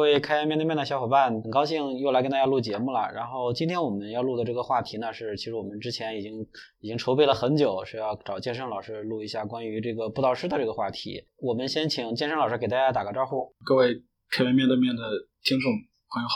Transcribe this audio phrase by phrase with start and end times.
[0.00, 3.12] 各位开源面对面的小伙伴，很高兴又来跟大家录节目了。
[3.12, 6.40] 然后今天我们要录的这个话题呢，是其实我们之前已经
[6.80, 11.22] 已经筹备了很久，是要找健身老师录一下关于这个布道师的这个话题。
[11.36, 13.54] 我们先请健身老师给大家打个招呼。
[13.62, 13.94] 各位
[14.30, 15.02] 开源面对面的
[15.44, 16.34] 听众朋友好，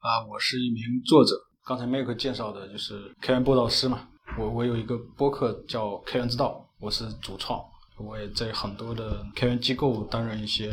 [0.00, 1.34] 啊，我是一名作者。
[1.66, 4.08] 刚才 Mike 介绍的就是开源布道师嘛，
[4.38, 7.62] 我我有一个播客叫开源之道，我是主创，
[7.98, 10.72] 我也在很多的开源机构担任一些。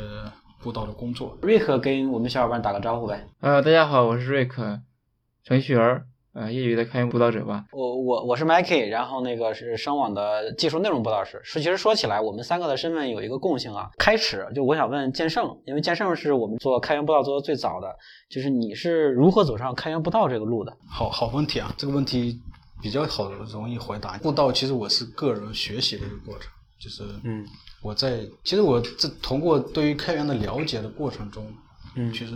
[0.61, 3.27] 布道的工作，瑞克跟我们小伙伴打个招呼呗。
[3.39, 4.79] 呃，大家好，我是瑞克，
[5.43, 7.65] 程序员，呃，业余的开源布道者吧。
[7.71, 11.41] 我我我是 Mikey，然后那个是声网的技术内容布道师。
[11.43, 13.89] 是，其实说起来，我们三个的身份有一个共性啊。
[13.97, 17.95] 开始就我想问剑圣，因为剑圣是我们做开源布道做的最早的，
[18.29, 20.77] 就是你是如何走上开源布道这个路的？
[20.87, 22.39] 好好问题啊，这个问题
[22.83, 24.15] 比较好容易回答。
[24.19, 27.43] 布道其实我是个人学习的一个过程，就是嗯。
[27.83, 31.51] 我在其实我这通过对于开源的了解的过程中，
[31.95, 32.33] 嗯，其实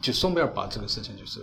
[0.00, 1.40] 就顺便把这个事情就是，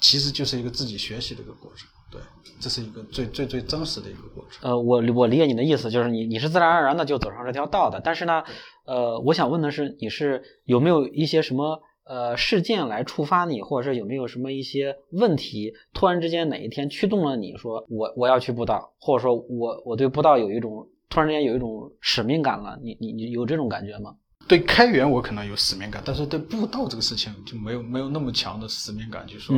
[0.00, 2.20] 其实就是一个自己学习的一个过程，对，
[2.60, 4.70] 这是一个最最最真实的一个过程。
[4.70, 8.44] 呃，我我理解你的意思，就是你你是自然而然的就走上这条道的，但是呢，
[8.86, 20.86] 呃，我想问的是，你是有没有一些什么呃事件来触发你，或者是有没有什么一些问题，突然之间哪一天驱动了你说我我要去布道，或者说我我对布道有一种。
[21.14, 24.12] 突然之间有一种使命感了，你你你有这种感觉吗？
[24.48, 29.24] 对开源我可能有使命感，但是对布道这个事情就没有没有那么强的使命感。
[29.24, 29.56] 就说，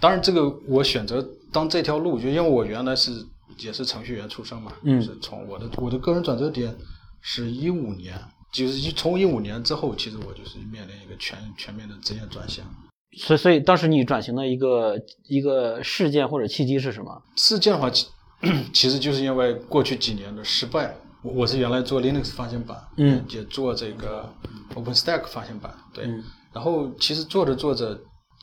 [0.00, 1.20] 当然这个我选择
[1.52, 3.10] 当这条路，就因为我原来是
[3.58, 6.72] 也是程序员出身嘛，嗯、就是从我的我的个人转折点
[7.20, 8.16] 是一五年，
[8.52, 12.62] 就是从一五年之后，其实我就是面临一个全全面的职业转型。
[13.16, 17.20] 所以所以当时你转型的一个一个事件或者契机是什么？
[17.34, 17.90] 事件的话。
[18.72, 24.28] 其实就是因为过去几年的失败，我我是原来做 Linux 发行版，嗯，也做这个
[24.74, 26.06] OpenStack 发行版，对，
[26.52, 27.98] 然后其实做着做着，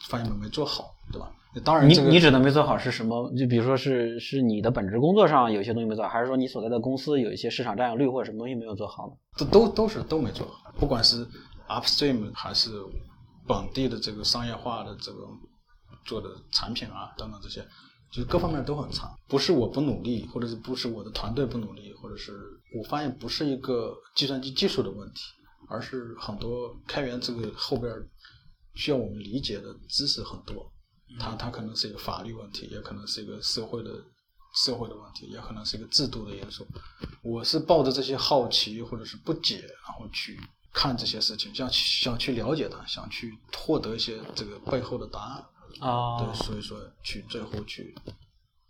[0.08, 1.30] 发现没做好，对吧？
[1.64, 3.30] 当然，你你指的没做好是什么？
[3.36, 9.13] 就比如说是是你的本职工作上有些东西没做好，还是说你所在的公司有一些市场占有率或者什么东西没有做好呢？
[9.38, 11.28] 都都都是都没做好，不管是
[11.68, 12.69] Upstream 还是
[13.47, 15.18] 本地的这个商业化的这个
[16.06, 17.66] 做的产品啊等等这些。
[18.12, 22.34] 就是各方面都很差，不是我不努力，或者是不是我的团队不努力，或者是
[22.75, 25.22] 我发现不是一个计算机技术的问题，
[25.68, 27.94] 而是很多开源这个后边
[28.74, 30.72] 需要我们理解的知识很多，
[31.19, 33.92] 它它可能是一个法律问题，也可能是一个社会的
[34.56, 36.66] 社会的问题，也可能是一个制度的因素。
[37.22, 40.40] 我是抱着这些好奇或者是不解，然后去
[40.74, 45.46] 看这些事情，想想去了解它，想去获得一些这个背后的答案。
[45.80, 47.96] 啊，对，所以说去最后去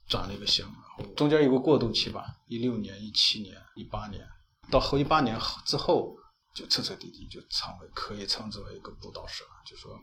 [0.08, 4.22] 转了一个型，然后中间有个过渡期吧，一六年、一七年、一八年，
[4.72, 6.16] 到后一八年之后，
[6.56, 9.50] 就彻彻底底就成为可以称之为一个布道师了。
[9.66, 9.94] 就说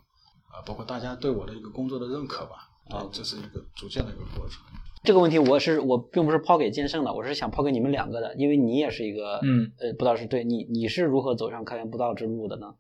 [0.53, 4.63] 啊，包括大家对我的一个工作的认可吧，啊，这是一个逐渐的一个过程。
[5.03, 12.75] 这个问题我是我并不是抛给剑圣的，我是想抛给你们两个的，因为你也是一个嗯呃布道师，对你你是如何走上开源布道之路的呢？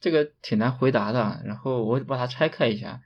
[0.00, 3.00] 这个挺难回答的，然后我把它拆开一下。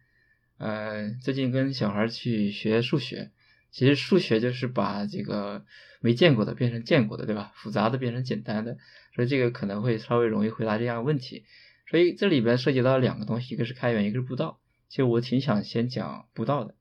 [0.59, 3.31] 呃，最近跟小孩去学数学，
[3.71, 5.67] 其实数学就是把这个
[6.00, 7.53] 没见过的变成见过的，对吧？
[7.56, 8.78] 复杂的变成简单的，
[9.15, 11.44] 所以这个可能会稍微容易回答这样的问题。
[11.91, 14.59] 所以这里边涉及到两个东西，一个是开源，一个是布道。
[14.89, 16.75] 其实我挺想先讲布道的。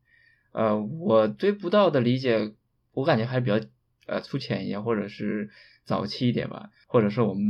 [0.54, 2.54] 呃，我对布道的理解，
[2.94, 3.60] 我感觉还是比较
[4.08, 5.50] 呃粗浅一点，或者是
[5.84, 7.50] 早期一点吧，或者说我们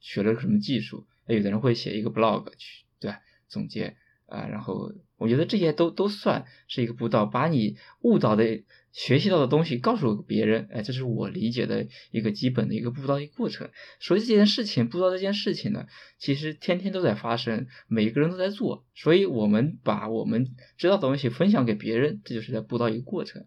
[0.00, 3.14] 学了什么技术，有的人会写一个 blog 去对
[3.46, 3.94] 总结
[4.24, 4.94] 啊，然后。
[5.18, 8.62] 我觉得这些都都算是一个布道，把你悟到的、
[8.92, 13.70] 学习到的东西告诉别人，哎，这是我理解的一个基本的一个布道一个过程。
[13.98, 15.86] 所以这件事情，布道这件事情呢，
[16.18, 18.84] 其实天天都在发生，每个人都在做。
[18.94, 23.46] 所以我们把我们知道的东西分享给别人，这就是在布道一个过程。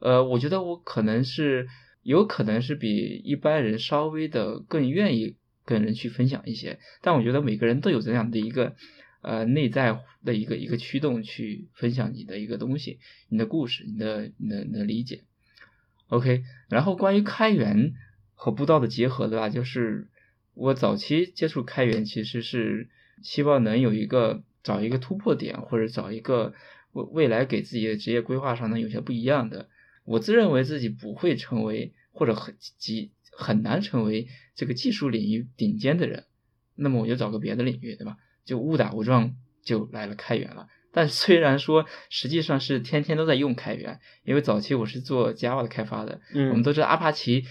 [0.00, 1.66] 呃，我觉得我可能是
[2.02, 8.76] 有可能是比一般人稍微的更愿意跟人去分享一些，但我觉得每个人都有这样的一个。
[9.26, 15.24] 呃，内在的一个一个驱动去分享你的一个东西，你的故事，你的你的你的理解
[16.06, 16.44] ，OK。
[16.68, 17.94] 然后关于开源
[18.34, 19.48] 和布道的结合，对吧？
[19.48, 20.06] 就是
[20.54, 22.88] 我早期接触开源，其实是
[23.20, 26.54] 希望能有一个找一个突破点，或者找一个
[26.92, 29.68] 未未来给自己的职业规划上能有些不一样的。
[30.04, 36.26] 我自认为自己不会成为，或者很极很难成为这个技术领域顶尖的人，
[36.76, 38.16] 那么我就找个别的领域，对吧？
[38.46, 47.44] 就误打误撞就来了开源了，但虽然说实际上是天天都在用开源，因为早期我是做 Java 的开发的，嗯，我们都知道阿帕奇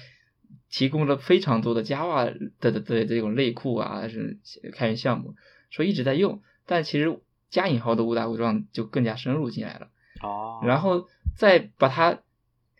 [0.70, 4.40] 提供了非常多的 Java 的的的这种类库啊，是
[4.74, 5.36] 开源项目，
[5.70, 7.20] 说一直在用，但其实
[7.50, 9.90] 加引号的误打误撞就更加深入进来了。
[10.22, 12.20] 哦，然后再把它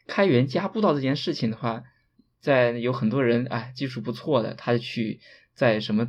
[0.08, 1.84] 开源加步道这件事情的话，
[2.40, 5.20] 在有很多人哎技术不错的，他去
[5.54, 6.08] 在什么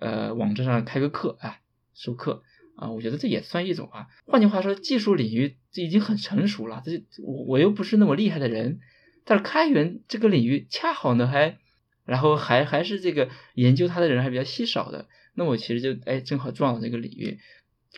[0.00, 1.60] 呃网站上开个课哎
[1.94, 2.42] 授课
[2.76, 4.08] 啊，我觉得这也算一种啊。
[4.26, 8.80] 换句话说，技术领域这已经很成熟了，这我我又不是那么厉害的人，
[9.24, 11.58] 但是开源这个领域恰好呢还，
[12.04, 17.38] 然后还还是这个研究它的人还比较稀少的，那我其实就哎正好撞到这个领域，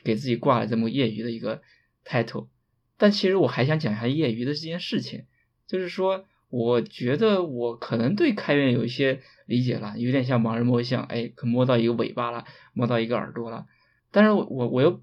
[0.04, 1.62] 给自己挂了这么业余的一个
[2.04, 2.48] title。
[2.96, 5.26] 但其实我还想讲一下业余的这件事情，
[5.66, 13.66] 就是说，我觉得我可能对开源有一些理解了，有点像盲人摸象，哎，可摸到一个尾巴了，摸到一个耳朵了。
[14.10, 15.02] 但是我我又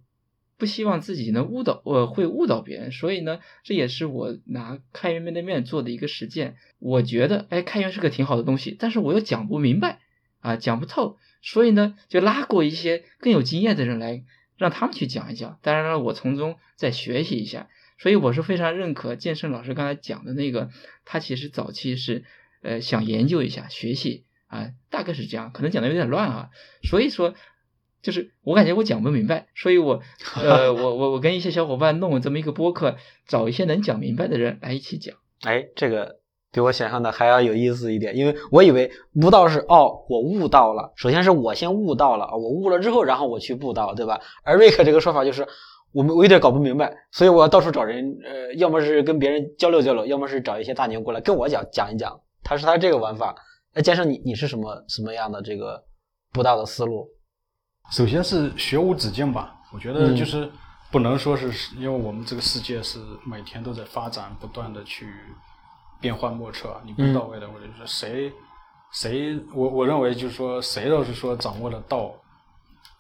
[0.58, 6.56] 不希望自己能误导，我会误导别人，所以呢，这也是我拿开源面对面做的一个实践。
[6.80, 10.00] 我觉得，哎，开源是个挺好的东西，但是我又讲不明白
[10.40, 14.24] 啊，讲不透，所以呢，就拉过一些更有经验的人来，
[14.58, 15.60] 让他们去讲一讲。
[15.62, 17.68] 当然了，我从中再学习一下。
[17.98, 20.70] 所以我是非常认可建胜老师刚才讲的那个，
[21.06, 22.26] 他其实早期是
[22.62, 26.50] 呃想研究一下学习啊，大概是这样，可能讲的有点乱啊。
[26.84, 27.34] 所以说，
[28.02, 30.02] 就是我感觉我讲不明白，所以我
[30.36, 32.98] 呃 我我我跟一些小伙伴弄了这么一个播客，
[33.28, 35.16] 找一些能讲明白的人来一起讲。
[35.44, 36.20] 哎，这个
[36.52, 44.20] 比我想象的还要有意思一点，因为我以为悟道是哦，我悟到了，首先是我先悟到了，我悟了之后，然后我去布道，对吧？
[44.44, 45.48] 而瑞克这个说法就是。
[45.96, 52.20] 我们我有点搞不明白，所以我要到处找人，呃，要么是跟别人交流交流，要么是找一些大牛过来跟我讲讲一讲。
[52.44, 53.34] 他是他这个玩法。
[53.74, 55.82] 那加上你你是什么什么样的这个
[56.34, 57.08] 不道的思路？
[57.94, 59.56] 首先是学无止境吧。
[59.72, 60.52] 我觉得就是
[60.92, 65.08] 不能说是因为我们这个世界是每天都在发展，不断的去
[66.02, 66.76] 变幻莫测。
[66.86, 68.30] 你不到位的，或者说谁
[68.92, 72.14] 谁，我我认为就是说谁要是说掌握了道。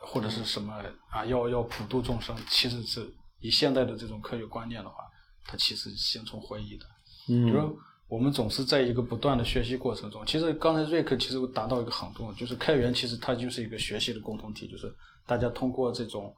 [0.06, 0.72] 或者是什么
[1.10, 1.26] 啊？
[1.26, 4.98] 要要普度众生，其实是以现代的这种科学观念的话，
[5.44, 6.86] 它其实先从回忆的。
[7.28, 10.24] 嗯，比如我们总是在一个不断的学习过程中。
[10.26, 14.94] 其实刚才瑞克其实达到一个很重要，就是开源其实它就是一个学习的共同体，就是
[15.26, 16.34] 大家通过这种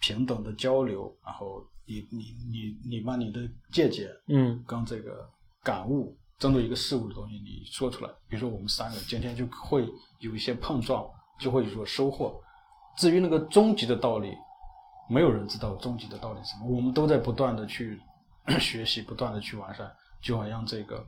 [0.00, 3.40] 平等的交流，然后你你你你把你的
[3.70, 5.28] 见解，嗯，跟这个
[5.62, 8.10] 感悟，针对一个事物的东西你说出来。
[8.28, 11.08] 比如说我们三个今天就会有一些碰撞，
[11.38, 12.42] 就会有所收获。
[12.96, 14.34] 至于那个终极的道理，
[15.08, 16.66] 没有人知道终极的道理是什么。
[16.66, 18.00] 我们都在不断的去
[18.60, 19.90] 学习，不断的去完善，
[20.22, 21.06] 就好像这个，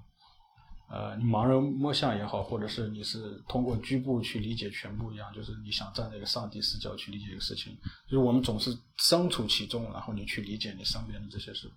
[0.91, 7.77] 呃，你盲人摸象也好，或者是你是通过局部去理解全部一样，就是你想站在一个上帝视角去理解一个事情，
[8.07, 11.71] 就是我们总是身处其中，然后你去理解你身边的这些事，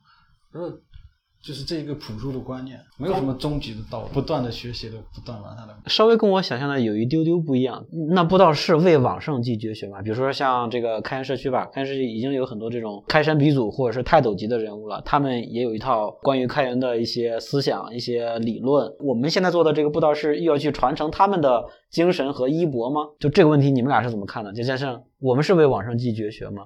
[1.42, 5.74] 就是这一个朴素的观念，没有什么终极的道，不断的学习的，不断完善的。
[5.86, 7.86] 稍微跟我想象的有一丢丢不一样。
[8.10, 10.01] 那不知道是为往圣继绝学吗？
[10.01, 18.92] 比如说像这个开源社区吧，开源社区已经有很多这种开山鼻祖或者是泰斗级的人物了，他们也有一套关于开源的一些思想、一些理论。
[19.00, 23.01] 我们现在做的这个布道是又要去传承他们的精神和衣钵吗？
[23.19, 24.51] 就这个问题，你们俩是怎么看的？
[24.51, 26.63] 就先生，我们是为往圣继绝学吗？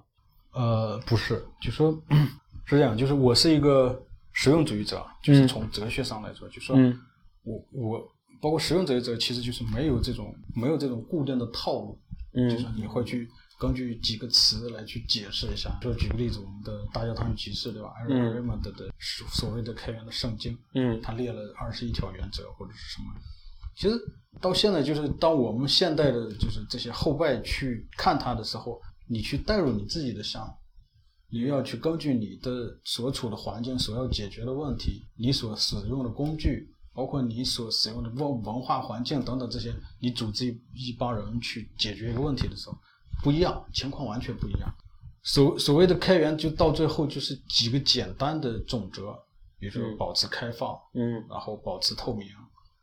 [0.53, 1.95] 呃，不是，就说
[2.65, 4.01] 是这样，就是我是一个。
[4.33, 6.75] 实用主义者就是从哲学上来说，就说
[7.43, 7.99] 我我
[8.41, 11.99] 包括实用主义者，其实就是没有这种没有这种固定的套路，
[12.33, 13.27] 就是你会去
[13.59, 15.77] 根据几个词来去解释一下。
[15.81, 17.89] 就举个例子，我们的大教堂与集市，对吧？
[17.97, 23.13] 艾瑞蒙德的所谓的开源的圣经，嗯，他列了二十一条原则或者是什么。
[23.75, 23.95] 其实
[24.39, 30.47] 到现在，就是当我们现代的，就是这些后辈去看他的时候，你去带入你自己的想。
[31.31, 42.77] 你要去根据你的所处的环境、所要解决的问题、你所使用的工具，包括你所使用的文文化环境等等这些，你组织一帮人去解决一个问题的时候，
[43.23, 44.69] 不一样，情况完全不一样。
[45.23, 49.15] 所所谓的开源，就到最后就是几个简单的总则，
[49.57, 52.27] 比如说保持开放，嗯，然后保持透明，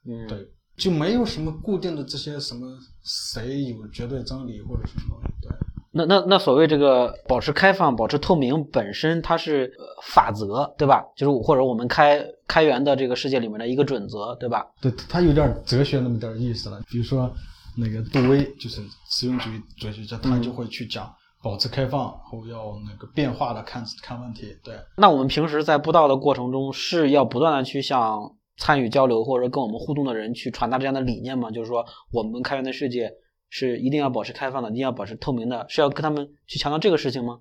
[0.07, 5.51] 嗯，对，就没有什么固定的这些什么谁有绝对真理或者什么，对。
[5.91, 11.03] 那那那所谓这个保持开放、保持透明本身它是法则，对吧？
[11.17, 14.67] 就是或者我们开开源的这个世界里面的一个准则，对吧？
[14.83, 16.79] 对，它有点哲学那么点意思了。
[16.91, 17.33] 比如说
[17.77, 21.11] 那个杜威，就是实用主义哲学家，他就会去讲
[21.43, 24.55] 保持开放后要那个变化的看看问题。
[24.63, 24.75] 对。
[24.99, 31.51] 那我们平时在布道的过程中是要不断的去向参与交流或者跟我们互动的人去传达这样的理念吗？
[31.51, 33.11] 就是说我们开源的世界。
[33.51, 37.39] 是一定要保持开放的，一定要保持透明的，是要跟他们去强调这个事情吗？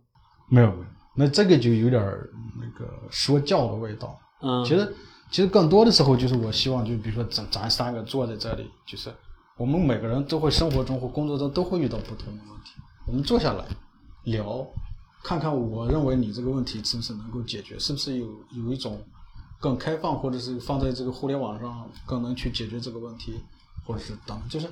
[0.49, 0.85] 没有，没有，
[1.15, 2.01] 那这个就有点
[2.59, 4.17] 那个说教的味道。
[4.41, 4.95] 嗯，其实
[5.31, 9.13] 其实更多的时候就是我希望，就比如说咱咱三个坐在这里，就是
[9.57, 12.71] 我们每个人都会生活中或工作中都会遇到不同的问题，
[13.07, 13.65] 我们坐下来
[14.25, 14.65] 聊，
[15.23, 19.01] 看看我认为你这个问题是不是能够解决，是不是有有一种
[19.59, 23.33] 更开放，或者是放在这个互联网上更能去解决这个问题，
[23.85, 24.69] 或者是等，就是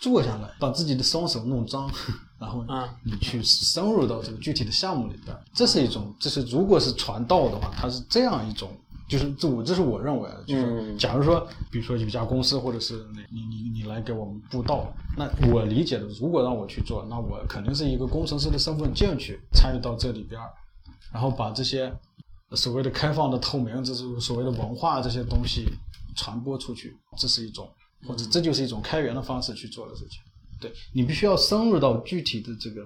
[0.00, 1.90] 坐下来把自己的双手弄脏，
[2.38, 8.70] 然后嗯你去深入到这个具体的项目里边，这是一种，这是如果是传道的话，它是这样一种。
[9.08, 11.40] 就是这我这是我认为的，就是嗯假如说，
[11.70, 20.50] 比如说有一家公司，或者是你你你你来给我们布道，那我理解的，如果让我去做，那我肯定是一个工程师的身份进去参与到这里边儿，
[21.10, 21.90] 然后把这些
[22.52, 25.66] 所谓的开放的、透明，这是所谓的文化这些东西
[26.14, 27.66] 传播出去，这是一种，
[28.06, 30.20] 或者这就是一种开源的方式去做的事情。
[30.60, 32.84] 对你必须要深入到具体的这个，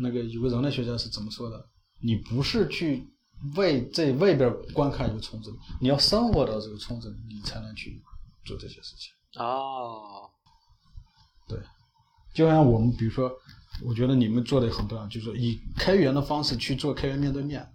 [0.00, 1.66] 那个有个人类学家是怎么说的？
[2.00, 3.06] 你不是去
[3.56, 8.02] 为这外边观看一个村子，你要生活到这个村子，你才能去
[8.44, 9.42] 做这些事情。
[9.42, 10.30] 哦，
[11.46, 11.58] 对，
[12.34, 13.30] 就像我们比如说，
[13.84, 17.68] 我觉得你们做的很不一样，就是说以开源的方式去做开源面对面，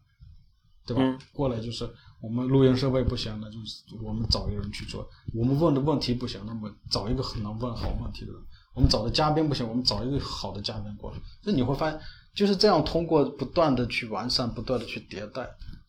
[0.88, 1.04] 对吧？
[1.04, 1.88] 嗯过来就是
[2.24, 8.42] 我们录音设备不行，那就是我们找一个人去做；我们问的问题不行，那么找一个很能问好问题的人；
[8.74, 11.18] 我们找的嘉宾不行，我们找一个好的嘉宾过来。
[11.44, 12.00] 那你会发现，
[12.34, 15.42] 就是这样，通过不断的去完善，不断的去迭代，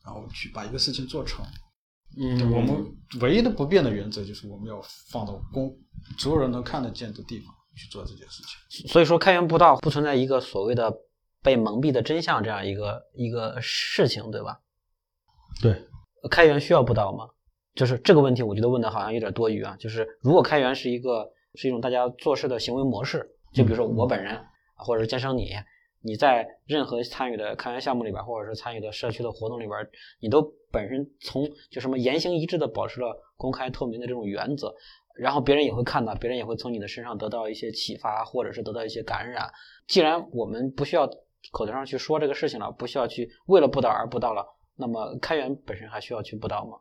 [0.05, 1.47] 然后去把一个事情做成。
[2.17, 2.85] 嗯我们
[3.21, 5.76] 唯一的不变的原则就是我们要放到公
[6.17, 8.88] 所有人能看得见的地方去做这件事情。
[8.88, 10.93] 所以说开源布道不存在一个所谓的
[11.43, 14.61] 被蒙蔽的真相这样一个一个事情，对吧？
[15.61, 15.87] 对，
[16.28, 17.28] 开源需要布道吗？
[17.75, 19.76] 就是这个问题，我觉得问的好像有点多余啊。
[19.78, 24.40] 就是如果开源是一个是一种大家做事的行为模式，就比如说我本人，
[24.76, 25.50] 或者是健身你，
[26.00, 29.76] 你在任何参与的开源项目里边，或者是参与的社区的活动里边，
[30.21, 30.40] 你都
[30.71, 34.73] 本身从就什么言行一致的保持了公开透明的这种原则，
[35.16, 39.50] 然后别人也会看到，别人也会从你的身上得到一些启发，或者是得到一些感染。
[39.88, 41.09] 既然我们不需要
[41.50, 46.78] 口头上去说这个事情了，不需要去为了布道而布道了，那么开源本身还需要去布道吗？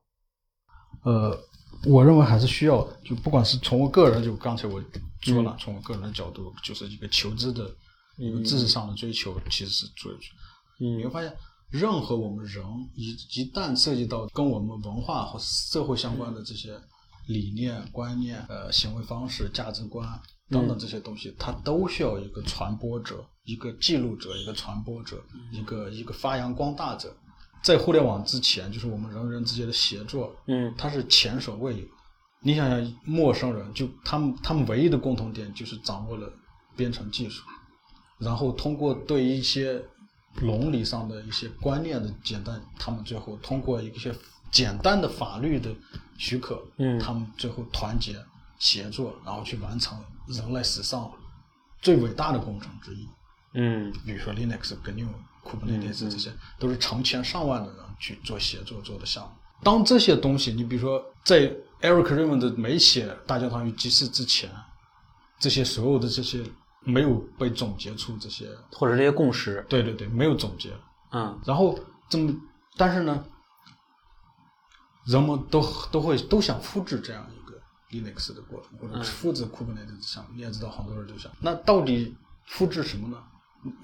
[1.03, 1.37] 呃，
[1.85, 4.81] 我认为还是需要，就不管是从我个人，就刚才我
[5.21, 7.69] 说了，从我个人的角度，就是一个求知的
[8.17, 10.33] 一个知识上的追求，其实是追求。
[10.79, 11.35] 嗯你会发现，
[11.69, 12.63] 任何我们人
[12.95, 16.79] 一一旦涉及到跟我们文化和社会相关的这些
[17.27, 20.07] 理念、观念、呃行为方式、价值观
[20.49, 25.21] 等等这些东西，它都需要一个传播者、一个记录者、一个传播者、
[25.51, 27.13] 一个一个发扬光大者。
[27.63, 31.91] 在互联网之前，就是我们人与人之间的协作，嗯它是前所未有的。
[32.41, 36.29] 你想想，陌生人就他们他们唯一的共同点就是掌握了
[36.75, 37.41] 编程技术，
[38.19, 39.81] 然后通过对一些
[40.41, 44.13] 伦理上的一些观念的简单，他们最后通过一些
[44.51, 45.73] 简单的法律的
[46.17, 48.13] 许可，嗯他们最后团结
[48.59, 51.09] 协作，然后去完成人类史上
[51.81, 53.07] 最伟大的工程之一。
[53.53, 55.07] 嗯比如说 Linux、GNU、
[55.43, 59.31] Kubernetes 这些，都是成千上万的人去做协作做的项目。
[59.61, 64.49] 当这些东西，你比如说在 Eric Raymond 没写《大教堂与集市》之前，
[65.39, 66.43] 这些所有的这些
[66.81, 70.71] 没有被总结出这些，或者这些共识，对对对，没有总结。
[71.11, 71.77] 嗯然后
[72.09, 72.33] 这么，
[72.75, 73.23] 但是呢，
[75.05, 80.31] 人们都都会都想复制这样一个 Linux 的过程，或者复制 Kubernetes 的项目。
[80.35, 83.23] 你也知道，很多人都想，那到底复制什么呢？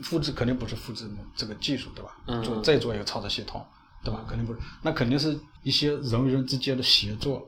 [0.01, 2.17] 复制肯定不是复制这个技术，对吧？
[2.27, 3.65] 嗯做再做一个操作系统，
[4.03, 4.25] 对吧？
[4.27, 7.41] 肯定不是，那肯定是一些人与人之间的协作，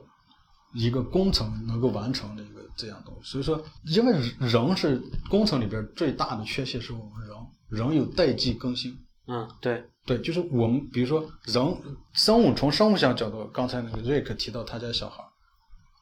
[0.74, 3.30] 一个工程能够完成的一个这样东西。
[3.30, 7.36] 所以说，因为人是工程里边最大的缺陷，是我们人
[7.68, 8.96] 人有代际更新。
[9.28, 11.76] 嗯，对，对，就是我们比如说人
[12.12, 15.22] 生物，从生物学角度，刚才那个瑞克提到他家小孩，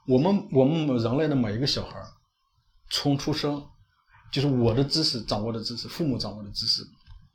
[0.06, 2.02] 我们我们人类的每一个小孩，
[2.88, 3.62] 从出生，
[4.30, 6.82] 就是我的知识掌握的知识，父母掌握的知识，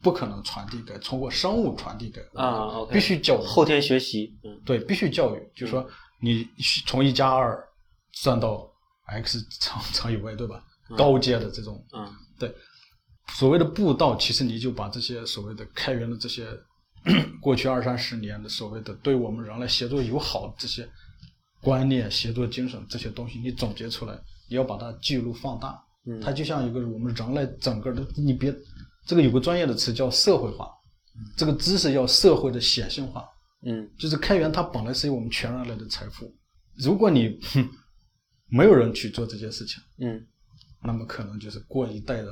[0.01, 5.87] 不可能传递给通过生物传递给啊必须教育后天学习，嗯对，必须教育，就是说
[6.21, 6.47] 你
[6.85, 7.61] 从一加二
[8.13, 8.65] 算到
[9.07, 10.63] x 乘 乘以 y，对吧？
[10.95, 12.53] 高阶的这种嗯对，
[13.33, 16.47] 所谓的步道，其实你就把这些所谓的开源的这些
[17.41, 20.87] 过去二三十年的所谓的对我们人类协作友好的这些
[21.61, 24.15] 观念、协作精神这些东西，你总结出来，
[24.47, 25.83] 你要把它记录放大。
[26.07, 28.55] 嗯它就像一个我们人类整个的，你别
[29.05, 30.69] 这个有个专业的词叫社会化，
[31.35, 33.23] 这个知识要社会的显性化。
[33.67, 36.31] 嗯就是开源，它本来是我们全人类的财富。
[36.77, 37.67] 如果你哼
[38.47, 40.23] 没有人去做这件事情，嗯，
[40.83, 42.27] 那么可能就是过一代人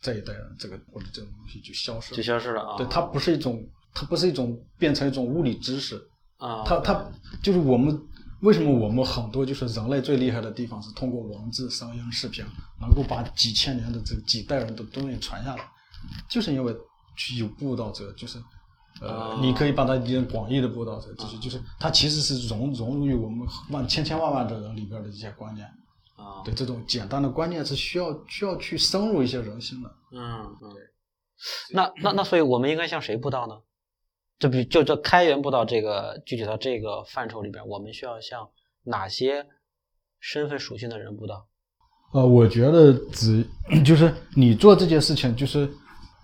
[0.00, 2.16] 这一代人，这个或者这种东西就消失了。
[2.16, 5.96] 就消失了啊，对，它不是一种，它不是一种变成一种物理知识，
[6.36, 7.10] 啊，它它
[7.42, 7.98] 就是我们
[8.40, 12.44] 为什么我们很多就是人类最厉害的地方是通过文字、声音、视频，
[12.80, 15.64] 能够把几千年的这几代人的东西传下来。
[16.28, 16.76] 就是因为
[17.38, 18.38] 有布道者，就是
[19.00, 25.66] 呃，哦你可以把它理解成广义的布道者，就是就是它其实是融融入于我们万千千万万的人里边的这些观念。
[26.16, 29.90] 啊，对这种简单的观念是需要需要去深入一些人心的。
[30.12, 30.72] 嗯嗯，
[31.74, 33.54] 那那那，所以我们应该向谁布道呢？
[34.38, 38.48] 就比就这开源不到这个具体到这个范畴里边，我们需要向
[38.84, 39.46] 哪些
[40.20, 41.46] 身份属性的人布道？
[42.12, 43.46] 呃，我觉得只
[43.84, 45.68] 就是你做这件事情，就是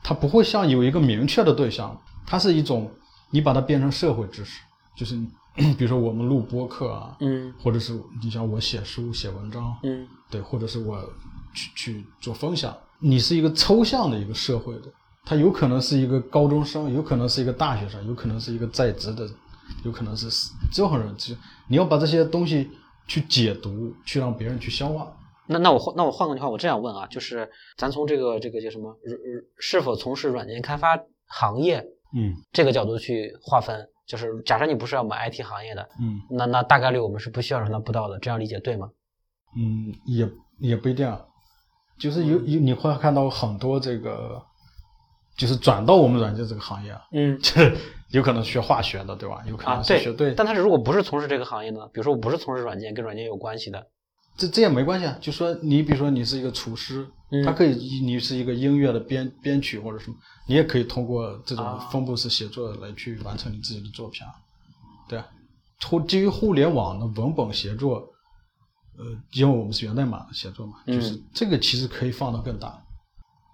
[0.02, 2.90] 它不会像有一个明确的对象，它是一种
[3.30, 4.60] 你把它变成社会知识，
[4.96, 5.16] 就是
[5.76, 10.98] 比如说我们录播客啊，嗯或者是你像我写书写文章，嗯对，或者是我
[11.54, 14.82] 去去做分享，你是一个抽象的一个社会的，
[15.24, 19.28] 它有可能是一个高中生，有可能是一个大学生，有可能是一个在职的，
[19.84, 20.26] 有可能是
[20.76, 21.34] 任何人，就
[21.68, 22.70] 你要把这些东西
[23.06, 25.12] 去解读，去让别人去消化。
[25.46, 28.96] 那那我换那我换个话，我这样问啊，就是咱从这个这个叫什么，
[29.58, 38.90] 是否从事软件开发行业嗯这个角度去划分，就是假设你不是要买 IT 行业的，嗯那那大概率我们是不需要让他布道的，这样理解对吗？
[39.56, 41.20] 嗯，也也不一定啊，
[41.98, 44.40] 就是有有你会看到很多这个，
[45.36, 47.72] 就是转到我们软件这个行业啊，嗯 这
[48.10, 49.42] 有可能学化学的，对吧？
[49.48, 51.86] 有可啊能是学对，但他是如果不是从事这个行业呢？
[51.92, 53.86] 比如说我不是从事软件，跟软件有关系的，
[54.36, 55.16] 这这也没关系啊。
[55.20, 57.70] 就说你比如说你是一个厨师，嗯他可以
[58.04, 64.32] 你是一个音乐的编编曲或者什么，你也可以通过这种啊分布式写作来去完成你自己的作品啊。
[65.08, 65.26] 对啊，
[65.86, 67.96] 互基于互联网的文本协作，
[68.98, 72.78] 呃，因为我们是源代码的协作嘛，嗯就是这个其实可以放到更大，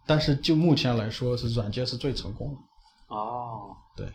[0.08, 3.14] 但是就目前来说，是软件是最成功的。
[3.14, 4.06] 哦，对，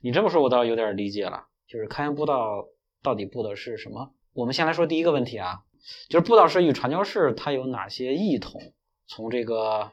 [0.00, 1.44] 你这么说，我倒有点理解了。
[1.66, 2.64] 就是开源步道
[3.02, 4.12] 到底布的是什么？
[4.32, 5.62] 我们先来说第一个问题啊，
[6.08, 8.60] 就是布道师与传教士它有哪些异同？
[9.08, 9.90] 从这个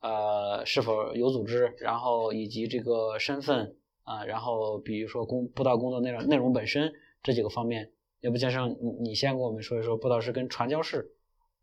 [0.00, 6.92] 呃是否有组织，然后以及这个身份啊、然后比如说工布道工作内容内容本身
[7.22, 11.12] 这几个方面，要不先生你你先跟我们说一说布道师跟传教士，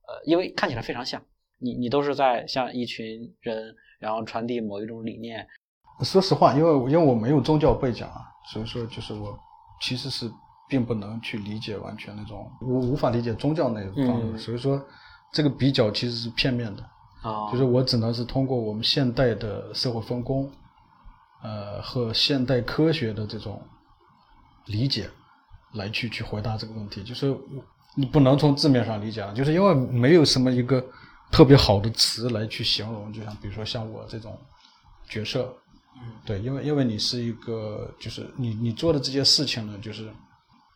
[0.08, 1.26] 呃，因为看起来非常像，
[1.60, 5.48] 你你都是在向一群人然后传递某一种理念，
[6.04, 9.38] 说实话，因为因为我没有宗教背景啊，所以说就是我
[9.82, 10.30] 其实是
[10.70, 14.38] 并不能去理解完全那种，我无法理解宗教那一方面，嗯。
[14.38, 14.80] 所以说
[15.34, 16.84] 这个比较其实是片面的，
[17.24, 20.52] 啊，就是我只能是通过我们现代的社会分工，
[21.44, 23.62] 呃和现代科学的这种
[24.68, 25.10] 理解
[25.74, 27.36] 来去去回答这个问题，就是
[27.96, 30.84] 你不能从字面上理解啊，就是因为没有什么一个
[31.32, 34.38] 特别好的词来去形容，就像比如说像我这种
[35.10, 35.54] 角色，
[36.26, 40.12] 对，因为因为你是一个，就是你你做的这些事情呢，就是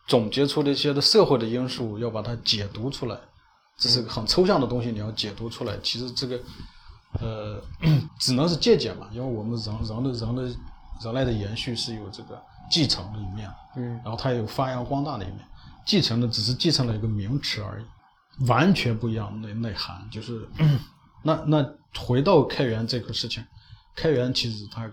[0.06, 3.18] 总结出的一些的社会的因素，要把它解读出来，
[3.76, 5.76] 这是个很抽象的东西，你要解读出来。
[5.82, 6.40] 其实这个
[7.20, 7.62] 呃，
[8.20, 10.42] 只能是借鉴嘛，因为我们人人的人的
[11.04, 14.00] 人类的延续是有这个继承的一面，嗯。
[14.04, 15.38] 然后它也有发扬光大的一面。
[15.84, 17.84] 继承的只是继承了一个名词而已，
[18.40, 20.08] 完全不一样的内内涵。
[20.10, 20.48] 就是
[21.22, 21.64] 那那
[21.98, 23.44] 回到开源这个事情，
[23.94, 24.90] 开源其实它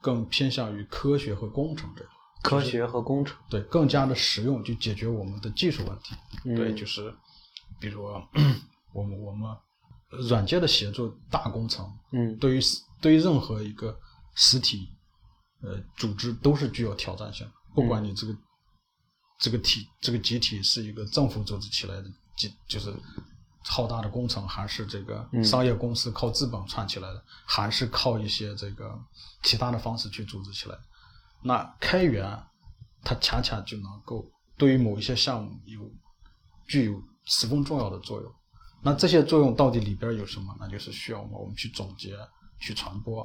[0.00, 2.08] 更偏向于科学和工程这个，
[2.42, 6.16] 科学和工程，对，更加的实用，就解决我们的技术问题。
[6.44, 7.14] 嗯对，就是
[7.78, 8.28] 比如说
[8.92, 9.48] 我们我们
[10.28, 12.60] 软件的协作大工程，嗯对于
[13.00, 13.96] 对于任何一个
[14.34, 14.88] 实体
[15.62, 18.36] 呃组织都是具有挑战性的，不管你这个、
[19.38, 22.04] 这个体这个集体是一个政府组织起来的
[22.36, 22.94] 集，就是
[23.64, 28.98] 浩大的工程，还是这个嗯商业公司靠资本串起来的，还是靠一些这个
[29.42, 30.82] 其他的方式去组织起来的。
[31.42, 32.24] 那开源
[33.02, 34.24] 它恰恰就能够
[34.56, 35.80] 对于某一些项目有
[36.68, 38.32] 具有十分重要的作用。
[38.84, 40.56] 那这些作用到底里边有什么？
[40.58, 42.16] 那就是需要我们去总结、
[42.60, 43.24] 去传播，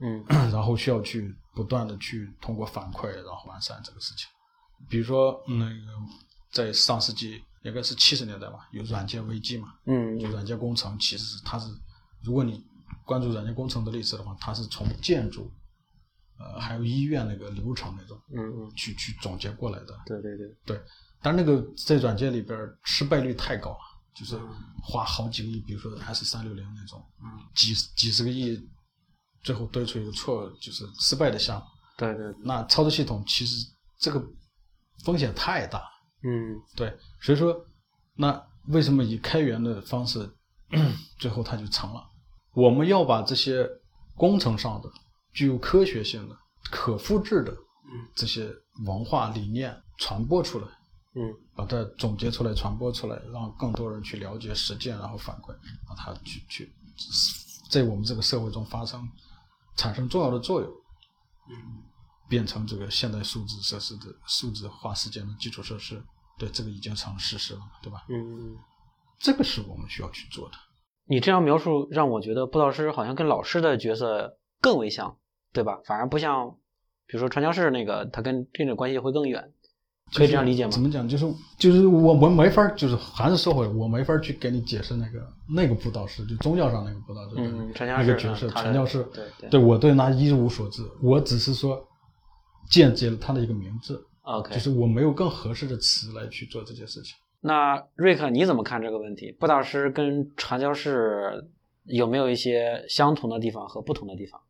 [0.00, 4.26] 嗯 然后需要去不断的去通过反馈，然后完善这个事情。
[4.88, 5.76] 比如说那个
[6.50, 11.68] 在上世纪应该是七十年代吧，有软件危机嘛，嗯就软件工程其实是它是，
[12.22, 12.64] 如果你
[13.04, 15.50] 关注软件工程的历史的话，它是从建筑，
[16.38, 19.98] 呃，还有医院那个流程那种嗯嗯，去去总结过来的。
[20.06, 20.82] 对对对，对，
[21.20, 23.78] 但那个在软件里边儿失败率太高了，
[24.14, 24.48] 就是嗯
[24.82, 28.60] 花好几个亿，比如说 S 三六零那种，嗯几几十个亿，
[29.42, 31.66] 最后堆出一个错，就是失败的项目。
[31.96, 33.66] 对对，那操作系统其实
[33.98, 34.24] 这个
[35.04, 35.82] 风险太大，
[36.24, 36.60] 嗯。
[36.76, 37.64] 对，所以说，
[38.16, 40.30] 那为什么以开源的方式，
[41.18, 42.02] 最后它就成了？
[42.54, 43.68] 我们要把这些
[44.14, 44.90] 工程上的、
[45.32, 46.36] 具有科学性的、
[46.70, 47.56] 可复制的
[48.14, 48.52] 这些
[48.86, 50.66] 文化理念传播出来，
[51.14, 55.48] 嗯把它总结出来、传播出来，让更多人去了解、实践，然后反馈，
[55.86, 56.72] 让它去去
[57.70, 59.06] 在我们这个社会中发生
[59.76, 60.70] 产生重要的作用，
[61.48, 61.82] 嗯
[62.28, 66.02] 变成这个现代数字设施的数字化时间的基础设施。
[66.38, 68.04] 对，这个已经成了事实了，对吧？
[68.08, 68.56] 嗯
[69.20, 70.54] 这个是我们需要去做的。
[71.06, 75.16] 你这样描述让我觉得布道师好像跟老师的角色更为像，
[75.52, 75.78] 对吧？
[75.84, 76.56] 反而不像，
[77.06, 79.52] 比如说传教士那个，他跟这种关系会更远，
[80.14, 80.80] 可以这样理解吗怎？
[80.80, 81.06] 么讲？
[81.06, 91.86] 就是就是我我没法，就是还是说回来，我没法去给你解释那个那个布道师，就宗教上那个布道师，嗯，传教士那个角色，传教士，对对对我对那一无所知，我只是说
[92.72, 97.14] 间接了他的一个名字，，OK，就是我没有更合适的词来去做这件事情。
[97.42, 99.30] 那瑞克你怎么看这个问题？
[99.32, 101.50] 布大师跟传教士
[101.84, 104.40] 有没有一些相同的地方和不同的地方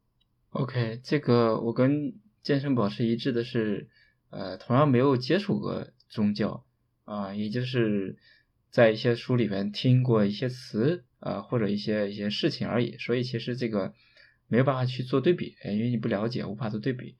[0.50, 3.88] ？OK，这个我跟健身保持一致的是，
[4.30, 6.64] 呃，同样没有接触过宗教
[7.04, 8.16] 啊、也就是
[8.70, 13.92] 在一些书里面听过一些词啊、或者一些一些事情而已，所以其实这个
[14.46, 17.16] 没有办法去做对比，因为你不了解，无法做对比。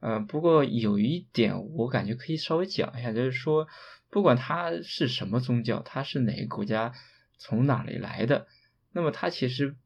[0.00, 3.66] 呃，不过有一点我感觉可以稍微讲一下，就是说，
[4.10, 6.92] 不管它是什么宗教，它是哪个国家，
[7.38, 8.46] 从哪里来的，
[8.92, 9.76] 那么它其实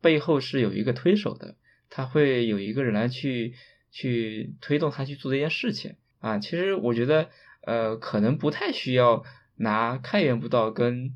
[0.00, 1.56] 背后是有一个推手的，
[1.88, 3.54] 他会有一个人来去
[3.90, 6.38] 去推动他去做这件事情啊。
[6.38, 7.30] 其实我觉得，
[7.62, 11.14] 呃，可能不太需要拿开源布道跟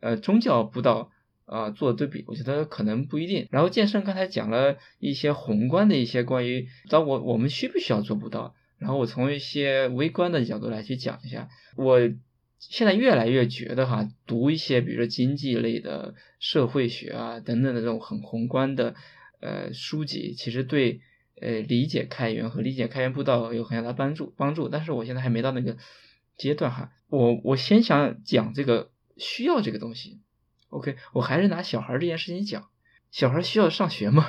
[0.00, 1.10] 呃宗教布道
[1.50, 3.46] 啊做对比，我觉得可能不一定。
[3.50, 12.00] 然后剑圣刚才讲了一些宏观的一些关于，到我我们需不需要做布道，然后我从一些微观的角度来去讲一下，我。
[12.62, 18.94] 现在越来越觉得哈，读一些比如说经济类的、社会学啊等等的这种很宏观的
[19.40, 21.00] 呃书籍，其实对
[21.40, 24.68] 呃理解开源和理解开源步道有很大的帮助帮助。
[24.68, 25.78] 但是我现在还没到那个
[26.36, 30.20] 阶段哈，我我先想讲这个需要这个东西。
[30.70, 32.68] OK，我还是拿小孩这件事情讲，
[33.10, 34.26] 小孩需要上学吗？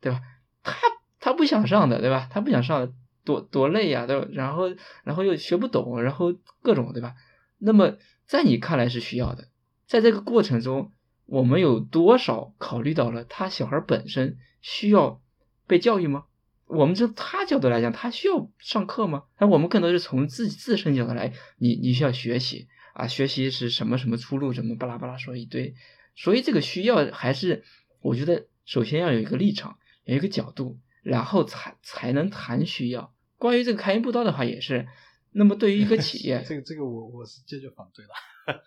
[0.00, 0.20] 对吧？
[0.62, 0.74] 他
[1.18, 2.28] 他不想上的，对吧？
[2.30, 2.92] 他不想上的，
[3.24, 4.28] 多多累呀、对吧？
[4.30, 4.68] 然后
[5.02, 7.14] 然后又学不懂，然后各种，对吧？
[7.58, 7.96] 那么
[8.26, 9.48] 在你看来是需要的，
[9.86, 10.92] 在这个过程中，
[11.26, 15.20] 我们有多少考虑到了他小孩本身需要
[15.66, 16.24] 被教育吗？
[16.66, 19.24] 我们就他角度来讲，他需要上课吗？
[19.40, 25.74] 那我们更多是从自己自身角度来，你你需要学习啊，学习是什么什么出路，什么巴拉巴拉说一堆，
[26.16, 27.64] 所以这个需要还是
[28.00, 33.12] 我觉得首先要有一个立场，有一个角度，然后才才能谈需要。
[33.36, 34.88] 关于这个开源步道的话，也是。
[35.30, 38.62] 那么对于一个 企业，这个这个我我是坚决反对的。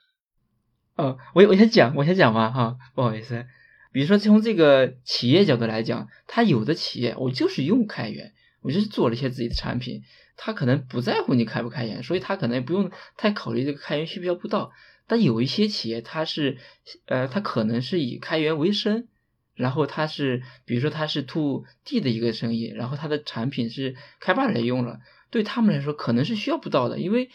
[0.96, 3.46] 哦，我我先讲，我先讲吧哈，不好意思。
[3.92, 10.04] 比如说从这个企业角度来讲，它有的企业我就是用开源，我就是做了一些自己的产品，
[10.44, 14.72] 他可能不在乎你开不开源，所以他可能也不用太考虑这个开源需不需要布道。
[15.06, 16.58] 但有一些企业，它是
[17.06, 19.08] 呃，它可能是以开源为生，
[19.54, 25.00] 然后它是比如说它是 to D 的一个生意，然后它的产品是开发者用了，
[25.30, 27.30] 对他们来说可能是需要布道的，因为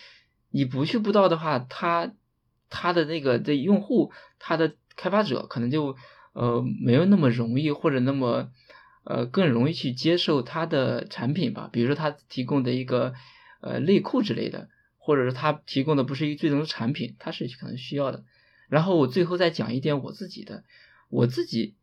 [0.51, 2.12] 你不去布道的话，他
[2.71, 5.95] 他的那个的用户，他的开发者可能就
[6.33, 8.51] 呃没有那么容易或者那么
[9.07, 13.14] 呃更容易去接受他的产品吧，比如说他提供的一个
[13.61, 18.25] 呃内裤之类的，或者是他提供的不是一个最终的产品，他是可能需要的。
[18.69, 20.64] 然后我最后再讲一点我自己的，
[21.09, 21.77] 我自己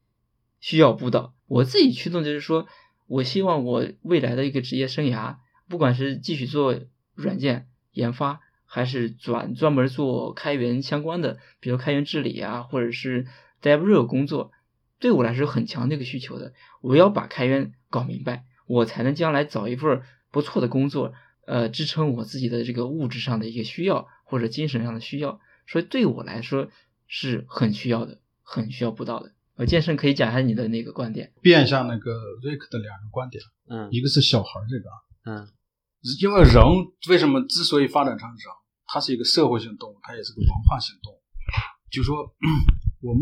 [0.60, 2.68] 需要布道，我自己驱动就是说，
[3.08, 5.38] 我希望我未来的一个职业生涯，
[5.70, 6.78] 不管是继续做
[7.16, 13.28] 软件研发，还是转专门做开源相关的，比如开源治理啊，或者是
[13.62, 14.52] DevRel 工作，
[15.04, 16.54] 对我来说有很强的一个需求的。
[16.80, 21.14] 我要把开源搞明白，我才能将来找一份不错的工作，
[21.46, 25.42] 呃，支撑我自己的这个物质上的一个需要或者精神上的需要。
[25.68, 26.70] 所以对我来说
[27.06, 29.34] 是很需要的，很需要布道的。
[29.58, 31.34] 呃，健身可以讲一下你的那个观点。
[31.42, 32.12] 变一下那个
[32.42, 35.48] 瑞克的两个观点，嗯一个是小孩儿这个啊，嗯
[36.22, 36.64] 因为人
[37.10, 38.38] 为什么之所以发展成人，
[38.88, 41.20] 它是一个社会性动物，它也是个文化性动物。
[41.92, 42.24] 就说
[43.04, 43.22] 我们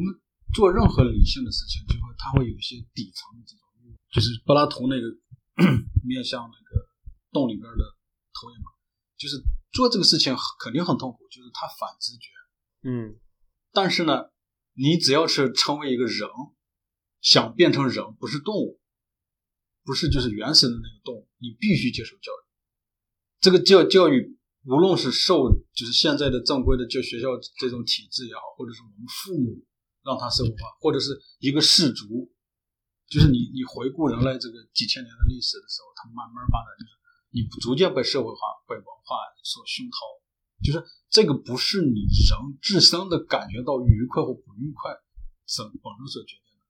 [0.54, 5.08] 做任何理性的事情，就会他会有一些底层的这种欲望，就是柏拉图那个
[6.04, 6.88] 面向那个
[7.32, 7.84] 洞里边的
[8.34, 8.72] 投影嘛，
[9.18, 12.30] 就是做这个事情肯定很痛苦，就是他反直觉。
[12.84, 13.20] 嗯
[13.74, 14.32] 但是呢，
[14.74, 16.28] 你只要是成为一个人，
[17.22, 18.82] 想变成人，不是动物，
[19.84, 22.42] 不是就是原始的那个动物，你必须接受教育。
[23.40, 29.64] 这个教教育，无论是受就是现在的正规的教学校这种体制也好，或者是我们父母
[30.04, 32.32] 让他社会化，或者是一个氏族，
[33.08, 36.92] 就是你你回顾人类这个几千年的历史的时候，它慢慢发展，就是
[37.32, 39.98] 你逐渐被社会化、被文化所熏陶，
[40.64, 44.92] 就是这个不是你人自身的感觉到愉快或不愉快
[45.46, 46.66] 所本身所决定的。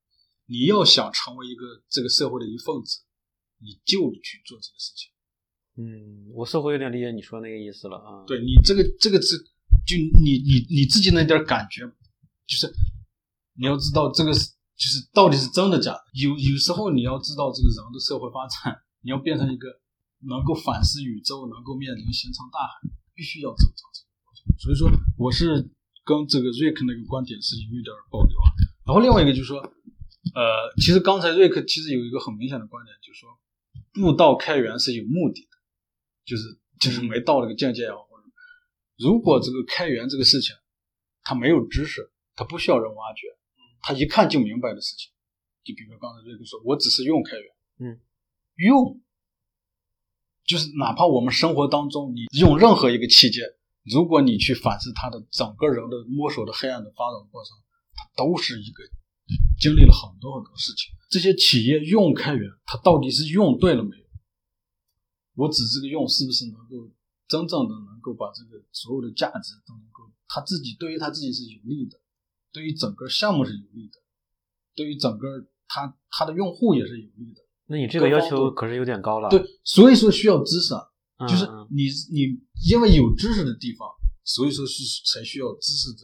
[0.47, 3.01] 你要想成为一个这个社会的一份子，
[3.59, 5.11] 你就去做这个事情。
[5.77, 8.25] 嗯，我似乎有点理解你说那个意思了啊。
[8.27, 9.37] 对你这个这个是
[9.87, 11.87] 就你你你自己那点感觉，
[12.45, 12.67] 就是
[13.61, 16.01] 你要知道这个是就是到底是真的假的。
[16.17, 18.73] 有有时候你要知道这个人的社会发展，
[19.05, 19.69] 你要变成一个
[20.25, 24.41] 能够反思宇宙、能够面临星辰大海，必须要走上这个过程。
[24.57, 25.69] 所以说，我是
[26.03, 28.49] 跟这个瑞克那个观点是有一点保留啊。
[28.83, 33.29] 然后另外一个就是说，呃，其实刚才瑞克其实有一个很明显的观点，就是说
[33.93, 35.53] 步道开源是有目的的，
[36.25, 37.95] 就是就是没到那个境界啊。
[38.97, 40.55] 如果这个开源这个事情，
[41.23, 43.27] 它没有知识，它不需要人挖掘，
[43.81, 45.11] 他一看就明白的事情，
[45.63, 47.45] 就比如刚才瑞克说，我只是用开源，
[47.79, 47.99] 嗯，
[48.55, 49.01] 用，
[50.45, 53.43] 就是哪怕我们生活当中你用任何一个器件，
[53.83, 57.57] 如果你去反思它的整个人的摸索的黑暗的发展过程，
[57.95, 58.83] 它都是一个
[59.59, 60.93] 经历了很多很多事情。
[61.09, 64.03] 这些企业用开源，它到底是用对了没有？
[65.35, 66.91] 我指这个用是不是能够
[67.27, 71.97] 真正的能够把这个所有的价值都能够他自己对于他自己是有利的，
[72.51, 73.99] 对于整个项目是有利的，
[74.75, 75.27] 对于整个
[75.67, 77.41] 它它的用户也是有利的。
[77.67, 79.29] 那你这个要求可是有点高了。
[79.29, 80.81] 对，所以说需要知识啊，
[81.17, 83.87] 嗯， 就是嗯你你因为有知识的地方，
[84.23, 85.99] 所以说是才需要知识的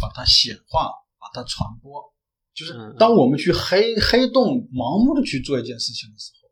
[0.00, 2.12] 把它显化，把它传播。
[2.52, 6.50] 就是当我们去黑黑洞盲目的去做一件事情的时候，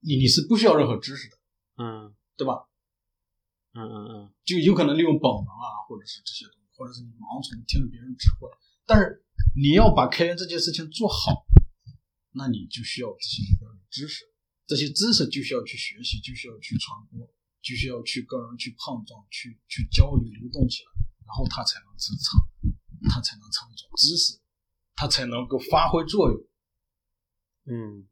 [0.00, 1.36] 你你是不需要任何知识的，
[1.76, 2.68] 嗯对吧？
[3.74, 8.50] 嗯嗯嗯就有可能利用本能啊，或者是这些东西，或者是你盲从听着别人指挥。
[8.84, 9.22] 但是
[9.54, 11.46] 你要把开源这件事情做好，
[12.32, 13.42] 那你就需要这些
[13.88, 14.24] 知识，
[14.66, 17.22] 这些知识就需要去学习，就需要去传播，
[17.62, 20.90] 就需要去跟人去碰撞，去去交流流动起来，
[21.24, 22.42] 然后它才能成长，
[23.14, 24.40] 它才能成为一种知识，
[24.96, 26.40] 它才能够发挥作用。
[27.66, 28.08] 嗯，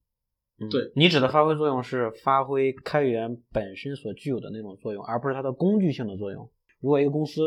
[0.59, 6.49] 嗯对你指的发挥作用是发挥开源本身所具有的那种作用，而不是它的工具性的作用。
[6.79, 7.43] 如果一个公司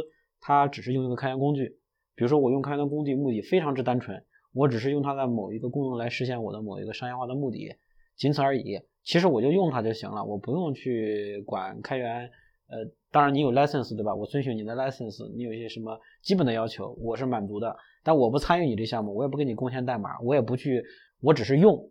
[0.46, 1.78] 它只是用一个开源工具，
[2.16, 7.78] 比如说我用开源的工具目的非常之单纯，我只是用它的某一个功能来实现我的某一个商业化的目的，
[8.18, 8.82] 仅此而已。
[9.04, 12.30] 其实我就用它就行了，我不用去管开源。
[12.68, 14.16] 呃，当然你有 license 对吧？
[14.16, 17.76] 我遵循你的 license，你有一些什么基本的要求，我是满足的。
[18.04, 20.84] 但我不参与你这项目，我也不给你贡献代码，我也不去，
[21.22, 21.90] 我只是用。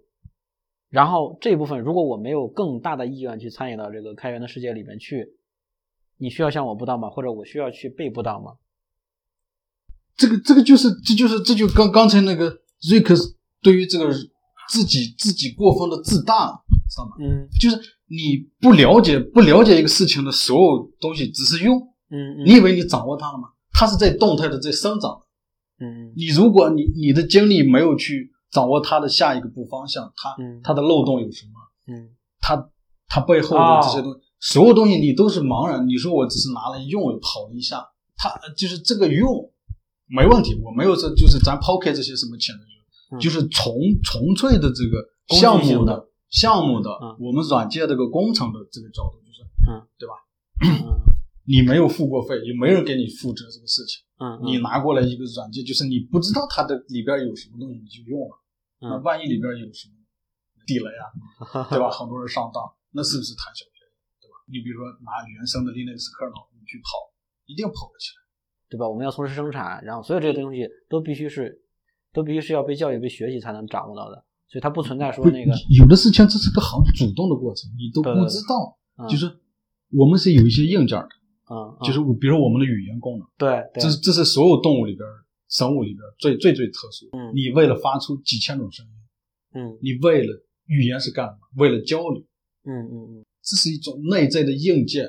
[0.90, 5.28] 然后这一部分，如果我没有更大的意愿去参与到这个开源的世界里面去，
[6.18, 7.08] 你需要向我布道吗？
[7.10, 8.52] 或者我需要去被布道吗？
[10.16, 13.14] 这个这个就是这就是这就刚刚才那个瑞克
[13.62, 14.12] 对于这个
[14.68, 17.12] 自己自己过分的自大，知道吗？
[17.20, 21.76] 嗯就是你不了解不了解一个事情的所有东西，只是用，
[22.10, 23.48] 嗯嗯，你以为你掌握它了吗？
[23.72, 25.26] 它是在动态的在生长的。
[25.84, 31.52] 嗯你如果你你的精力没有去掌握它的下一个步方向，它嗯它的漏洞有什么？
[31.88, 32.68] 嗯它
[33.08, 35.86] 它背后的这些东西，所有东西你都是茫然。
[35.86, 39.50] 你说我只是拿来用跑了一下，它就是这个用
[40.06, 42.64] 没问题，我没有这就是咱抛开这些什么潜能，
[43.16, 44.98] 嗯就是纯纯粹的这个
[45.38, 50.14] 项目的项目的嗯我们软件这个工程的这个角度，就是嗯，对吧？
[50.66, 51.00] 嗯
[51.46, 58.34] 你没有付过费，也没人给你负责这个事情，嗯，你拿过来一个软件，就是你不知道它的里边有什么东西，你就用了，
[58.80, 59.94] 那嗯万一里边有什么
[60.66, 61.90] 地雷啊，对吧？
[61.90, 63.66] 很多人上当，那是不是贪小？
[64.52, 67.08] 你比如说拿原生的 Linux kernel 你去跑，
[67.48, 68.20] 一定跑不起来。
[68.68, 68.88] 对吧？
[68.88, 71.60] 我们要从事生产，然后所有这些东西都必须是，
[72.12, 78.76] 都必须是要被教育、被学习才能掌握到的，所以它不存在说那个，有的事情这是个很主动的过程，你都不知道。
[78.96, 79.26] 嗯就是
[79.90, 81.08] 我们是有一些硬件的，
[81.50, 85.06] 嗯，嗯就是我比如我们的语言功能，对对这是这是所有动物里边、
[85.48, 87.18] 生物里边最最最特殊的。
[87.18, 88.92] 嗯你为了发出几千种声音，
[89.60, 90.32] 嗯你为了
[90.64, 91.38] 语言是干嘛？
[91.56, 92.22] 为了交流，
[92.64, 93.24] 嗯嗯嗯。
[93.42, 95.04] 这是一种内在的硬件。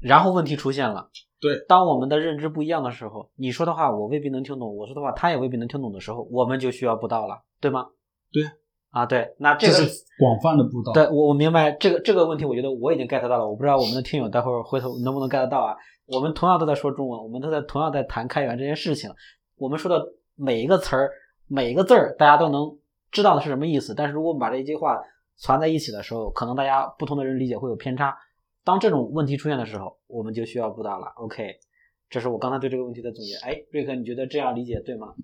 [0.00, 1.08] 然后问题出现了。
[1.40, 7.86] 对，当我们的认知不一样的时候，你说的话我未必能听懂，我说的话他也未必能听懂的时候，我们就需要布道了，对吗？
[8.32, 8.42] 对。
[8.90, 9.74] 啊，对，那这个
[10.18, 10.90] 广泛的布道。
[10.94, 15.76] 对我我明白这个这个问题，我觉得我已经 get 到了，我不知道我们的听友待会儿回头能不能 get 到啊？
[16.06, 19.10] 我们同样都在说中文，我们都在同样在谈开源这件事情，
[19.56, 20.02] 我们说的
[20.34, 21.10] 每一个词儿、
[21.46, 22.74] 每一个字儿，大家都能
[23.10, 23.94] 知道的是什么意思。
[23.94, 24.98] 但是如果我们把这一句话
[25.36, 28.16] 攒在一起的时候，可能大家不同的人理解会有偏差。
[28.64, 31.06] 当这种问题出现的时候，我们就需要布道了。
[31.16, 31.56] OK，
[32.10, 33.36] 这是我刚才对这个问题的总结。
[33.36, 35.14] 哎，瑞克，你觉得这样理解对吗？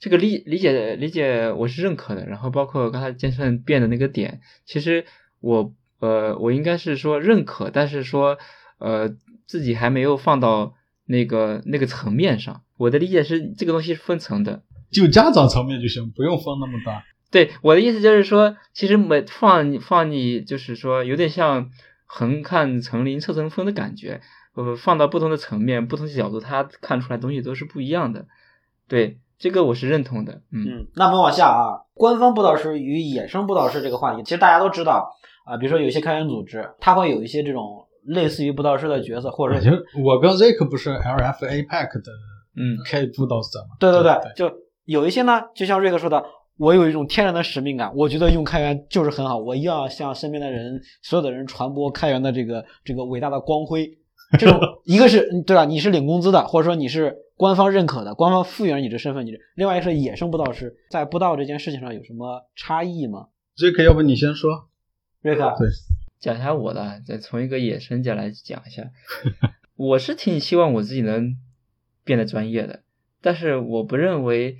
[0.00, 5.06] 这个理理解理解我是认可的，然后包括刚才健身变的那个点，其实
[5.40, 8.36] 我呃我应该是说认可，但是说
[8.78, 10.74] 呃自己还没有放到
[11.06, 12.62] 那个那个层面上。
[12.76, 17.02] 我的理解是这个东西是分层的，就家长层面就行，不用放那么大。
[17.34, 21.68] 对我的意思就是说，其实每放放你就是说有点像
[22.06, 24.20] 横看成林侧成峰的感觉，
[24.54, 28.26] 呃，放到不同的层面、不同的角度，他看出来东西都是不一样的。
[28.86, 30.34] 对，这个我是认同的。
[30.52, 35.10] 嗯嗯，那我们往下啊，官方布道师与野生布道师这个话题，其实大家都知道
[35.44, 39.70] 啊，比如说有一些开源组织，它会有一些这种类似于布道师的角色，或者是
[40.04, 42.12] 我跟 Rick 不是 L F A P A C 的
[42.54, 43.74] 嗯开布道者吗？
[43.80, 46.22] 对对对对，就有一些呢，就像瑞克说的，
[46.58, 53.98] 我有一种天然的使命感，我觉得用开源就是很好，我一定要向身边的人，所有的人传播开源的这个这个伟大的光辉。
[54.38, 55.64] 这种一个是对吧？
[55.64, 64.68] 你是领工资的，或者说你是官方认可的，官方赋予了你这身份，你这另外一个是野生布道师，在布道这件事情上有什么差异吗？Rick，要不你先说？
[65.20, 65.68] 瑞克，对，
[66.18, 68.90] 讲一下我的，再从一个野生角来讲一下。
[69.76, 71.36] 我是挺希望我自己能
[72.02, 72.82] 变得专业的，
[73.20, 74.56] 但是我不认为，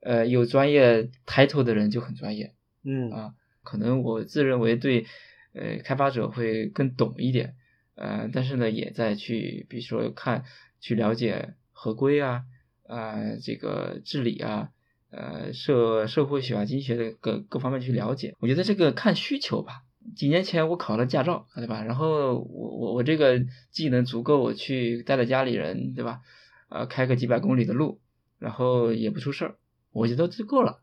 [0.00, 2.54] 呃，有专业 title 的人就很专业。
[2.84, 5.06] 嗯啊，可能我自认为对，
[5.52, 7.54] 呃，开发者会更懂一点，
[7.96, 10.44] 呃，但是呢，也在去，比如说看，
[10.80, 12.44] 去了解合规啊，
[12.84, 14.70] 呃，这个治理啊，
[15.10, 18.34] 呃，社社会学啊、经济学的各各方面去了解。
[18.40, 19.82] 我觉得这个看需求吧。
[20.16, 21.82] 几年前我考了驾照，对吧？
[21.82, 26.22] 然后我我我这个技能足够我去带着家里人，对吧？
[26.70, 28.00] 呃，开个几百公里的路，
[28.38, 29.56] 然后也不出事儿，
[29.98, 30.80] 我觉得就够了，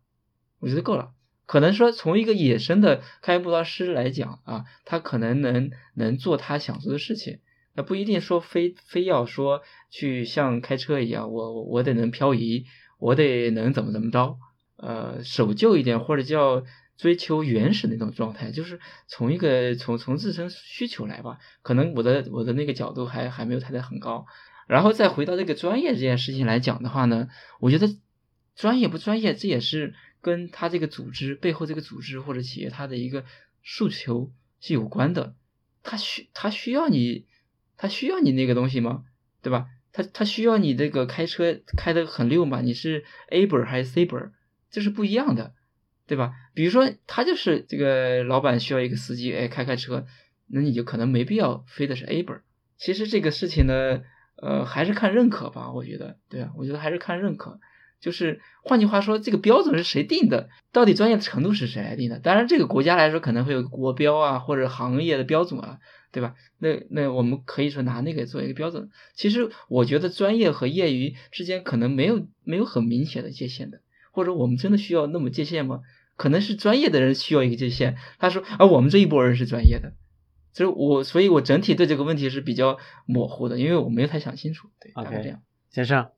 [0.60, 1.12] 我觉得够了。
[1.47, 7.39] 可能说从一个野生的开布道师来讲啊，他可能能能做他想做的事情，
[7.75, 12.65] 那不一定说非非要说去像开车一样，我我得能漂移，
[12.97, 14.39] 我得能怎么怎么着，
[14.78, 16.63] 呃，守旧一点或者叫
[16.97, 24.25] 追求原始那种状态，就是从一个从从自身需求来吧，可能我的我的那个角度还还没有抬得很高，
[24.65, 27.28] 然后再回到这个专业这件事情来讲的话呢，
[27.60, 27.88] 我觉得
[28.55, 29.93] 专业不专业，这也是。
[30.21, 33.25] 跟他这个组织背后这个组织或者企业他的一个
[33.61, 35.35] 诉求是有关的，
[35.83, 37.27] 他需他需要你，
[37.77, 39.03] 他需要你那个东西吗？
[39.43, 39.67] 对吧？
[39.91, 42.61] 他他需要你这个开车开的很溜吗？
[42.61, 44.33] 你是 A 本还是 C 本？
[44.71, 45.53] 这是不一样的，
[46.07, 46.33] 对吧？
[46.55, 50.07] 比如说他就是这个老板需要一个司机，哎，开开车，
[50.47, 52.41] 那你就可能没必要非得是 A 本。
[52.77, 54.01] 其实这个事情呢，
[54.37, 57.59] 呃，还是看认可吧，我觉得，对啊，我觉得还是看认可。
[57.99, 60.49] 就是换句话说，这个标准是谁定的？
[60.71, 62.19] 到底专业程度是谁来定的？
[62.19, 65.79] 当然，这个国家来说可能会有国标啊，或者行业的标准啊，
[66.12, 66.36] 对吧？
[66.60, 68.89] 那那我们可以说拿那个做一个标准。
[69.15, 73.81] 其实我觉得专业和业余之间可能没有没有很明显的界限的，
[74.12, 75.81] 或者我们真的需要那么界限吗？
[76.15, 77.97] 可能是专业的人需要一个界限。
[78.19, 79.93] 他说，而、啊、我们这一波人是专业的，
[80.53, 84.69] 所以我所以我整体对这个问题是比较模糊的，因为我没有太想清楚。
[84.79, 85.41] 对，大概这样。
[85.71, 86.10] 先生。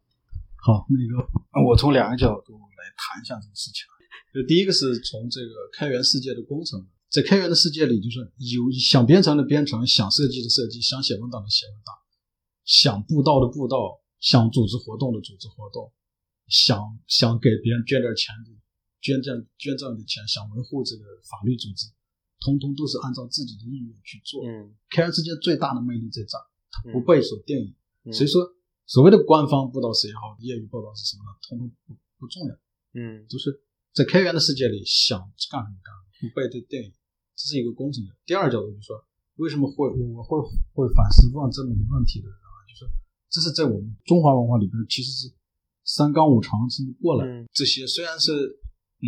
[0.63, 3.85] 好，那个我从两个角度来谈一下这个事情。
[4.33, 11.95] 就第一个是从这个开源世界的工程，在开源的世界里，就是有想编程的编程，想设计的设计，想写文档的写文档，
[12.65, 15.91] 想布道的布道，想组织活动的组织活动，
[16.47, 18.51] 想想给别人捐点钱的
[18.99, 21.87] 捐赠捐赠的钱，想维护这个法律组织，
[22.41, 24.43] 通通都是按照自己的意愿去做。
[24.43, 28.56] 嗯，开源世界最大的魅力在这儿，它不被所定义，嗯、所以说。
[28.87, 32.55] 所谓的官方布道师也好，业余报道是什么呢，通通不不重要。
[32.95, 33.51] 嗯，就是
[33.93, 35.19] 在开源的世界里，想
[35.51, 36.93] 干什么干什么，不被这定义，
[37.35, 38.15] 这是一个工程的。
[38.25, 38.95] 第二角度就是说，
[39.35, 40.39] 为什么会我会
[40.71, 42.63] 会反思问这么个问题的人啊？
[42.63, 42.87] 就是
[43.29, 45.35] 这是在我们中华文化里边，其实是
[45.83, 47.27] 三纲五常这么过来。
[47.27, 48.31] 嗯、这些虽然是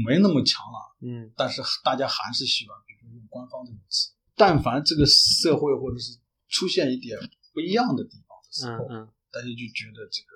[0.05, 4.11] 没那么强了，嗯，但是大家还是喜欢，比如说用官方这个词。
[4.35, 7.17] 但凡这个社会或者是出现一点
[7.53, 9.09] 不一样的地方的时候，嗯嗯。
[9.31, 10.29] 大家就觉得这个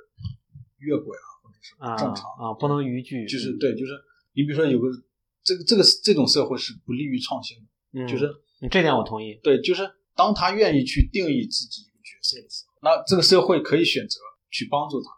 [0.77, 3.27] 越轨啊，或者是不正常啊，不能逾矩。
[3.27, 3.93] 就是对，就是
[4.33, 4.89] 你比如说有个
[5.43, 8.33] 这个这个这种社会是不利于创新的，嗯，就是
[8.71, 9.39] 这点我同意。
[9.43, 14.19] 对，就是当他愿意去定义自己一个角色的时候，那这个社会可以选择
[14.51, 15.09] 去帮助他，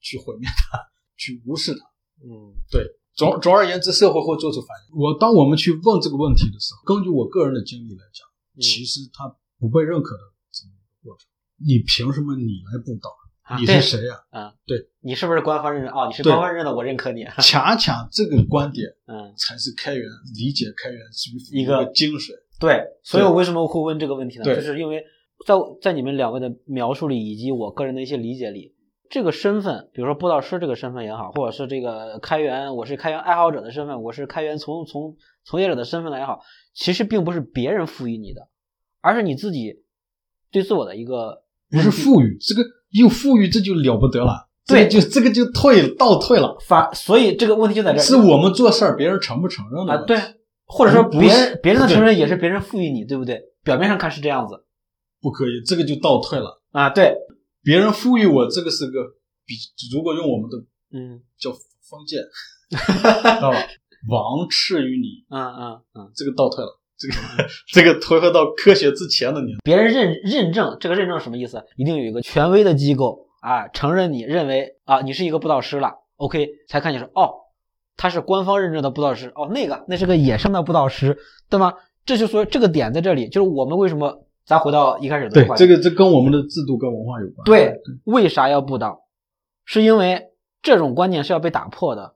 [0.00, 0.78] 去毁灭他，
[1.16, 1.84] 去无视他。
[2.22, 2.96] 嗯，对。
[3.12, 4.96] 总总而言之，社会会做出反应。
[4.96, 8.26] 我当我们去问这个问题的时候，根据我个人的经历来讲，
[8.56, 11.28] 嗯、其实他不被认可的这么一个过程。
[11.66, 13.10] 你凭什么你来布道？
[13.42, 14.40] 啊、你是谁呀、啊？
[14.42, 15.92] 啊，对你是不是官方认证？
[15.92, 17.24] 哦，你是官方认的，我认可你。
[17.38, 20.04] 恰恰这个观点， 嗯，才是开源
[20.36, 22.30] 理解开源是一个精髓。
[22.60, 24.44] 对，所以我为什么会问这个问题呢？
[24.44, 25.02] 对就是因为
[25.44, 28.76] 在在你们两位的描述里，以及我个人的一些理解里，
[29.08, 36.40] 这个身份，比如说布道师这个身份也好，或者是这个开源，我是开源爱好者的身份，我是开源从从从业者的身份来也好，
[36.72, 38.48] 其实并不是别人赋予你的，
[39.00, 39.82] 而是你自己
[40.52, 44.48] 对自我的一个不是富裕，这个又富裕这就了不得了。
[44.66, 50.16] 对这个就这个就退了，倒退了，反所以这个问题就在这儿是我们做事儿别人承不承认的啊，对，
[50.66, 53.40] 或者说不别人别人的承认也是别人赋予你，对不对？
[53.64, 54.64] 表面上看是这样子
[55.20, 56.62] 不可以，这个就倒退了。
[56.70, 57.14] 啊，对，
[57.62, 58.92] 别人赋予我这个是个
[59.44, 59.54] 比，
[59.92, 60.56] 如果用我们的
[60.92, 62.20] 嗯叫封建，
[62.70, 63.58] 知道吧？
[64.08, 67.14] 王赐予你，嗯嗯嗯，这个倒退了，这个
[67.72, 69.60] 这个退回到科学之前的年代。
[69.64, 71.64] 别人认认证这个认证什么意思？
[71.76, 77.30] 一定有一个权威的机构啊，承认你认为啊你是一个布道师了，OK 才看你说哦，
[77.96, 81.16] 他是官方认证的布道师，哦那个那是个野生的布道师，
[81.48, 81.72] 对吗？
[82.04, 87.44] 这就说这个点在这里，就是我们为什么咱回到一开始的对这个这跟我们的制度跟文化有关。
[87.44, 87.74] 对，
[88.04, 89.00] 为啥要布道？
[89.64, 90.22] 是因为
[90.62, 92.14] 这种观念是要被打破的。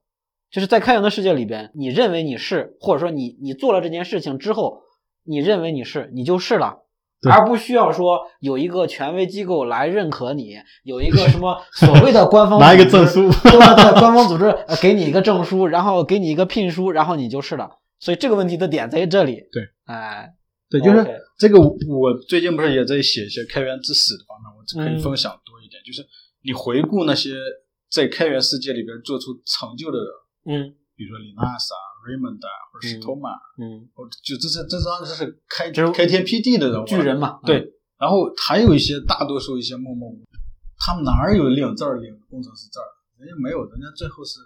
[0.55, 4.83] 就是在开源的世界里边，你认为你是，或者说你你做了这件事情之后，
[5.25, 6.85] 你认为你是，你就是了，
[7.21, 17.69] 对而不需要说有一个权威机构来认可你，有一个什么所谓的官方 拿一个证书官方组织呃给你一个证书，然后给你一个聘书，然后你就是了。
[17.99, 19.41] 所以这个问题的点在于这里。
[19.51, 20.31] 对，哎，
[20.71, 21.05] 对，就是
[21.37, 21.59] 这个。
[21.59, 25.83] 我最近不是也在写一些开源知识的方面，我可以嗯分享多一点。
[25.85, 26.07] 就是
[26.45, 27.31] 你回顾那些
[27.91, 30.07] 在开源世界里边做出成就的人，
[30.45, 30.75] 嗯。
[30.97, 37.47] 比如说李纳斯啊、Raymond 啊，或者史托曼，嗯，或者就这是这当然是开开天辟地的人物，巨人嘛，嗯。
[37.47, 40.23] 对，然后还有一些大多数一些默默无，
[40.79, 42.87] 他们哪儿有领字儿领工程师字儿？
[43.19, 44.39] 人家没有，人家最后是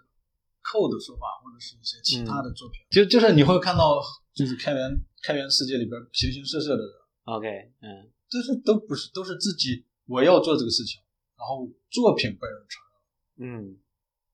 [0.65, 2.81] code 说话或者是一些其他的作品。
[2.91, 4.01] 就就是你会看到，
[4.33, 4.91] 就是开源
[5.23, 6.93] 开源世界里边形形色色的人
[7.25, 7.47] ，OK，
[7.83, 8.09] 嗯。
[8.31, 11.01] 这是都不是都是自己我要做这个事情，
[11.37, 12.97] 然后作品被人承认。
[13.41, 13.77] 嗯，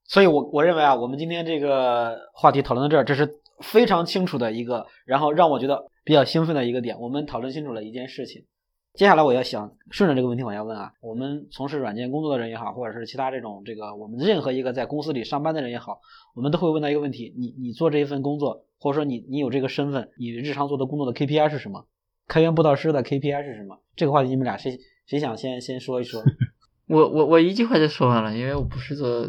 [0.06, 6.98] 所以我我认为啊，我们今天这个话题讨论到这儿，这是非常清楚的一个，然后让我觉得比较兴奋的一个点。
[7.00, 8.44] 我们讨论清楚了一件事情。
[8.94, 15.98] 接下来我要想顺着这个问题往下问啊，我们从事软件工作的人也好，或者是其他这种这个我们任何一个在公司里上班的人也好，
[16.36, 21.86] 我们都会问到一个问题：你你做这一份工作，或者说你你有这个身份，你日常做的工作的 KPI 是什么？
[22.28, 23.80] 开源布道师的 KPI 是什么？
[23.96, 26.22] 这个话题你们俩谁谁想先先说一说？
[26.86, 29.26] 我我我一句话就说完了，因为我不是做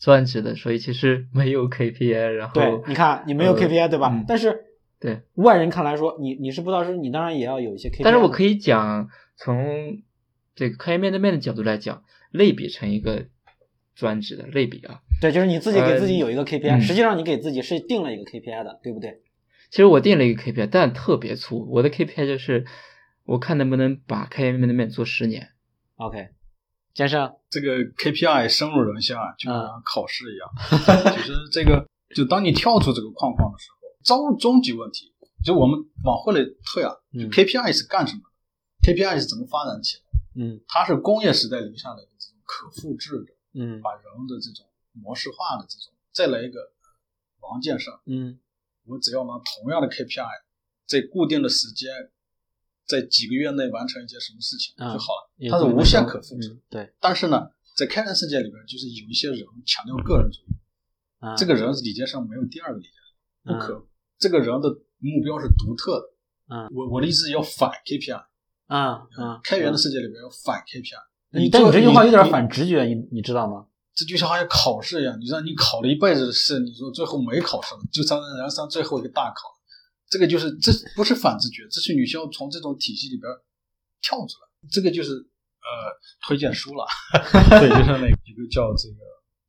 [0.00, 2.26] 专职的，所以其实没有 KPI。
[2.30, 4.08] 然后对，你看你没有呃 KPI 对吧？
[4.12, 4.64] 嗯但是
[4.98, 8.00] 对，外人看来说，你你是不知道师，你当然也要有一些 KPI。
[8.02, 10.02] 但是我可以讲从
[10.56, 13.26] 这个开源面对面的角度来讲，类比成一个
[13.94, 15.00] 专职的类比啊。
[15.20, 19.20] 对，就是你自己给自己有一个 KPI，、嗯实际上你给自己是定了一个 KPI 的，对不对？
[19.70, 21.66] 其实我定了一个 KPI，但特别粗。
[21.70, 22.64] 我的 KPI 就是
[23.24, 25.48] 我看能不能把开源面对面做十年。
[25.96, 26.28] OK，
[26.94, 30.48] 先生，这个 KPI 深入人心啊，就嗯像考试一样。
[31.16, 31.84] 其实这个，
[32.14, 35.12] 就当你跳出这个框框的时候，终终极问题，
[35.44, 36.40] 就我们往后来
[36.72, 40.10] 退啊，KPI 是干什么的？KPI 是怎么发展起来的？
[40.36, 46.60] 嗯它是工业时代留下来的这种可复制的，嗯把人的这种模式化的这种，再来一个
[47.40, 48.38] 王建胜，嗯
[48.86, 50.24] 我只要拿同样的 KPI，
[50.86, 51.90] 在固定的时间，
[52.90, 55.30] 在几个月内完成一件什么事情就嗯好了。
[55.36, 56.48] 也它是无限可复制。
[56.48, 60.54] 嗯对，但是呢，在开源世界里边，就是有一些人强调个人主义，
[61.20, 62.90] 啊这个人是理解上没有第二个理解，
[63.44, 63.86] 不嗯可。
[64.18, 64.68] 这个人的
[64.98, 66.06] 目标是独特的。
[66.52, 68.24] 嗯我我的意思要反 KPI。
[68.66, 71.40] 啊啊，开源的世界里边要反 KPI。
[71.40, 73.66] 你但你这句话有点反直觉，你你知道吗？
[73.94, 79.59] 这就像好像考试一样，你让你考了一辈子的试，你说最后没考上，就成了人生最后一个大考。
[80.10, 83.30] 这个就是这不是反直觉，这是你需要从这种体系里边
[84.02, 84.68] 跳出来。
[84.68, 85.70] 这个就是呃
[86.26, 86.84] 推荐书了，
[87.62, 88.96] 对，就是那个一个叫这个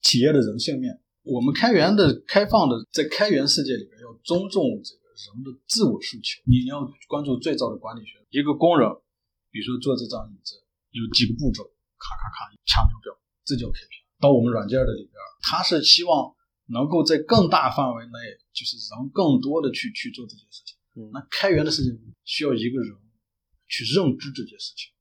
[0.02, 1.02] 企业的人性面。
[1.24, 5.02] 我们开源的开放的在开源世界里边要尊重这个
[5.34, 8.18] 人的自我诉求，你要关注最早的管理学。
[8.30, 8.88] 一个工人，
[9.52, 11.64] 比如说做这张椅子，有几个步骤，
[11.98, 14.02] 咔咔咔掐秒表，这叫 KPI。
[14.22, 16.34] 到我们软件的里边，他是希望
[16.72, 18.18] 能够在更大范围内，
[18.54, 20.76] 就是人更多的去去做这件事情。
[20.96, 21.96] 嗯那开源的事情
[22.26, 22.92] 需要一个人
[23.68, 24.92] 去认知这件事情，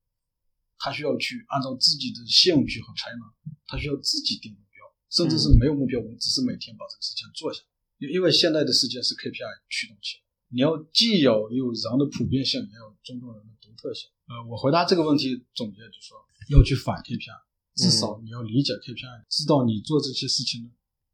[0.79, 3.23] 他需要去按照自己的兴趣和才能，
[3.67, 7.67] 他需要自己定目标，甚至是没有目标，我们只是每天把这个事情做下来。
[7.99, 10.23] 因因为现在的世界是 KPI 驱动起来，
[10.55, 14.09] 你要既要有人的普遍性，也要尊重人的独特性。
[14.31, 16.17] 呃，我回答这个问题总结就是说，
[16.49, 17.43] 要去反 KPI，
[17.75, 20.71] 至少你要理解 KPI，知道你做这些事情的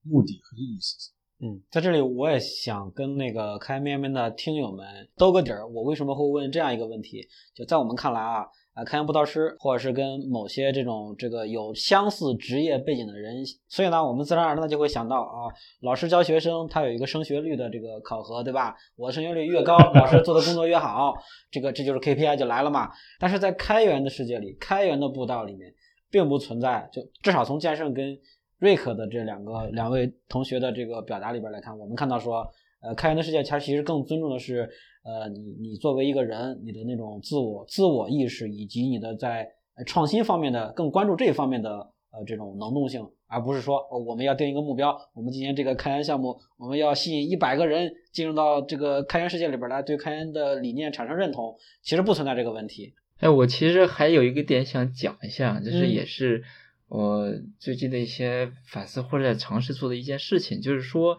[0.08, 1.10] 目的和意义是。
[1.38, 4.86] 嗯，在这里我也想跟那个开面面的听友们
[5.18, 5.68] 兜个底儿。
[5.68, 7.28] 我为什么会问这样一个问题？
[7.54, 15.52] 就在我们看来啊，啊，开源布道师或者是跟某些这种这个有相似职业背景的人，所以呢，我们自然而然的就会想到啊，
[15.82, 18.74] 老师教学生他有一个升学率的这个考核，对吧？
[18.96, 21.12] 我升学率越高，老师做的工作越好，
[21.50, 22.88] 这个这就是 KPI 就来了嘛。
[23.20, 25.74] 但是在开源的世界里，开源的布道里面。
[26.08, 28.16] 并不存在，就至少从剑圣跟
[28.58, 32.46] 瑞克的这两个两位同学的这个表达里边来看，我们看到说，
[32.80, 34.68] 呃，开源的世界它其实更尊重的是，
[35.04, 39.46] 呃，你你作为一个人，你的那种自我自我意识以及你的在
[39.86, 41.70] 创新方面的更关注这一方面的
[42.10, 52.94] 呃这种能动性，而不是说哦我们要定一个目标，我们今年这个开源项目我们要吸引一百个人进入到这个开源世界里边来，对开源的理念产生认同，其实不存在这个问题。
[53.20, 56.42] 哎，我其实还有一个点想讲一下，就是嗯也是
[56.88, 61.18] 我最近的一些反思或者在尝试做的一件事情，就是说，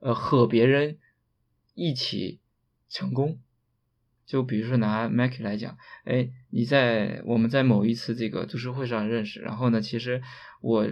[0.00, 0.98] 呃，和别人
[1.74, 2.40] 一起
[2.88, 3.38] 成功。
[4.26, 10.22] 就比如说拿 Mackie 来讲，哎，你在我们在某一次这个读书会上认识，然后呢，其实
[10.62, 10.88] 我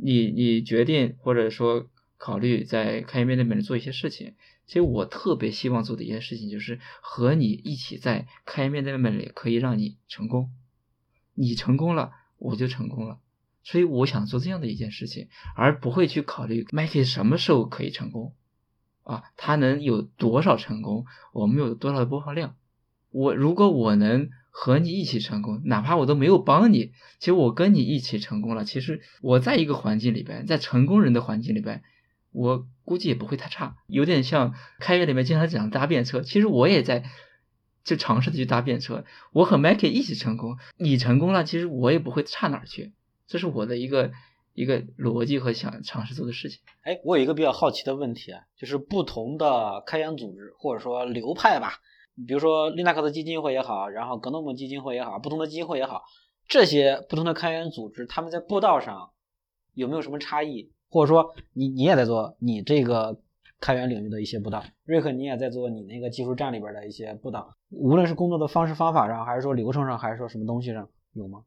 [0.00, 4.36] 你你决定或者说考虑在开源面对面做一些事情，
[4.66, 10.52] 其实我特别希望做的一件事情就是和你一起在开源面对面里可以让你成功，
[11.34, 13.18] 你成功了我就成功了，
[13.62, 18.34] 所以我想做这样的一件事情，而不会去考虑 Mackie 什么时候可以成功
[19.02, 22.56] 啊，他能有多少成功，我们有多少的播放量。
[23.10, 28.64] 我如果我能和你一起成功，哪怕我都没有帮你，其实我跟你一起成功了。
[28.64, 31.82] 其实我在一个环境里边，在成功人的环境里边，
[32.30, 33.76] 我估计也不会太差。
[33.86, 37.04] 有点像开源里面经常讲搭便车，其实我也在
[37.84, 39.04] 就尝试的去搭便车。
[39.32, 42.92] 我和 Mackie 一起成功，你成功了，其实我也不会差哪儿去。
[43.30, 44.10] 这是我的一个
[44.54, 46.58] 一个逻辑和想尝试做的事情。
[46.82, 51.74] 哎，我有一个比较好奇的问题啊，就是不同的开源组织或者说流派吧，
[52.26, 56.02] 比如说 Linux 基金会也好，然后格诺姆基金会也好，不同的基金会也好，
[56.48, 59.12] 这些不同的开源组织，他们在步道上
[59.74, 60.72] 有没有什么差异？
[60.90, 63.20] 或者说你你也在做你这个
[63.60, 71.44] 开源领域的一些布道，瑞克你也在做你那个技术站里边的一些布道，无论是工作的方式方法上，还是说流程上，还是说什么东西上，有吗？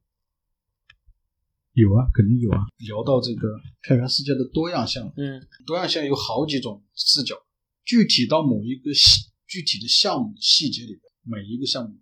[1.73, 2.61] 有啊，肯定有啊。
[2.77, 5.41] 聊到这个开源世界的多样性，嗯。
[5.65, 7.35] 多样性有好几种视角，
[7.83, 11.97] 具体到某一个细具体的项目细节里边，每一个项目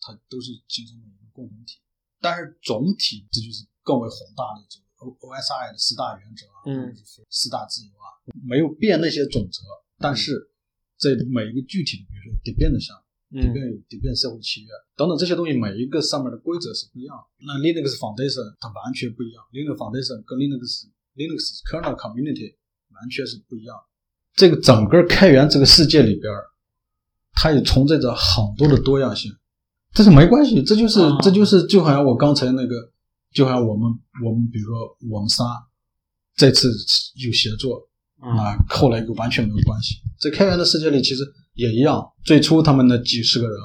[0.00, 1.78] 它都是形成了一个共同体，
[2.20, 6.86] 但是总体这就是更为宏大的这个 O O S I 的四大原则啊，嗯。
[6.86, 8.12] 或者是四大自由啊，
[8.46, 9.62] 没有变那些总则，
[9.98, 10.50] 但是
[10.98, 13.07] 在每一个具体的，比如说蝶变的项目。
[13.30, 17.44] 蝶变嗯有底边社会契约等等这些东西，每一个上面的规则是不一样的。
[17.44, 22.54] 那 Linux Foundation 它完全不一样，Linux Foundation 跟 Linux Linux kernel community
[22.94, 23.82] 完全是不一样的。
[24.34, 26.44] 这个整个开源这个世界里边儿，
[27.32, 29.30] 它也存在着很多的多样性，
[29.92, 32.92] 但是没关系，这就是、啊这就是就好像我刚才那个，
[33.32, 33.90] 就好像我们
[34.24, 35.44] 我们比如说我们仨
[36.36, 36.72] 这次
[37.16, 37.88] 有协作，
[38.22, 39.96] 嗯啊，后来跟完全没有关系。
[40.20, 41.22] 在开源的世界里，其实
[41.54, 42.04] 也一样。
[42.24, 43.56] 最初他们那几十个人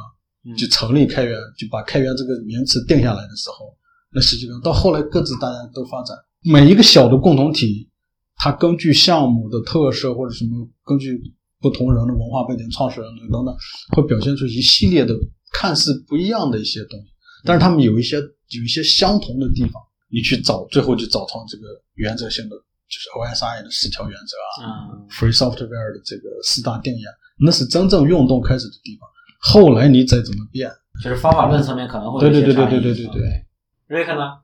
[0.58, 3.76] 就成立开源，就把开源这个名词定下来的时候，
[4.14, 7.90] 那十几个人到后来各自大家都发展，每一个小的共同体，
[8.36, 11.20] 它根据项目的特色或者什么，根据
[11.60, 13.56] 不同人的文化背景、创始人的等等，
[13.96, 15.16] 会表现出一系列的
[15.54, 17.06] 看似不一样的一些东西。
[17.46, 19.82] 但是他们有一些有一些相同的地方，
[20.12, 21.64] 你去找，最后就找成这个
[21.96, 22.56] 原则性的，
[22.88, 27.02] 就是 OSI 的四条原则啊，嗯 Free Software 的这个四大定义，
[27.40, 29.10] 那是真正运动开始的地方。
[29.40, 30.72] 后来你再怎么变，
[31.04, 33.46] 就是方法论层面可能会有一些对对对对对对对
[33.88, 34.40] 瑞克呢？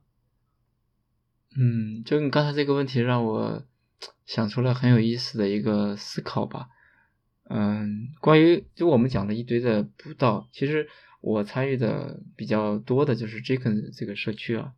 [1.57, 3.63] 嗯，就你刚才这个问题让我
[4.25, 6.67] 想出了很有意思的一个思考吧。
[7.49, 10.87] 嗯，关于就我们讲了一堆的步道，其实
[11.21, 14.73] 我参与的比较多的就是 Jacken 这个社区啊。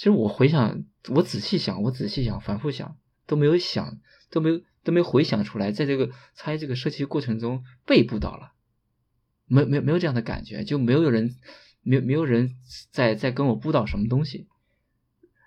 [0.00, 2.96] 其实我回想，我仔细想，我仔细想，反复想，
[3.26, 8.54] 都没有想，都没有都没有回想出来，在这个参与这个设计过程中被布道了，
[9.44, 11.36] 没没没有这样的感觉，就没有人，
[11.82, 12.56] 没有没有人
[12.90, 14.48] 在在跟我布道什么东西。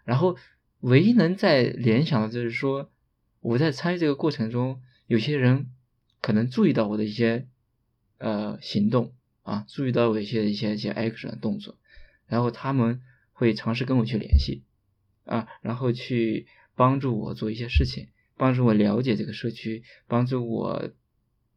[0.04, 0.38] 然后
[0.82, 2.92] 唯一能在联想的就是说，
[3.40, 5.72] 我在参与这个过程中，有些人
[6.22, 7.48] 可能注意到我的一些
[8.20, 11.76] 呃行动啊，注意到我一些一些一些 action 动作，
[12.28, 13.02] 然后他们
[13.34, 14.64] 会尝试跟我去联系
[15.26, 18.08] 啊，然后去帮助我做一些事情，
[18.38, 20.92] 帮助我了解这个社区，帮助我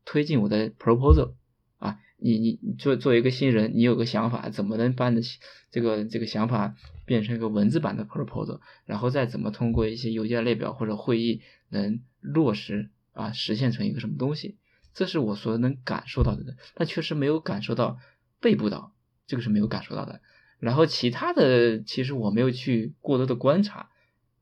[0.05, 1.35] 推进我的 proposal
[1.79, 5.23] 啊，你你你作作为一个新人，你有个想法，怎么能把你的
[5.71, 6.75] 这个这个想法
[7.05, 14.57] 变成一个文字版的 proposal，然后再怎么通过一些邮件列表或者会议能落实啊，实现成一个什么东西？
[14.95, 17.99] 这是我所能感受到的，但确实没有感受到
[18.41, 18.95] 被布导，
[19.27, 20.23] 这个是没有感受到的。
[20.59, 23.91] 然后其他的，其实我没有去过多的观察，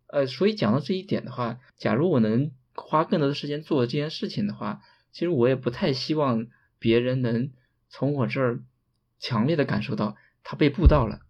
[0.06, 6.46] 呃，所以讲到这一点的话，假如我能花更多的时间做这件事情的话，其实我也不太希望
[6.78, 7.50] 别人能
[7.88, 8.62] 从我这儿
[9.18, 11.20] 强烈的感受到他被布到了，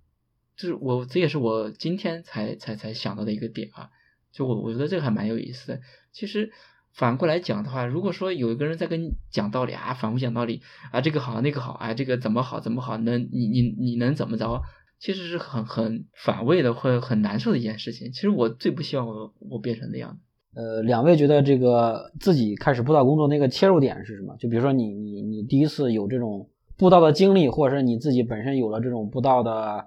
[0.56, 3.90] 就是我这也是我今天才才才想到的一个点啊，
[4.32, 5.80] 就我我觉得这个还蛮有意思的。
[6.12, 6.52] 其实
[6.94, 14.62] 反过来讲的话，如果说有一个人在跟你讲道理啊，反复讲道理啊，这个好那个好啊，这个怎么好怎么好，能你你你能怎么着？
[15.00, 18.12] 其实是很很反胃的，会很难受的一件事情。
[18.12, 20.62] 其实我最不希望我我变成那样的。
[20.62, 24.36] 呃，两位觉得这个自己开始布道工作那个切入点是什么？
[24.38, 29.84] 就比如说你你你第一次有这种布道的经历，或者是你自己本身有了这种布道的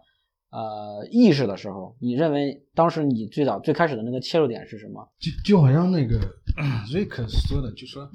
[0.58, 5.08] 呃意识的时候，你认为当时你最早最开始的那个切入点是什么？
[5.20, 6.20] 就就好像那个
[6.92, 8.10] 瑞克说的，就说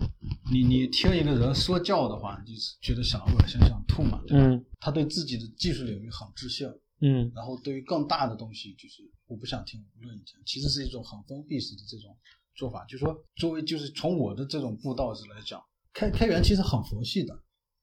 [0.53, 4.45] 你你听一个人说教的话，你就是觉得想恶心想吐嘛，对吧？
[4.47, 6.67] 嗯他对自己的技术领域很自信，
[7.01, 12.17] 嗯然后对于更大的东西，就是我不想听，无论以前，其实是一种很封闭式的这种
[12.57, 12.85] 做法。
[12.87, 15.63] 就是说，作为就是从我的这种布道式来讲，
[15.93, 17.33] 开开源其实很佛系的，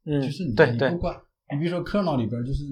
[0.04, 1.16] 嗯，就是你你不管，
[1.54, 2.70] 你比如说 kernel 里边就是，哎，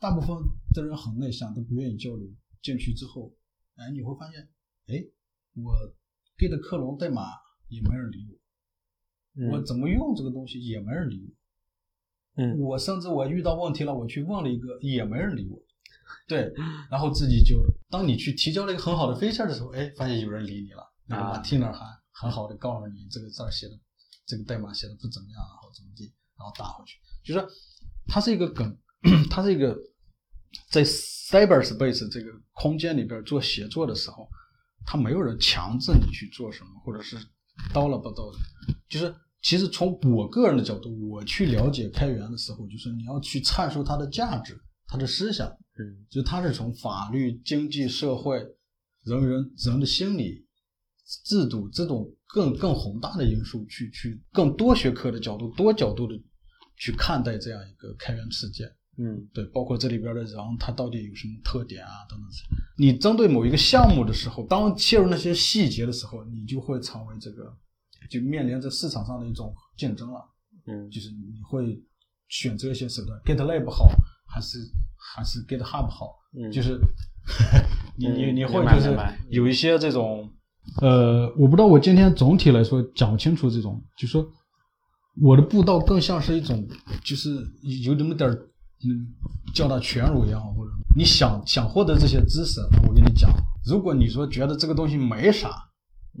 [0.00, 0.28] 大部分
[0.74, 2.28] 的人很内向，都不愿意交流。
[2.62, 3.32] 进去之后，
[3.76, 4.48] 哎，你会发现，
[4.86, 5.04] 哎，
[5.54, 5.72] 我
[6.36, 7.22] git 克隆代码
[7.68, 12.42] 也没人理我，我嗯怎么用这个东西也没人理我。
[12.42, 12.58] 嗯。
[12.58, 15.62] 我甚至我遇到问题了，我去问了一个，也没人理我。
[16.26, 16.52] 对，
[16.90, 23.78] 然后自己就，当你去提交了一个很好的 feature 的时候，哎，发现有人理你了，那个啊 maintainer 还很好的告诉你这个字儿写的，
[24.26, 27.48] 这个代码写的不怎么样，然后怎么地，然后打回去，就是说
[28.06, 28.76] 它是一个梗，
[29.30, 29.76] 它是一个
[30.70, 34.28] 在 cyberspace 这个空间里边做写作的时候，
[34.84, 37.16] 它没有人强制你去做什么，或者是
[37.72, 38.38] 叨了不叨的，
[38.88, 48.38] 就是其实从我个人的角度，我去了解开源的时候，就是你要去阐述它的价值、它的思想，嗯就它是从法律、经济社会、
[49.04, 50.44] 人人人的心理、
[51.24, 56.14] 制度这种更更宏大的因素去去更多学科的角度、多角度的
[56.76, 58.68] 去看待这样一个开源事件。
[58.98, 62.28] 嗯对，包括这里边的人，他到底有什么特点啊，等等。
[62.76, 67.52] 你针对某一个项目的时候，当切入那些细节的时候，你就会成为这个，
[68.10, 70.20] 就面临着市场上的一种竞争了。
[70.66, 71.82] 嗯就是你会
[72.28, 73.88] 选择一些手段，GitLab 好
[74.26, 74.58] 还是
[74.96, 76.14] 还是 GitHub 好？
[76.36, 76.78] 嗯就是
[77.96, 78.94] 你你嗯你会就是
[79.30, 80.30] 有一些这种，
[80.82, 84.28] 呃，我不知道我今天总体来说讲不清楚这种，就说
[85.22, 86.68] 我的步道更像是一种，
[87.02, 87.30] 就是
[87.82, 88.48] 有那么点儿，
[88.84, 89.08] 嗯，
[89.54, 93.30] 叫它全儒也好，或者你想想获得这些知识，那我跟你讲，
[93.66, 95.50] 如果你说觉得这个东西没啥，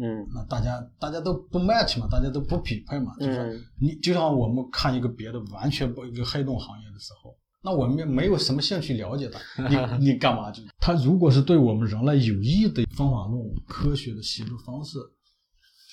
[0.00, 9.76] 嗯那大家大家都不 match 嘛，大家都不匹配嘛，就是你就像我们看一个别的完全不一个黑洞行业的时候，那我们没有什么兴趣了解它，你
[10.12, 10.62] 你干嘛就？
[10.78, 14.98] 它如果是对我们人类有益的方法论、科学的写作方式，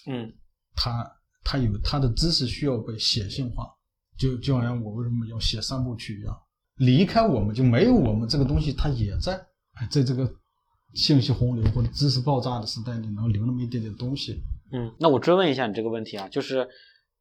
[0.07, 0.31] 嗯
[0.75, 1.05] 它
[1.43, 3.67] 它有它的知识需要被写性化，
[4.17, 6.35] 就就好像我为什么要写三部曲一样，
[6.77, 9.33] 离开我们就没有我们这个东西，它也在
[9.75, 10.29] 哎，在这个
[10.93, 14.41] 信息洪流或者知识爆炸的时代里，能留那么一点点东西。
[14.71, 16.67] 嗯，那我追问一下你这个问题啊，就是，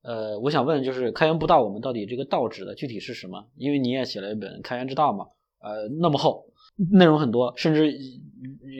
[0.03, 3.47] 呃，我想问就是开源不道，我们到底这个道指的具体是什么？
[3.57, 5.27] 因为你也写了一本《开源之道》嘛，
[5.61, 6.47] 呃，那么厚，
[6.91, 8.21] 内容很多，甚至一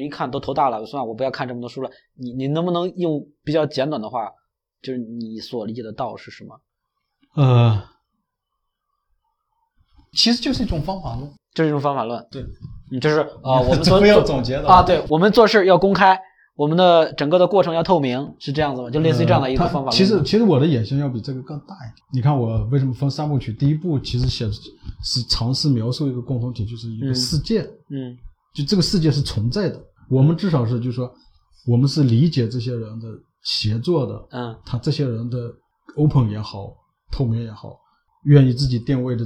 [0.05, 1.91] 一看都头大了，算了，我不要看这么多书了。
[2.15, 4.33] 你你能不能用比较简短的话，
[4.83, 6.61] 就是你所理解的道是什么？
[7.35, 7.83] 呃，
[10.15, 11.31] 其实就是一种方法论。
[11.55, 12.43] 就是一种方法论，对，
[12.91, 16.19] 嗯，就是啊、 我们做总结的啊，对我们做事要公开，
[16.57, 18.91] 我们的整个的过程要透明，是这样子吗？
[18.91, 19.91] 就类似于这样的一个方法。
[19.93, 22.05] 其实，其实我的野心要比这个更大一点。
[22.13, 23.53] 你看我为什么分三部曲？
[23.53, 24.51] 第一部其实写的
[25.05, 28.19] 是尝试描述一个共同体，就是一个嗯世界，嗯
[28.53, 29.81] 就这个世界是存在的。
[30.11, 31.09] 我们至少是，就是说，
[31.69, 33.07] 我们是理解这些人的
[33.45, 35.39] 协作的，嗯他这些人的
[35.97, 36.75] open 也好，
[37.13, 37.77] 透明也好，
[38.25, 39.25] 愿意自己定位的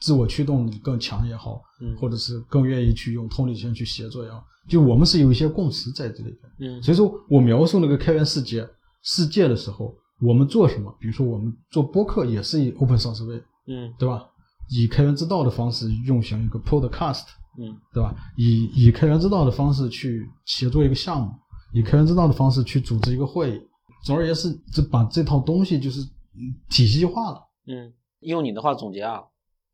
[0.00, 6.72] 自我驱动力更强也好，嗯或者是更愿意去用同理心去协作也好，就我们是有一些共识在这里边。
[6.72, 8.68] 嗯所以说我描述那个开源世界
[9.02, 10.94] 世界的时候，我们做什么？
[11.00, 13.36] 比如说我们做播客也是以 open source 为，
[13.66, 14.24] 嗯对吧？
[14.70, 17.24] 以开源之道的方式运行一个 podcast，
[17.58, 18.14] 嗯对吧？
[18.36, 21.32] 以以开源之道的方式去协作一个项目，
[21.72, 23.60] 以开源之道的方式去组织一个会议。
[24.04, 27.40] 总而言之，这把这套东西就是嗯体系化了。
[27.66, 29.22] 嗯，用你的话总结啊，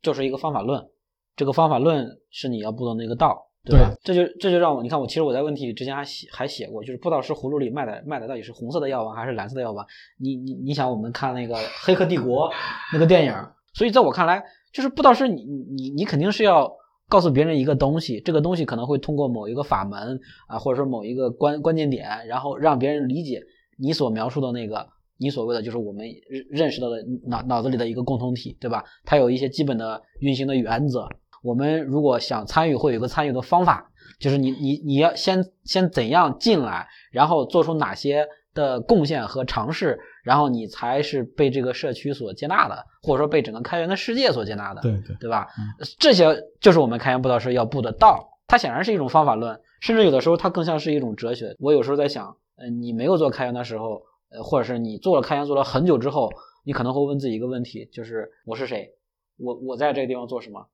[0.05, 0.87] 就是一个方法论。
[1.35, 3.91] 这个方法论是你要布的那个道，对吧？
[4.03, 9.85] 这就这就让我你看我其实我在问题里之前还写还写过，就是布道师葫芦里卖的卖的到底是红色的药丸还是蓝色的药丸？
[10.17, 12.49] 你你你想我们看那个《黑客帝国》
[12.93, 13.33] 那个电影，
[13.73, 14.41] 所以在我看来，
[14.71, 16.71] 就是布道师你你你肯定是要
[17.09, 23.41] 告诉别人一个东西，这个东西可能会通过某一个法门啊，或者说某一个关关键点，然后让别人理解
[23.77, 24.94] 你所描述的那个。
[25.17, 28.83] 你所谓的就是我们认认识到的脑脑子里的一个共同体，对吧？
[29.03, 31.07] 它有一些基本的运行的原则。
[31.43, 45.47] 我们如果想参与，会有一个参与的方法，就是你你你要先先怎样进来，然后做出哪些的贡献和尝试，然后你才是被这个社区所接纳的，或者说被整个开源的世界所接纳的，对对对吧？
[45.99, 51.55] 这些就是我们开源布道师要布的道，它显然是一种方法论，甚至有的时候它更像是一种哲学。
[51.59, 56.29] 我有时候在想，呃，你没有做开源的时候，呃，或者是你做了开源做了很久之后，
[56.63, 58.89] 你可能会问自己一个问题，就是我是谁？
[59.37, 60.67] 我我在这个地方做什么？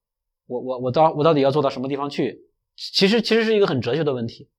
[0.48, 2.40] 我我我到我到底要做到什么地方去？
[2.76, 4.50] 其实其实是一个很哲学的问题，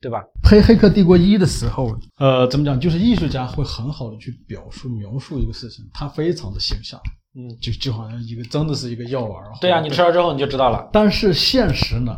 [0.00, 0.24] 对吧？
[0.42, 2.78] 黑《黑客帝国一》的时候，呃，怎么讲？
[2.78, 7.00] 就是艺术家会很好的去表述描述一个事情，它非常的形象，
[7.36, 9.44] 嗯，就就好像一个真的是一个药丸。
[9.60, 10.88] 对啊，你吃了之后你就知道了。
[10.92, 12.16] 但是现实呢，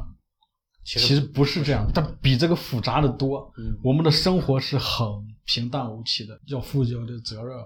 [0.85, 3.51] 其其实不是这样，它比这个复杂的多。
[3.57, 5.07] 嗯我们的生活是很
[5.47, 7.57] 平淡无奇的，要负有的责任，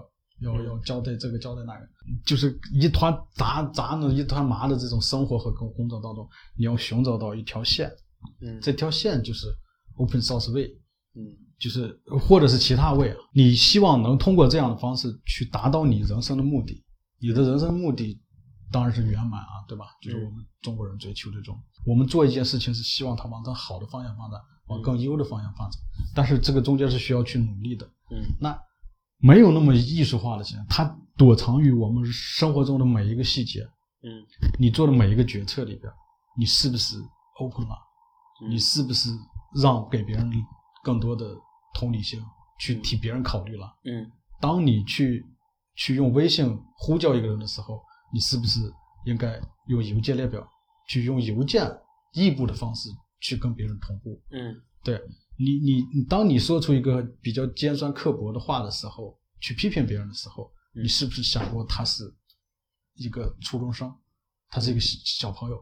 [0.41, 1.85] 要要交代这个交代那个，
[2.25, 7.91] 就是一团杂杂的一团麻的这种生活和工工作当中，你要寻找到一条线，
[8.41, 9.47] 嗯这条线就是
[9.97, 10.67] open source way，
[11.15, 11.27] 嗯
[11.59, 16.83] 就是或者是其他位啊，你希望能通过这样的方式去达到你人生的目的。
[17.21, 18.17] 你的人生目的
[18.71, 19.85] 当然是圆满啊，对吧？
[20.01, 25.81] 就是我们中国人追求这种，我们做一件事情是希望它往更好的方向发展，往更优的方向发展。
[26.15, 27.85] 但是这个中间是需要去努力的。
[28.11, 28.59] 嗯那
[29.21, 33.61] 没有那么艺术化的事情，它躲藏于我们生活中的每一个细节。
[34.01, 34.23] 嗯
[34.57, 35.91] 你做的每一个决策里边，
[36.37, 36.95] 你是不是
[37.39, 37.75] open 了？
[38.41, 39.09] 嗯你是不是
[39.61, 40.31] 让给别人
[40.83, 41.35] 更多的
[41.73, 42.21] 同理心，
[42.59, 43.67] 去替别人考虑了？
[43.83, 44.09] 嗯
[44.39, 45.25] 当你去
[45.75, 47.81] 去用微信呼叫一个人的时候，
[48.13, 48.59] 你是不是
[49.05, 50.47] 应该用邮件列表
[50.87, 51.69] 去用邮件
[52.13, 52.89] 异步的方式
[53.21, 54.21] 去跟别人同步？
[54.31, 55.01] 嗯对
[55.37, 62.03] 你，你你，当你说出一个比较尖酸刻薄的话的时候，去批评别人的时候，嗯你是不是想过他是
[62.95, 63.93] 一个初中生，
[64.49, 65.57] 他是一个小小朋友？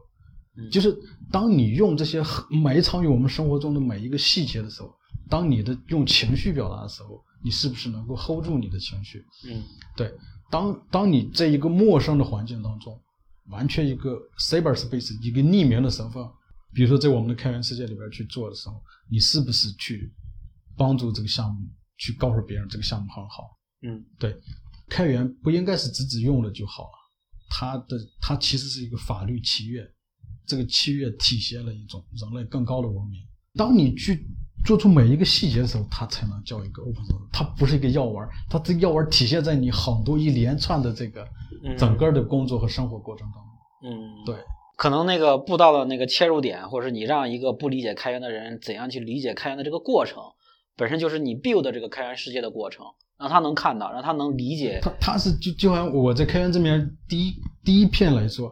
[0.56, 0.96] 嗯就是
[1.30, 4.92] 当你用这些很埋藏于我们生活中的每一个细节的时候，
[5.28, 9.24] 当你的用情绪表达的时候，你是不是能够 hold 住你的情绪？
[9.46, 9.62] 嗯
[9.96, 10.12] 对，
[10.50, 12.98] 当当你在一个陌生的环境当中，
[13.46, 16.22] 完全一个 cyberspace 一个匿名的身份，
[16.72, 20.12] 比如说在我们的开源世界里边去做的时候，你是不是去
[20.76, 23.56] 帮助这个项目，去告诉别人这个项目很好？
[23.82, 24.36] 嗯对，
[24.88, 26.98] 开源不应该是只只用了就好了，
[27.50, 29.86] 它的它其实是一个法律契约，
[30.46, 33.20] 这个契约体现了一种人类更高的文明。
[33.54, 34.26] 当你去
[34.64, 41.22] 做出每一个细节的时候，它才能叫一个 open source，它不是一个药丸，它这个药丸体现在你很多一连串的这个
[41.64, 43.52] 嗯整个的工作和生活过程当中。
[43.80, 44.34] 嗯，对，
[44.76, 50.22] 可能那个步道的那个切入点，或者是你让一个不理解开源的人怎样去理解开源的这个过程，
[50.76, 52.84] 本身就是你 build 的这个开源世界的过程，
[53.18, 54.80] 让他能看到，让他能理解。
[54.82, 57.34] 他他是就就好像我在开源这边第一
[57.64, 58.50] 第一篇来说，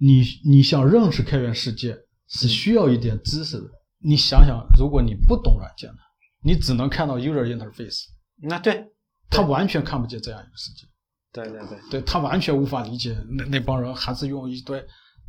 [0.00, 1.96] 你你想认识开源世界
[2.28, 3.64] 是需要一点知识的。
[4.02, 5.98] 你想想，如果你不懂软件的，
[6.42, 8.04] 你只能看到 user interface，
[8.42, 8.84] 那对，
[9.28, 10.86] 他完全看不见这样一个世界，
[11.32, 14.82] 对对对，对他完全无法理解那那帮人还是用一堆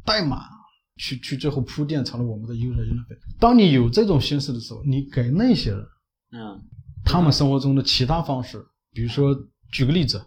[0.05, 0.45] 代码
[0.95, 3.39] 去去最后铺垫成了我们的 user interface。
[3.39, 5.85] 当你有这种心思的时候，你给那些人
[6.31, 6.63] 嗯
[7.03, 9.35] 他们生活中的其他方式，比如说
[9.71, 10.23] 举个例子，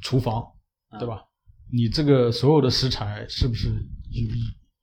[0.00, 0.44] 厨房，
[0.98, 1.22] 对吧？
[1.72, 3.68] 你这个所有的食材是不是
[4.10, 4.28] 有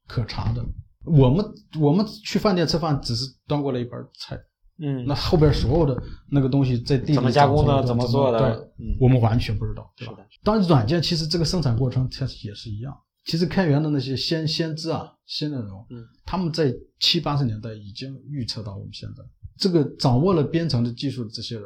[0.08, 0.64] 可查的？
[1.06, 1.46] 我们
[1.80, 4.38] 我们去饭店吃饭，只是端过来一盘菜，
[4.80, 6.02] 嗯，那后边所有的
[6.32, 8.40] 那个东西在地里怎么加工的怎么做的？
[8.40, 8.50] 对，
[8.86, 8.98] 嗯。
[9.00, 10.16] 我们完全不知道，对吧？
[10.44, 12.94] 当然，软件其实这个生产过程它也是一样。
[13.26, 19.24] 其实开源的那些先先知啊、先人哦，嗯，他们在七八十年代已经预测到我们现在。
[19.58, 21.66] 这个掌握了编程的技术的这些人，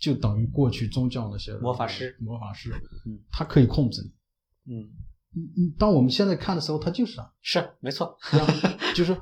[0.00, 2.72] 就等于过去宗教那些人魔法师，魔法师，
[3.06, 4.74] 嗯，他可以控制你。
[4.74, 4.82] 嗯，
[5.36, 8.16] 嗯嗯当我们现在看的时候，它就是啊，是没错，
[8.96, 9.14] 就是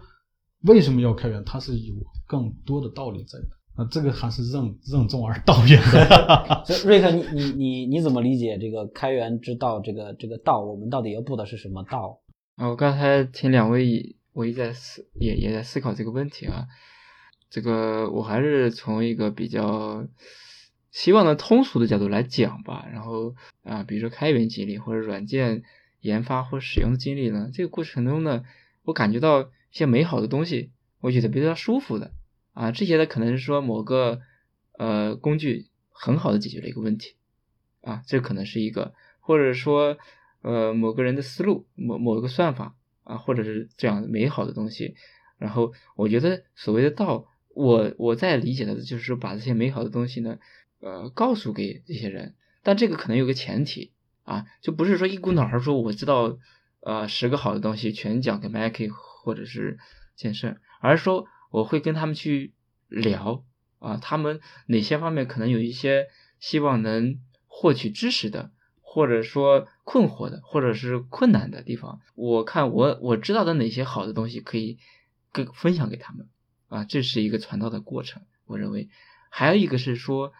[0.62, 1.94] 为什么要开源，它是有
[2.28, 6.62] 更多的道理在的啊，这个还是任任重而道远的。
[6.64, 9.80] 所以瑞克，你你你你怎么理解这个开源之道？
[9.80, 12.20] 这个这个道，我们到底要布的是什么道？
[12.54, 16.68] 啊，我刚才听两位，我也在思，也也在思考这个问题啊。
[17.50, 20.06] 这个我还是从一个比较
[20.92, 22.86] 希望的通俗的角度来讲吧。
[22.92, 25.64] 然后啊，比如说开源经历或者软件
[26.00, 28.44] 研发或使用的经历呢，这个过程中呢，
[28.84, 30.70] 我感觉到一些美好的东西，
[31.00, 32.12] 我觉得比较舒服的
[32.52, 32.70] 啊。
[32.70, 34.20] 这些呢，可能是说某个
[34.78, 37.16] 呃工具很好的解决了一个问题
[37.80, 39.98] 啊，这可能是一个，或者说
[40.42, 44.94] 呃某个人的思路，某某一个算法啊，或者是这样美好的东西。
[45.38, 50.38] 然后我觉得所谓的道，我我在理解的就是说把这些美好的东西呢，
[50.78, 52.36] 呃，告诉给这些人。
[52.62, 53.90] 但这个可能有个前提
[54.22, 56.38] 啊，就不是说一股脑儿说我知道，
[56.78, 58.88] 呃十个好的东西全讲给 Mackie
[59.24, 59.78] 或者是
[60.14, 62.52] 健身，而是说我会跟他们去
[62.88, 63.44] 聊
[63.78, 66.08] 啊，他们哪些方面可能有一些
[66.38, 68.52] 希望能获取知识的，
[68.82, 74.78] 或者说困惑的，或者是困难的地方，我看我我知道的哪些好的东西可以
[75.32, 76.28] 跟分享给他们
[76.68, 78.90] 啊，这是一个传道的过程，我认为。
[79.36, 80.32] 还有一个是说，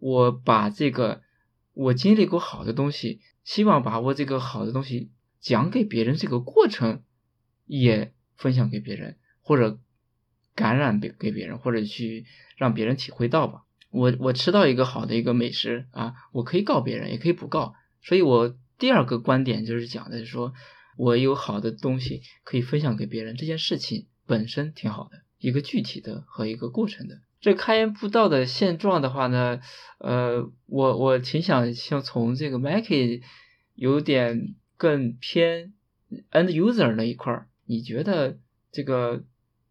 [0.00, 1.22] 我把这个
[1.74, 7.04] 我经历过好的东西，希望把我这个好的东西讲给别人，这个过程
[7.66, 9.78] 也分享给别人，或者
[10.54, 12.24] 感染给给别人，或者去
[12.56, 13.64] 让别人体会到吧。
[13.90, 17.74] 我我吃到一个好的一个美食啊，我可以告别人，也可以不告。
[18.02, 20.52] 所以我第二个观点就是讲的是说，
[20.96, 27.20] 我有好的东西可以分享给别人，这件事情本身挺好的，一个具体的和一个过程的。
[27.40, 29.60] 这开源步道的现状的话呢，
[29.98, 33.22] 呃，我我挺想像从这个 Mackey
[33.74, 35.74] 有点更偏
[36.32, 38.38] end user 那一块儿，你觉得
[38.72, 39.22] 这个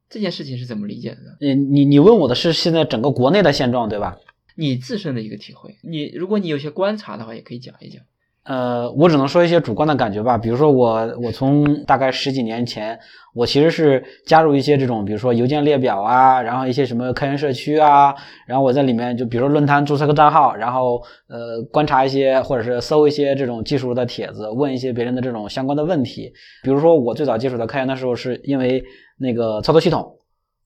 [0.10, 1.38] 这件事情是怎么理解的呢？
[1.40, 4.18] 你你你问我的是现在整个国内的现状对吧？
[4.56, 8.04] 你自身的一个体会，你如果你有些观察的话，也可以讲一讲。
[8.46, 10.38] 呃，我只能说一些主观的感觉吧。
[10.38, 12.98] 比如说我，我从大概十几年前，
[13.34, 18.14] 我其实是加入一些这种，比如说邮件列表啊，然后一些什么开源社区啊，
[18.46, 26.32] 然后我在里面就比如说论坛注册个账号，然后呃观察一些或者是搜一些这种技术的帖子，问一些别人的这种相关的问题。
[26.62, 28.84] 比如说我最早接触到开源的时候，是因为
[29.18, 30.18] 那个操作系统，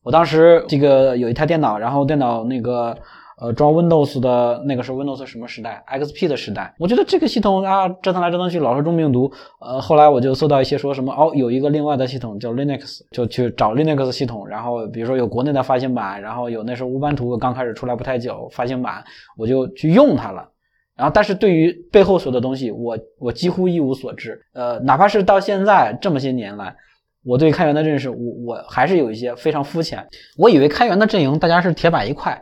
[0.03, 2.97] 我当时这个有一台电脑，然后电脑那个。
[3.41, 6.73] 呃，装 Windows 的那个是 Windows 什么时代？XP 的时代。
[6.77, 9.31] 我觉得这个系统啊，折腾来折腾去老是中病毒。
[9.61, 14.45] 呃，后来我就搜到一些说什么哦，有一个另外的系统叫 Linux，就去找 Linux 系统。
[14.45, 19.01] 然后比如说有国内的发行版，然后有那时候乌班图刚开始出来不太久发行版，
[19.37, 20.45] 我就去用它了。
[20.97, 24.37] 然后但是对于背后所有的东西，我我几乎一无所知。
[24.53, 26.75] 呃，哪怕是到现在这么些年来，
[27.23, 30.05] 我对开源的认识，我我还是有一些非常肤浅。
[30.37, 32.37] 我以为开源的阵营大家是铁板一块。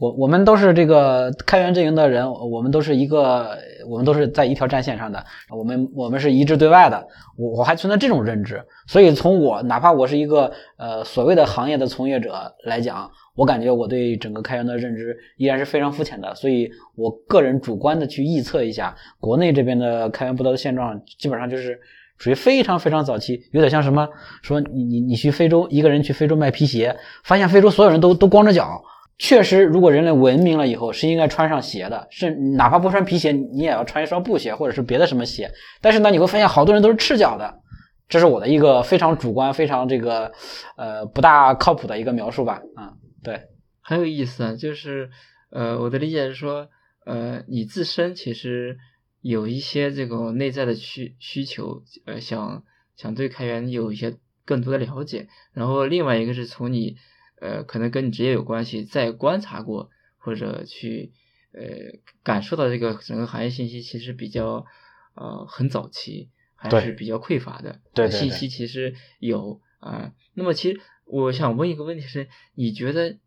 [0.00, 3.50] 我我们都是这个开源阵营的人，我们都是一个，
[3.86, 12.32] 我们都是在一条战线上的，我们我们是一致对外的，我我还存在这种认知，所以从我哪怕我是一个呃所谓的行业的从业者
[12.64, 21.78] 来讲，我感觉我对整个开源的认知依然是非常肤浅的，所以我个人主观的去臆测一下，国内这边的开源不道的现状，基本上就是
[22.16, 24.08] 属于非常非常早期，有点像什么
[24.40, 28.82] 说你你你去非洲一个人去非洲卖皮鞋，发现非洲所有人都都光着脚。
[29.22, 35.52] 确实，如果人类文明了以后，是应该穿上鞋的，是哪怕不穿皮鞋，你也要穿一双布鞋或者是别的什么鞋。
[35.82, 37.60] 但是呢，你会发现好多人都是赤脚的，
[38.08, 40.32] 这是我的一个非常主观、非常这个
[40.78, 42.62] 呃不大靠谱的一个描述吧。
[42.78, 43.42] 嗯，对，
[43.82, 45.10] 很有意思啊，就是
[45.50, 46.68] 呃我的理解是说，
[47.04, 48.78] 呃你自身其实
[49.20, 52.64] 有一些这个内在的需需求，呃想
[52.96, 54.14] 想对开源有一些
[54.46, 56.96] 更多的了解，然后另外一个是从你。
[57.40, 61.12] 呃，可能跟你职业有关系，在观察过或者去
[61.52, 64.66] 呃感受到这个整个行业信息，其实比较
[65.14, 67.80] 呃很早期，还是比较匮乏的。
[67.94, 70.12] 对信息其实有啊。
[70.34, 73.18] 那么其实我想问一个问题是，你觉得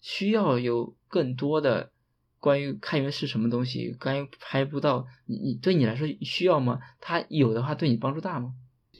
[0.00, 1.92] 需要有更多的
[2.40, 6.80] 关于开源是什么东西，关于拍不到，你你对你来说需要吗？
[7.00, 8.54] 它有的话，对你帮助大吗？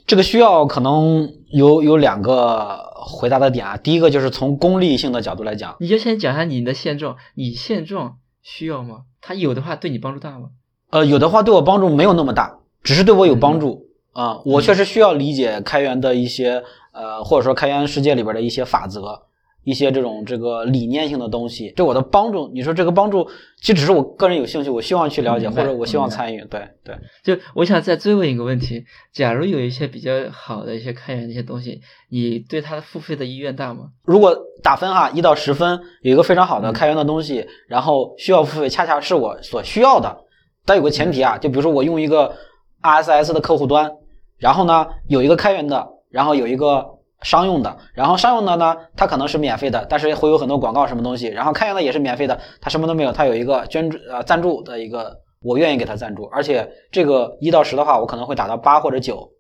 [0.07, 9.03] 这个需要可能有有两个回答的点啊，第一个就是从功利性的角度来讲，你就先讲一下你的现状，你现状需要吗？
[9.21, 10.51] 它有的话对你帮助大吗？
[10.91, 14.41] 呃，有的话对我帮助没有那么大，只是对我有帮助啊。
[14.45, 19.23] 我确实需要理解开源的一些呃，或者说开源世界里边的一些法则。
[19.65, 23.27] 一些这种这个理念性的东西，对我的帮助，你说这个帮助，
[23.61, 26.45] 其实只是我个人有兴趣，我希望去了解，或者我希望参与。
[26.45, 33.89] 对对，就我想再追问一个问题：假如有一些比较好的一些开源的一些东西，你对它的付费的意愿大吗？
[34.05, 40.15] 如果打分哈，一到十分，有一个非常好的开源的东西，然后需要付费，恰恰是我所需要的。
[40.67, 42.35] 但有个前提啊，就比如说我用一个
[42.83, 43.91] RSS 的客户端，
[44.39, 46.94] 然后呢有一个开源的，然后有一个。
[47.25, 51.27] 商用的，然后商用的呢，它可能是免费的，但是会有很多广告什么东西。
[51.27, 59.31] 然后开源的也是免费的，它什么都没有，它有一个捐助呃赞助的一个，我愿意给他赞助，而且这个一到十的话，我可能会打到八或者九，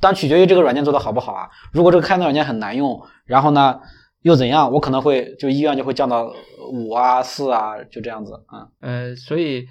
[0.00, 1.50] 但取决于这个软件做的好不好啊。
[1.70, 3.78] 如果这个开源软件很难用，然后呢
[4.22, 6.32] 又怎样，我可能会就意愿就会降到
[6.72, 8.68] 五啊四啊，就这样子啊。
[8.80, 9.66] 呃，所以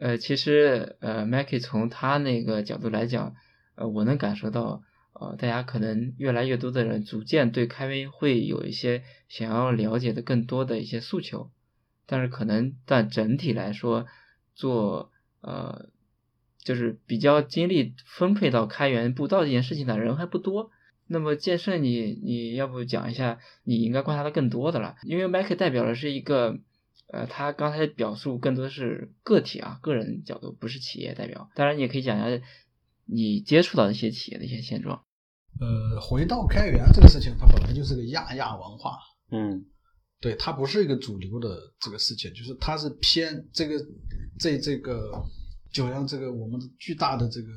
[0.00, 3.34] 呃，其实呃，Mackie 从他那个角度来讲，
[3.76, 4.80] 呃，我能感受到。
[5.14, 11.50] 呃，大家可能越来越多的人逐渐对开源会有一些想要了解的更多的一些诉求，
[12.06, 14.06] 但是可能但整体来说，
[14.54, 15.88] 做呃
[16.62, 20.70] 就是比较精力分配到开源步道这件事情的人还不多。
[21.06, 24.96] 那么剑圣，你你要不讲一下你应该观察的更多的了？
[25.02, 26.58] 因为 Mac 代表的是一个，
[27.08, 31.50] 呃，他刚才表述更多的是个体啊，个人角度，不是企业代表。
[31.54, 32.44] 当然，你也可以讲一下
[33.06, 35.04] 你接触到的一些企业的一些现状。
[35.60, 38.98] 呃，回到开源这个事情，它本来就是个亚亚文化，
[39.30, 39.64] 嗯
[40.20, 43.86] 对，它不是一个主流的这个事情，就是它是偏这个
[44.38, 45.12] 这这个，
[45.72, 47.48] 就像这个我们的巨大的这个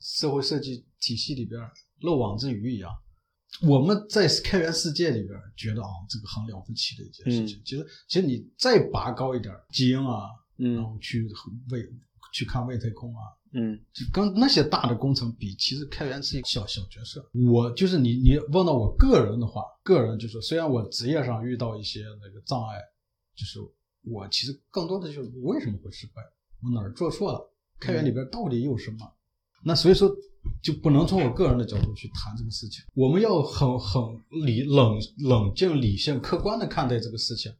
[0.00, 1.60] 社会设计体系里边
[2.02, 2.90] 漏网之鱼一样。
[3.62, 7.58] 我们在开源世界里边觉得啊，这个很了不起的一件事情。
[7.58, 10.28] 嗯其实，其实你再拔高一点，基因啊，
[10.58, 11.26] 嗯然嗯后去
[11.70, 11.84] 为
[12.32, 13.22] 去看外太空啊，
[13.52, 17.28] 嗯就跟那些大的工程比，其实开源是一个小小角色。
[17.50, 22.78] 我就是你，你问到我个人的话，个人就是虽然我职业上遇到一些那个障碍，
[23.34, 23.58] 就是
[24.02, 26.22] 我其实更多的就是为什么会失败，
[26.62, 28.98] 我哪儿做错了，开源里边到底有什么？
[29.64, 30.10] 那所以说
[30.62, 34.02] 就不能从我个人的角度去谈这个事情，我们要很很
[34.46, 37.52] 理冷冷静、理性、客观的看待这个事情。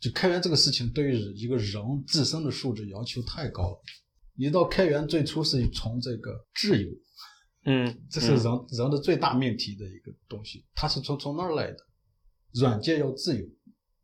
[0.00, 3.78] 就开源这个事情对于一个人自身的素质要求太高了。
[4.36, 6.90] 你知道开源最初是从这个自由，
[7.64, 11.78] 嗯， 这是人、人的最大命题的一个东西，它是从从那儿来的。
[12.52, 13.44] 软件要自由，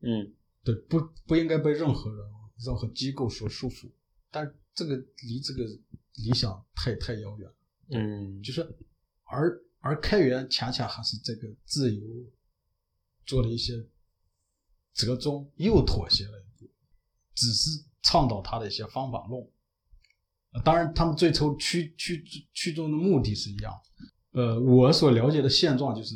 [0.01, 2.19] 嗯对，不不应该被任何人、
[2.65, 3.91] 任何机构所束缚。
[4.31, 7.57] 但这个离这个理想太太遥远了。
[7.93, 8.63] 嗯就是
[9.25, 12.03] 而而开源恰恰还是这个自由
[13.25, 13.75] 做了一些
[14.95, 16.71] 折中，又妥协了一步，
[17.35, 17.71] 只是
[18.03, 19.49] 倡导他的一些方法论。
[20.53, 23.73] 呃当然，他们最初驱驱驱中的目的是一样。
[24.33, 26.15] 呃，我所了解的现状就是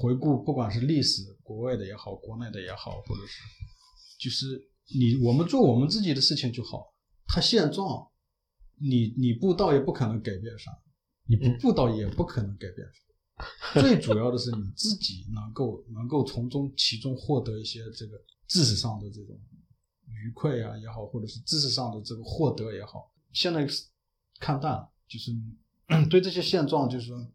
[0.00, 3.40] 回顾，不管是历史，国外的也好，国内的也好，或者是
[4.18, 6.94] 就是你我们做我们自己的事情就好。
[7.26, 8.06] 它现状，
[8.80, 10.70] 你你布道也不可能改变啥，
[11.26, 13.00] 你不布道也不可能改变啥。
[13.80, 19.38] 最主要的是你自己能够能够从中其中获得一些这个知识上的这种
[20.06, 23.86] 愉快啊也好，或者是知识上的这个获得也好，现在是
[24.40, 25.32] 看淡了，就是
[26.10, 27.26] 对这些现状，就是说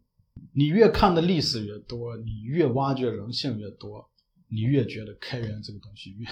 [0.53, 4.09] 你越看的历史越多，你越挖掘人性越多，
[4.47, 6.27] 你越觉得开源这个东西越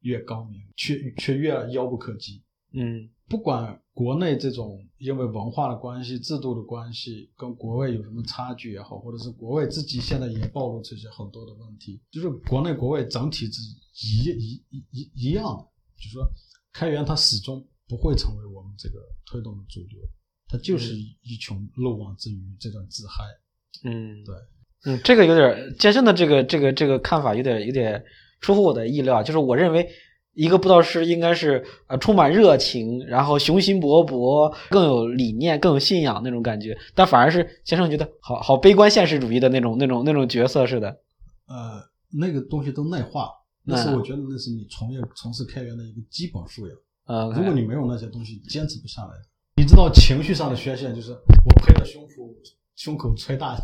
[0.00, 2.42] 越高明，却却越遥不可及。
[2.72, 13.60] 嗯不管国内这种因为文化的关系、制度的关系，跟国外有什么差距也好，或者是国外自己现在也暴露出一些很多的问题，就是国内国外整体是
[14.06, 16.26] 一一一一一样的，就是说
[16.72, 19.98] 开源它始终不会成为我们这个推动的主流，
[20.48, 23.24] 它就是一群漏网之鱼这种自嗨。
[23.84, 24.34] 嗯，对，
[24.84, 28.02] 嗯，这个有点健身的这个这个这个看法有点有点
[28.40, 29.88] 出乎我的意料，就是我认为。
[30.34, 40.90] 一个布道师应该是呃充满热情，然后雄心勃勃，更有理念，更有信仰那种感觉，但反而是先生觉得好好悲观现实主义的那种那种那种角色似的。
[41.48, 41.82] 呃，
[42.16, 43.30] 那个东西都内化，
[43.64, 46.76] 那是嗯我觉得那是你从业从事开源的一个基本素养。
[47.08, 49.14] 呃，如果你没有那些东西，坚持不下来。
[49.56, 52.32] 你知道情绪上的宣泄，就是我拍着胸脯
[52.76, 53.58] 胸口捶大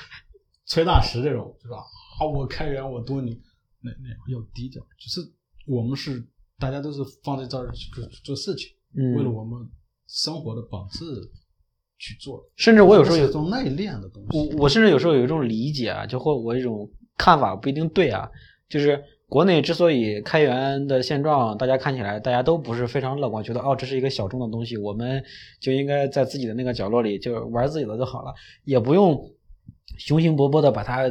[0.66, 1.78] 捶大石这种，是吧？
[2.20, 3.40] 啊，我开源，我多你，
[3.80, 4.80] 那那要低调。
[4.82, 5.20] 就是
[5.66, 6.24] 我们是
[6.58, 9.68] 大家都是放在这儿去做做事情，嗯，为了我们
[10.06, 11.04] 生活的本质
[11.98, 12.40] 去做。
[12.56, 14.38] 甚至我有时候有一种内敛的东西。
[14.38, 18.30] 我我甚至有时候有一种理解啊，就或我一种看法不一定对啊，
[18.68, 19.02] 就是
[19.32, 25.24] 国内之所以开源的现状，大家看起来大家都不是非常乐观，觉得哦这是一个小众的东西，我们
[25.58, 29.18] 就应该在自己的那个角落里就玩自己的就好了，也不用
[29.96, 31.10] 雄心勃勃的把它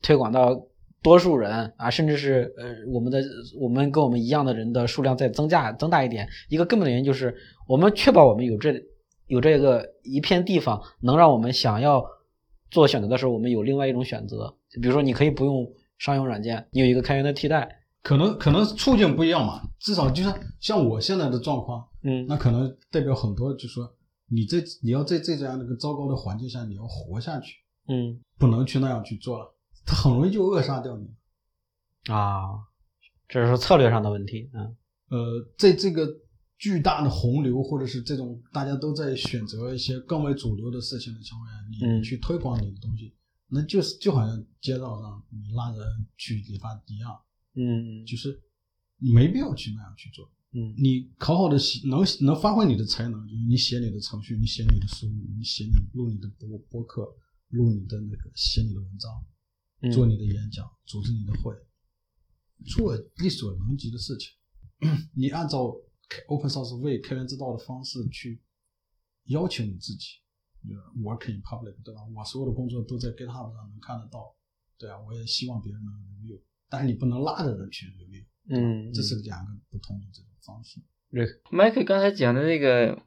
[0.00, 0.56] 推广到
[1.02, 3.20] 多数人啊，甚至是呃我们的
[3.60, 6.28] 我们跟我们一样的人的数量再增加增大一点。
[6.48, 7.34] 一个根本的原因就是
[7.66, 8.80] 我们确保我们有这
[9.26, 12.04] 有这个一片地方能让我们想要
[12.70, 14.54] 做选择的时候，我们有另外一种选择。
[14.80, 15.66] 比如说，你可以不用
[15.98, 17.82] 商用软件，你有一个开源的替代。
[18.02, 23.92] 可能可能处境不一样嘛，至少就像像我现在的状况，嗯那可能代表很多，就说
[24.28, 27.56] 你这你要在这样的一个糟糕的环境下，你要活下去，
[27.88, 31.08] 嗯不能去那样去做了，它很容易就扼杀掉你。
[32.12, 32.44] 啊，
[33.28, 34.48] 这是策略上的问题。
[34.54, 34.76] 嗯
[35.08, 36.06] 呃，在这个
[36.58, 43.12] 巨大的洪流，或者是这种大家都在选择一些更为主流的事情的情况下，你嗯去推广你的东西，
[43.48, 47.16] 那就是就好像街道上你拉人去理发一样，
[47.54, 48.42] 嗯就是
[48.98, 50.30] 你没必要去那样去做。
[50.52, 57.02] 嗯你好好的写，能能发挥你的才能，就是你写你的程序，你写你的书，你写你录你的播播客，
[57.50, 59.26] 录你的那个写你的文章，
[59.82, 61.54] 嗯，做你的演讲，组织你的会，
[62.64, 64.30] 做力所能及的事情。
[65.14, 65.74] 你按照
[66.08, 68.42] 开 open source way 开源之道的方式去
[69.24, 70.25] 要求你自己呃
[71.02, 72.00] ，work in public，对吧？
[72.14, 74.34] 我所有的工作都在 GitHub 上能看得到，
[74.78, 80.80] 对啊，我也希望别人能 review，但是你不能拉着人去 review，嗯，这是两个不同的这种方式。
[81.50, 83.00] Mike 刚才讲的那个，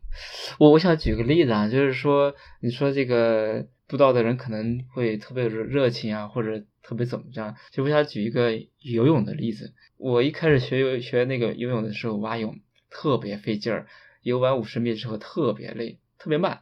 [0.58, 9.74] 我我想举个例子啊，就是说，你说这个布道的人可能会特别热热情啊，或者特别怎么着，就我想举一个游泳的例子。
[9.98, 12.58] 我一开始学游学那个游泳的时候，蛙泳
[12.90, 13.86] 特别费劲儿，
[14.24, 16.62] 游完五十米之后特别累，特别慢。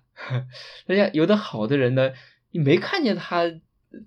[0.86, 2.12] 人家游的好的人呢，
[2.52, 3.44] 你没看见他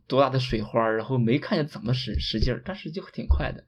[0.07, 3.65] 多大的水花，然后没看见怎么使使劲儿，但是就挺快的。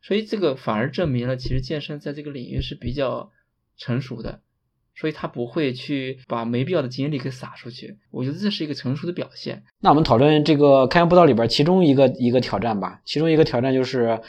[0.00, 3.32] 所以这个反而证明了，其实健身在这个领域是比较
[3.76, 4.40] 成熟的，
[4.94, 7.98] 所以他不会去把没必要的精力给撒出去。
[8.10, 9.64] 我觉得这是一个成熟的表现。
[9.80, 14.20] 那我们讨论这个开源步道里边其中一个一个挑战吧，其中一个挑战就是，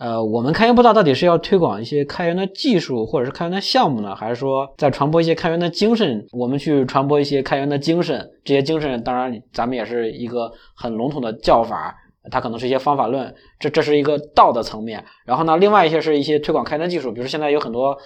[0.00, 6.26] 呃，我们开源步道到底是要推广一些开源的技术或者是开源的项目呢，还是说在传播一些开源的精神？
[6.32, 11.94] 我们去传播一些开源的精神，这些精神当然咱们也是一个很笼统的叫法。
[12.30, 15.02] 它可能是一些方法论，这这是一个道的层面。
[15.24, 17.96] 然后呢，另外一些是一些推广开源的技术，比如说现在有很多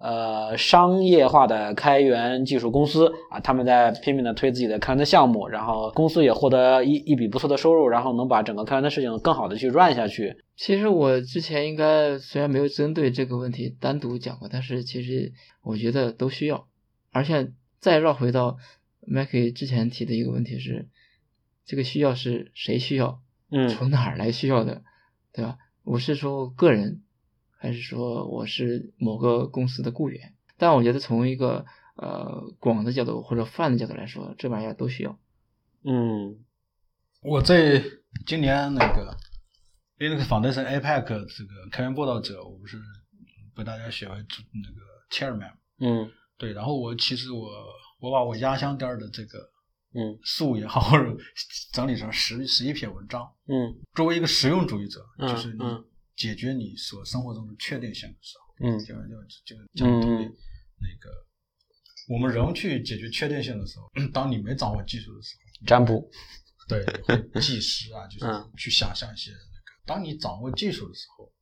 [0.00, 10.36] 呃商业化的开源技术公司啊，他们在拼命的推自己的开源的项目，然后公司也获得一一笔不错的收入，然后能把整个开源的事情更好的去 run 下去。
[10.56, 15.32] 其实我之前应该虽然没有针对这个问题单独讲过，但是其实
[15.62, 16.66] 我觉得都需要。
[17.12, 18.56] 而且再绕回到
[19.06, 20.88] Mackie 之前提的一个问题是，
[21.66, 23.20] 这个需要是谁需要？
[23.52, 24.82] 嗯从哪儿来需要的，
[25.32, 25.58] 对吧？
[25.82, 27.02] 我是说个人，
[27.60, 30.34] 还是说我是某个公司的雇员？
[30.56, 35.18] 但我觉得从一个呃广的角度或者泛的角度来说，这玩意儿都需要。
[35.84, 36.42] 嗯
[37.22, 37.82] 我在
[38.26, 39.14] 今年那个
[39.98, 42.78] Linux Foundation APEC 这个开源报道者，我不是
[43.54, 44.80] 被大家选为主那个
[45.10, 47.46] chairman，嗯对，然后我其实我
[48.00, 49.38] 我把我压箱底儿的这个
[49.92, 51.14] 嗯 素也好，或者
[51.72, 53.30] 整理成十十一篇文章。
[53.46, 55.84] 嗯作为一个实用主义者，嗯就是你嗯
[56.20, 60.36] 解决你所生活中的确定性的时候，嗯就就就讲对嗯
[60.78, 61.10] 那个
[62.08, 66.10] 我们人去解决确定性的时候， 当你没掌握技术的时候，占卜。
[66.68, 66.84] 对，
[67.32, 69.72] 会计时啊，就是嗯去想象一些那个。
[69.86, 71.32] 当你掌握技术的时候，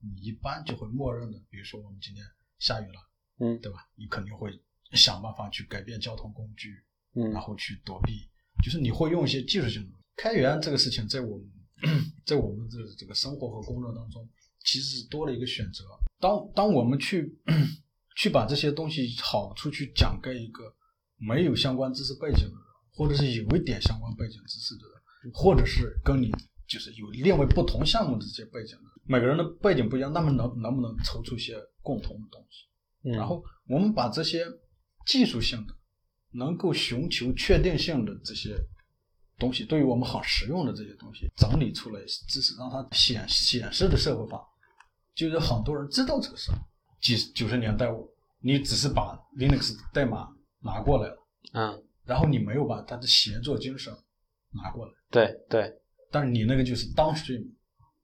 [0.00, 2.24] 你一般就会默认的，比如说我们今天
[2.60, 3.00] 下雨了，
[3.40, 3.78] 嗯对吧？
[3.96, 4.52] 你肯定会
[4.92, 6.70] 想办法去改变交通工具，
[7.16, 8.30] 嗯然后去躲避，
[8.64, 11.46] 就是你会用一些技术性的开源这个事情，在我们
[12.26, 14.28] 在我们的这个生活和工作当中，
[14.64, 15.84] 其实是多了一个选择。
[16.20, 17.38] 当当我们去
[18.16, 20.64] 去把这些东西好处去讲给一个
[21.16, 22.58] 没有相关知识背景的人，
[22.92, 26.30] 或者是有一点相关背景知识的人，或者是跟你
[26.66, 32.66] 就是有另外不同项目的这些背景的人，每个人的背景不一样，那么能能不能抽出一些共同的东西？
[33.04, 34.44] 嗯然后我们把这些
[35.06, 35.74] 技术性的、
[36.32, 38.58] 能够寻求确定性的这些
[39.38, 44.42] 东西，对于我们很实用的这些东西整理出来知识，让它显显示的社会化，
[45.14, 46.58] 就是很多人知道这个事儿。
[47.00, 47.88] 几九十年代，
[48.40, 50.28] 你只是把 Linux 代码
[50.60, 51.16] 拿过来了，
[51.52, 53.92] 嗯，然后你没有把它的协作精神
[54.50, 55.72] 拿过来，对对。
[56.10, 57.46] 但是你那个就是 downstream，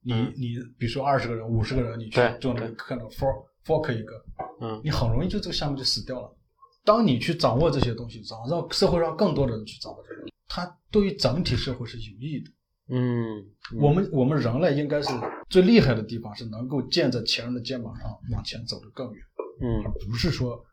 [0.02, 0.32] 你、嗯。
[0.36, 2.74] 你比如说二十个人、五十个人，你去做那个对。
[2.76, 4.24] 看到 fork fork 一个，
[4.60, 4.80] 嗯。
[4.84, 6.36] 你很容易就这个项目就死掉了。
[6.84, 12.48] 当你去掌握这些东西，掌让社会上更多的人去掌握这个，它对于整体社会是有益的。
[12.86, 13.44] 嗯，
[13.80, 15.08] 我们我们人类应该是
[15.50, 19.24] 最厉害的地方，是能够建在前人的肩膀上往前走得更远，
[19.62, 20.64] 嗯而不是说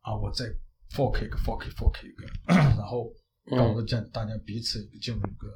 [0.00, 0.46] 啊我在
[0.96, 2.26] fork 一个 fork 一个 fork 一个，
[2.76, 3.12] 然后
[3.50, 5.46] 搞得大家彼此进入一个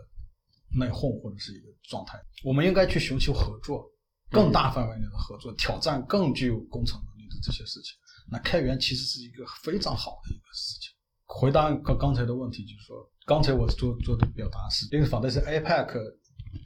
[0.79, 2.17] 内讧或者是一个状态。
[2.45, 3.91] 我们应该去寻求合作，
[4.31, 7.97] 更大范围内的合作，挑战更具有工程能力的这些事情。
[8.31, 10.93] 那开源其实是一个非常好的一个事情。
[11.25, 15.87] 回答刚刚才的问题，就是说，刚才我做做的表达是，因为反对是 APEC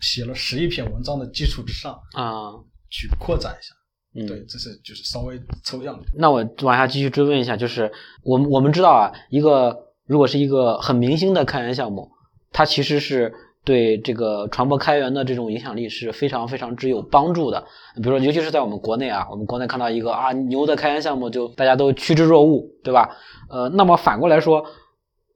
[0.01, 2.53] 写了十一篇文章的基础之上啊，
[2.91, 3.75] 去扩展一下。
[4.19, 6.07] 嗯对，这是就是稍微抽象的。
[6.15, 7.93] 那我往下继续追问一下，就是
[8.23, 9.77] 我们我们知道啊，一个
[10.07, 12.11] 如果是一个很明星的开源项目，
[12.51, 17.63] 它其实是对这个传播开源的这种影响力是非常非常之有帮助的。
[17.97, 23.11] 比如说，尤其是在我们国内啊，我们国内看到一个啊牛的开源项目，就大家都趋之若鹜，对吧？
[23.51, 24.65] 呃，那么反过来说，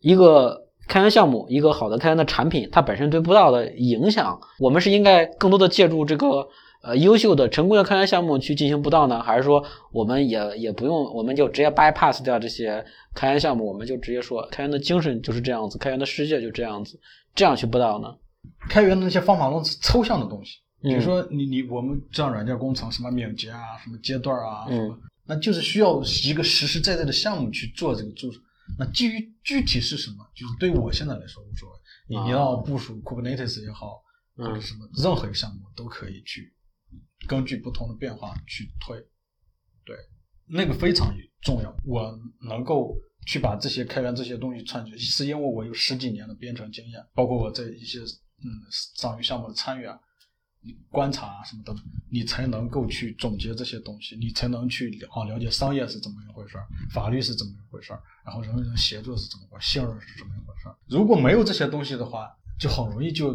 [0.01, 0.59] 一个
[0.91, 6.49] 开源项目，一个好的开源的产品，它本身对步道的影响，我们是应该更多的借助这个
[6.83, 12.85] 呃优秀的成功的开源项目去进行步道呢，还是说我们也也不用，我们就直接 bypass 掉这些
[13.15, 16.99] 开源项目，我们就直接说开源的精神就是这样子，开源的世界就这样子，
[17.37, 18.13] 这样去步道呢？
[18.69, 28.29] 开源的那些方法论是抽象的东西，比如嗯说你你我们像软件工程，什么敏捷啊，什么阶段啊，嗯什么，那就是需要一个实实在在的项目去做这个做
[28.79, 31.79] 那基于具体是什么，就是对我现在来说无所谓。
[32.09, 34.03] 你你要部署 Kubernetes 也好，
[34.37, 36.55] 或者什么任何一个项目都可以去
[37.29, 38.99] 根据不同的变化去推。
[39.85, 39.97] 对，
[40.47, 41.75] 那个非常重要。
[41.85, 42.19] 我
[42.49, 48.47] 能够去把这些开源这些东西串起，是因为我有十几年的编程经验，包括我在一些嗯
[48.97, 49.99] 商业项目的参与啊。
[50.63, 51.75] 你观察啊什么的，
[52.11, 60.77] 你才能够去总结这些东西，你才能去好了解商业是怎么一回事儿，法律是怎么一回事儿，然后人与人协作是怎么回事，信任是怎么一回事儿。
[60.87, 62.29] 如果没有这些东西的话，
[62.59, 63.35] 就很容易就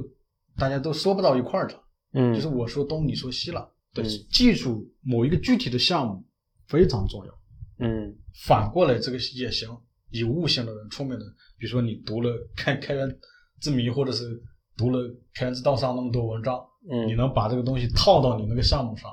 [0.55, 1.75] 大家都说不到一块儿去。
[2.13, 3.71] 嗯，就是我说东你说西了。
[3.93, 6.23] 对，技术某一个具体的项目
[6.67, 7.39] 非常重要。
[7.79, 8.15] 嗯，
[8.45, 9.69] 反过来这个也行，
[10.11, 13.17] 有悟性的人，聪明的人，比如说你读了开开源
[13.59, 14.41] 之谜，或者是
[14.77, 14.99] 读了
[15.33, 16.63] 开源之道上那么多文章。
[16.89, 19.09] 嗯，你能把这个东西套到你那个项目上，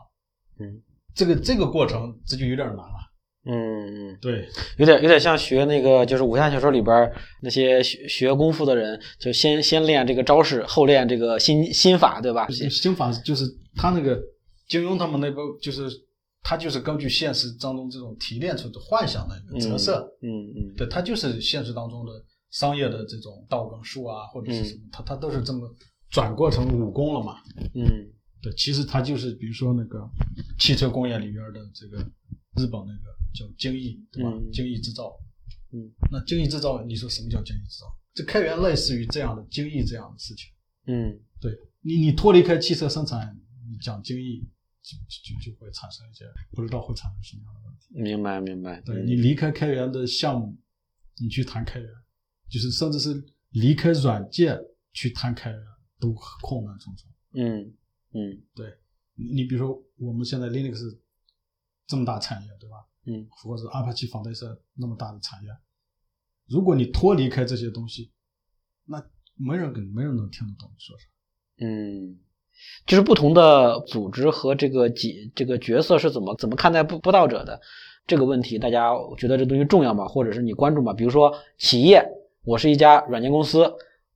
[0.61, 0.83] 嗯，
[1.15, 2.95] 这个这个过程这就有点难了，
[3.47, 4.47] 嗯嗯，对，
[4.77, 12.47] 有点有点像学那个就是武侠小说里边那些学学功夫的人，就先先练这个招式，后练这个心心法，对吧？
[12.49, 13.45] 心法就是
[13.75, 14.21] 他那个
[14.69, 15.89] 金庸他们那个，就是
[16.43, 22.13] 他就是根据现实当中这种提炼出的幻想的一个折射，嗯嗯，对他就是现实当中的
[22.51, 25.67] 商业的这种道跟术啊，或者是什么，他他都是这么。
[26.13, 27.43] 转过成武功了嘛？
[27.75, 28.13] 嗯，
[28.43, 30.09] 对，其实它就是比如说那个
[30.59, 31.97] 汽车工业里边的这个
[32.57, 34.31] 日本那个叫精益，对吧？
[34.53, 35.11] 精益制造。
[35.73, 37.87] 嗯，那精益制造，你说什么叫精益制造？
[38.13, 40.51] 这开源类似于这样的精益这样的事情。
[40.85, 43.35] 嗯，对你，你脱离开汽车生产，
[43.71, 44.47] 你讲精益
[44.83, 47.89] 就就就会产生一些不知道会产生什么样的问题。
[47.95, 48.83] 明白，明白。
[48.83, 50.55] 对你离开开源的项目，
[51.19, 51.89] 你去谈开源，
[52.51, 54.61] 就是甚至是离开软件
[54.93, 55.59] 去谈开源。
[56.03, 56.13] 都
[56.43, 57.09] 困难重重。
[57.35, 57.73] 嗯
[58.13, 58.67] 嗯，对，
[59.15, 60.99] 你你比如说我们现在 Linux
[61.87, 62.77] 这么大产业，对吧？
[63.07, 65.49] 嗯，或者 Apache Foundation 那么大的产业，
[66.49, 68.11] 如果你脱离开这些东西，
[68.85, 69.03] 那
[69.37, 71.05] 没人跟没人能听得懂你说啥。
[71.65, 72.19] 嗯，
[72.85, 77.61] 就是不同的组织和这个几这个角色是怎么怎么看待布布道者的
[78.07, 80.07] 这个问题，大家觉得这东西重要吗？
[80.09, 80.93] 或者是你关注吗？
[80.93, 82.05] 比如说企业，
[82.45, 83.73] 我是一家软件公司。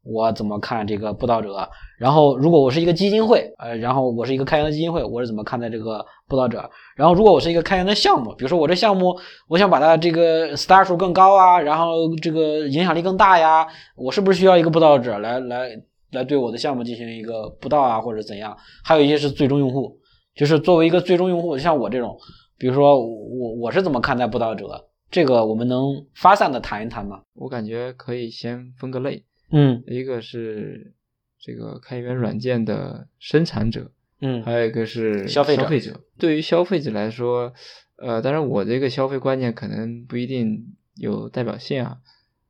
[0.07, 1.69] 我怎么看这个布道者？
[1.99, 6.69] 然后，如果我是一个基金会，呃，然后我是一个开源的基金会，我是怎么看待这个布道者？
[6.95, 9.17] 然后，如果我是一个开源的项目，比如说我这项目，
[9.49, 13.67] 我想把它这个 star 数更高啊，然后这个影响力更大呀，
[13.97, 15.71] 我是不是需要一个布道者来来
[16.13, 18.57] 来对我的项目进行一个布道啊，或者怎样？
[18.85, 19.97] 还有一些是最终用户，
[20.35, 22.17] 就是作为一个最终用户，像我这种，
[22.59, 24.85] 比如说我我是怎么看待布道者？
[25.09, 27.21] 这个我们能发散的谈一谈吗？
[27.35, 29.23] 我感觉可以先分个类。
[29.51, 30.95] 嗯，一个是
[31.39, 36.01] 这个开源软件的生产者，嗯，还有一个是消费者。
[36.19, 37.53] 对于消费者来说，
[37.97, 41.99] 呃，当然我这个消费观念可能不一定有代表性啊，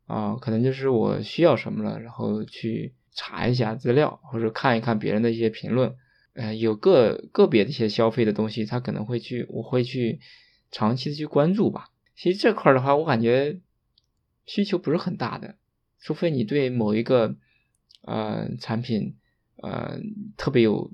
[0.07, 5.95] 啊，可能就是我需要什么了，然后去查一下资料，或者看一看别人的一些评论，
[6.35, 10.21] 呃，有个个别的一些消费的东西，他可能会去，我会去
[10.71, 11.91] 长期的去关注吧。
[12.17, 13.61] 其实这块的话，我感觉
[14.47, 15.57] 需求不是很大的。
[16.01, 17.37] 除非你对某一个
[18.03, 19.17] 呃产品
[19.63, 19.99] 呃
[20.37, 20.91] 特别有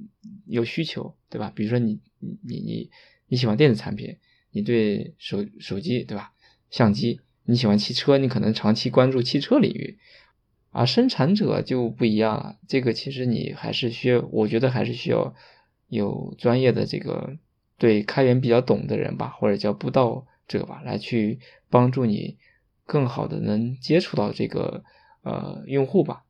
[0.46, 1.52] 有需求，对吧？
[1.54, 2.90] 比如说你你你
[3.28, 4.18] 你喜欢电子产品，
[4.50, 6.32] 你对手手机对吧？
[6.70, 9.98] 相机，你喜欢汽车，你可能长期关注汽车领域。
[10.70, 15.34] 而生产者就不一样了，这个其实你还是需要，我觉得还是需要
[15.88, 17.36] 有专业的这个
[17.76, 22.38] 对开源比较懂的人吧，或者叫布道者吧，来去帮助你
[22.86, 24.84] 更好的能接触到这个。
[25.24, 26.24] 呃，用户吧，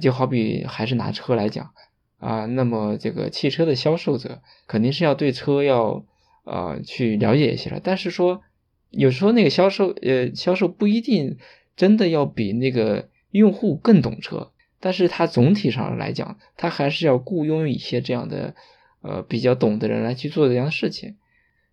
[0.00, 1.74] 就好比还是拿车来讲
[2.16, 6.06] 啊，那么这个汽车的销售者肯定是要对车要
[6.44, 7.78] 呃去了解一些了。
[7.84, 8.40] 但是说
[8.88, 11.36] 有时候那个销售呃销售不一定
[11.76, 18.54] 真的要比那个用户更懂车，但是他总体上来讲，他还是要雇佣一些这样的
[19.02, 21.16] 呃比较懂的人来去做这样的事情。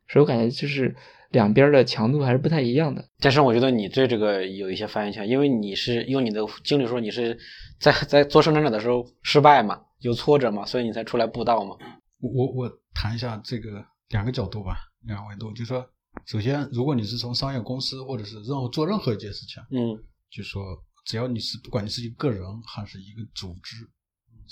[0.09, 0.97] 所以我感觉就是。
[1.31, 3.03] 两边的强度还是不太一样的。
[3.19, 7.37] 但是我觉得你对这个有一些发言权，因为你是用你的经历说你是
[7.79, 11.75] 在在做生产者的时候失败嘛，有挫折嘛，所以你才出来布道嘛。
[12.19, 15.87] 我我我谈一下这个两个角度吧，两个维度，就说
[16.25, 19.95] 首先，如果你是从商业公司或者是任何做任何一件事情，嗯，
[20.31, 20.63] 就说
[21.05, 23.75] 只要你是不管你是一个人还是一个组织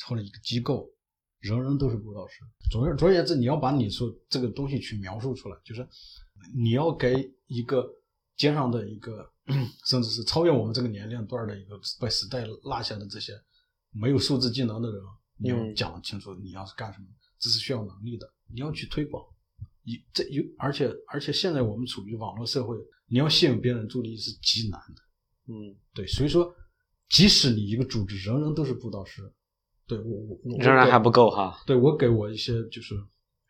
[0.07, 0.87] 或者一个机构，
[1.39, 2.35] 人人都是布道师。
[2.69, 5.87] 总而总而言之，你要把你说这个东西去描述出来，就是。
[6.53, 7.87] 你要给一个
[8.35, 9.29] 街上的一个，
[9.85, 13.33] 甚至是超越我们这个年龄段的一个被时代落下的这些
[13.91, 15.01] 没有数字技能的人，
[15.37, 17.05] 你要讲清楚你要是干什么，
[17.39, 18.31] 这是需要能力的。
[18.49, 19.23] 你要去推广，
[19.83, 22.77] 你这有而且而且现在我们处于网络社会，
[23.07, 25.01] 你要吸引别人注意力是极难的。
[25.53, 26.53] 嗯，对，所以说，
[27.09, 29.21] 即使你一个组织人人都是布道师，
[29.85, 31.61] 对我我我仍然还不够哈。
[31.65, 32.95] 对我给我一些就是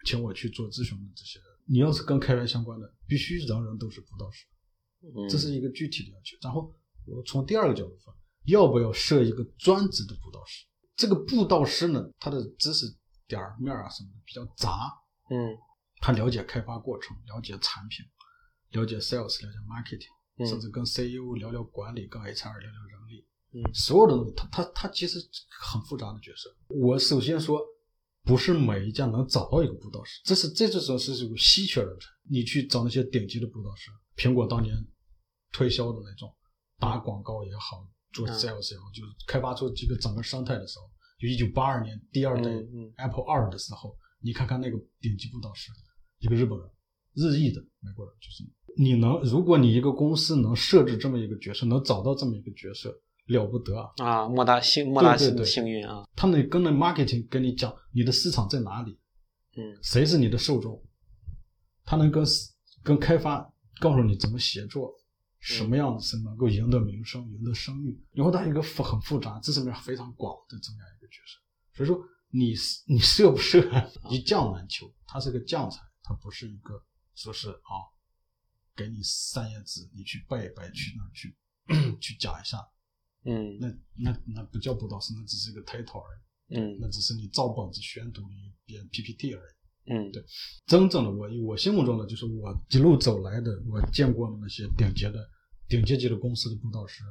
[0.06, 4.46] 请我去做咨询的这些，你要是跟开源相关的，必须人人都是布道师，
[5.02, 6.38] 嗯，这是一个具体的要求。
[6.42, 6.74] 然后
[7.06, 8.16] 我从第二个角度说，
[8.46, 10.66] 要不要设一个专职的布道师？
[10.96, 12.86] 这个布道师呢，他的知识
[13.28, 14.90] 点儿面儿啊什么的比较杂，
[15.30, 15.58] 嗯
[16.00, 18.06] 他了解开发过程，了解产品，
[18.72, 20.08] 了解 sales，了解 marketing，、
[20.38, 25.20] 嗯甚至跟 CEO 聊聊管理，跟 HR 聊聊人力，嗯所有的东西，他他他其实
[25.62, 26.56] 很复杂的角色。
[26.70, 27.60] 我首先说，
[28.28, 32.08] 不是每一家能找到一个布道师，这是这就是是有个稀缺人才。
[32.30, 34.76] 你去找那些顶级的布道师，苹果当年
[35.54, 36.30] 推销的那种，
[36.78, 40.86] 打广告也好，做嗯 sales 也好，就是开发出这个整个生态的时候，
[41.18, 42.52] 就一九八二年第二代
[42.98, 45.72] Apple 二的时候，你看看那个顶级布道师，
[46.20, 46.70] 一个日本人，
[47.14, 48.44] 日裔的美国人，就是
[48.78, 52.94] 你能，如果你一个公司能设置这么一个角色，能找到这么一个角色，
[53.28, 53.92] 了不得啊！
[53.98, 56.08] 啊，莫大幸莫大幸对对对幸运啊。
[56.16, 59.00] 他们跟那 marketing 跟你讲你的市场在哪里，
[59.56, 60.82] 嗯谁是你的受众，
[61.84, 62.24] 他能跟
[62.84, 64.94] 跟开发告诉你怎么协作，
[65.40, 71.40] 什么样是能够赢得名声、赢得声誉，然后它一个复很复杂、知识面非常广的这么样一个角色。
[71.76, 72.00] 所以说
[72.30, 72.54] 你
[72.88, 73.60] 你设不设
[74.10, 76.82] 一将难求，它是个将才，它不是一个
[77.14, 77.72] 说是啊，
[78.76, 81.36] 给你三页纸，你去背一背，去那儿去
[82.00, 82.58] 去讲一下，
[83.28, 86.58] 嗯那那那不叫布道师，那只是一个 title 而已。
[86.58, 89.94] 嗯那只是你照本子宣读了一遍 PPT 而已。
[89.94, 90.24] 嗯对
[90.66, 95.16] 真正的我，我心目中的就是我一路走来的，我见过的那些顶级的、
[95.68, 97.04] 顶级级的公司的布道师，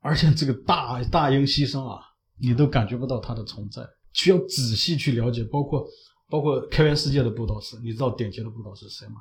[0.00, 2.00] 而且这个大大英牺牲啊，
[2.40, 5.44] 你都感觉不到它的存在，需要仔细去了解。
[5.44, 5.86] 包括
[6.28, 9.20] 包括开源世界的布道师，你知道顶级的布道师是谁吗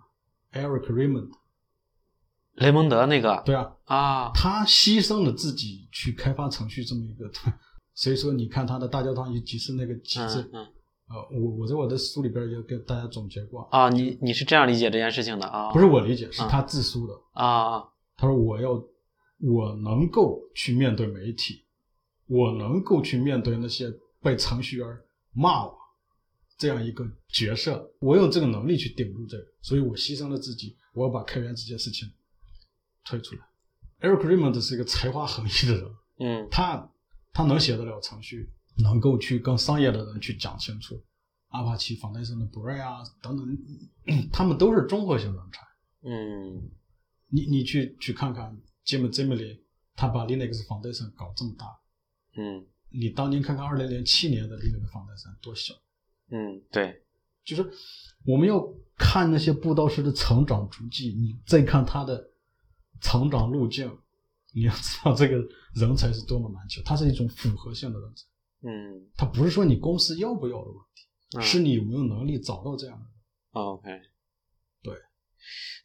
[0.54, 1.30] ？Eric Raymond，
[2.56, 7.30] 雷蒙德那个对啊，啊，他牺牲了自己去开发程序这么一个，
[7.94, 10.68] 所以说你看他的大教堂以及是那个机制，嗯嗯
[11.08, 15.72] 呃，我我在我的书里边也给大家总结过，啊，你你是这样理解这件事情的啊？
[15.72, 17.14] 不是我理解，是他自述的。
[17.34, 17.80] 啊，
[18.18, 21.64] 他说我要我能够去面对媒体，
[22.26, 24.88] 我能够去面对那些被程序员
[25.34, 25.78] 骂我
[26.58, 32.10] 这样一个角色，我有这个能力去顶住这个，所以我牺牲了自己，我要把开源这件事情
[33.06, 33.42] 推出来。
[34.02, 36.48] Eric Raymond 是一个才华横溢的人，嗯。
[36.52, 36.92] 他
[37.32, 38.50] 他能写得了程序，
[38.80, 41.02] 能够去跟商业的人去讲清楚，
[41.50, 43.58] 阿帕奇、Foundation 的 Bray 啊等等，
[44.34, 45.62] 他们都是综合性人才。
[46.10, 46.70] 嗯。
[47.30, 48.56] 你你去去看看
[48.86, 49.62] Jim Zimmerly，
[49.96, 51.66] 他把 Linux Foundation 搞这么大，
[52.38, 52.66] 嗯。
[52.92, 55.74] 你当年看看二零零七年的 Linux Foundation 多小，
[56.32, 57.04] 嗯，对，
[57.44, 57.70] 就是
[58.26, 58.64] 我们要
[58.98, 62.30] 看那些布道师的成长足迹，你再看他的
[63.02, 63.92] 成长路径，
[64.54, 65.38] 你要知道这个
[65.76, 68.24] 人才是多么难求，它是一种复合性的人才。
[68.68, 73.12] 嗯它不是说你公司要不要的问题，嗯是你有没有能力找到这样的人。
[73.52, 73.90] OK，
[74.82, 74.94] 对，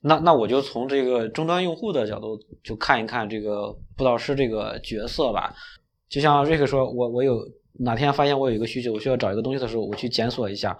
[0.00, 5.54] 那那我就从这个终端用户的角度就看一看这个布道师这个角色吧。
[6.08, 10.76] 就像瑞克说，我我有哪天发现我有一个需求，我需要找一个东西的时候，我去检索一下。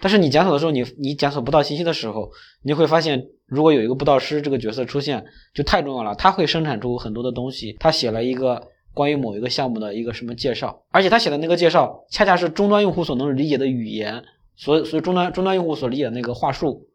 [0.00, 2.30] 但是你检索的时候，你你检索不到信息的时候，
[2.62, 5.24] 你会发现，如果有一个布道师这个角色出现，
[5.54, 6.14] 就太重要了。
[6.14, 7.76] 他会生产出很多的东西。
[7.78, 14.22] 他写了一个关于某一个项目的一个什么介绍，而且他写的那个介绍，恰恰是终端用户所能理解的语言，
[14.56, 16.86] 所所以终端终端用户所理解的那个话术。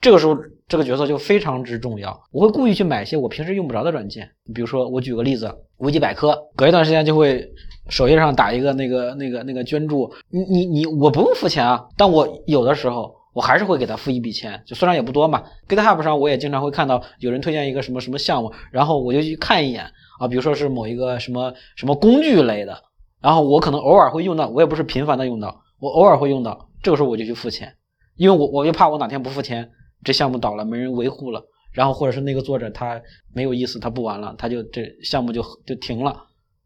[0.00, 0.36] 这个时候，
[0.68, 2.22] 这个角色就非常之重要。
[2.30, 7.50] 我会故意去买一些我平时用不着的软件，比如说，我举个例子，维基百科，隔一段时间就会
[7.88, 15.42] 首页上打一个那个那个那个捐助，你你你，我不用付钱啊，但我有的时候我还是会给他付一笔钱，就虽然也不多嘛。
[15.68, 19.84] GitHub 上我也经常会看到有人推荐一个什么什么项目，然后我就去看一眼
[20.18, 22.76] 啊，比如说是某一个什么什么工具类的，
[23.20, 27.72] 然后我可能偶尔会用到，我也不是频繁的用到，我偶尔会用到，这个时候我就去付钱，
[28.16, 29.70] 因为我我就怕我哪天不付钱。
[30.04, 31.42] 这项目倒了，没人维护了，
[31.72, 33.02] 然后或者是那个作者他
[33.34, 36.16] 没有意思，他不玩了，他就这项目就就停了。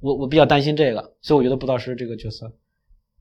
[0.03, 2.53] 我我比较担心这个，所以我觉得布道师这个角色，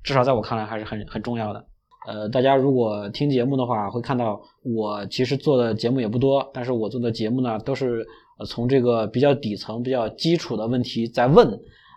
[0.04, 1.66] 至少在我看来还是很很重要的。
[2.08, 8.08] 呃，大家如果听节目的话，会看到我其实做的节目也不多，但是我做的节目呢，都是
[8.40, 11.48] 呃从这个比较底层、比较基础的问题在问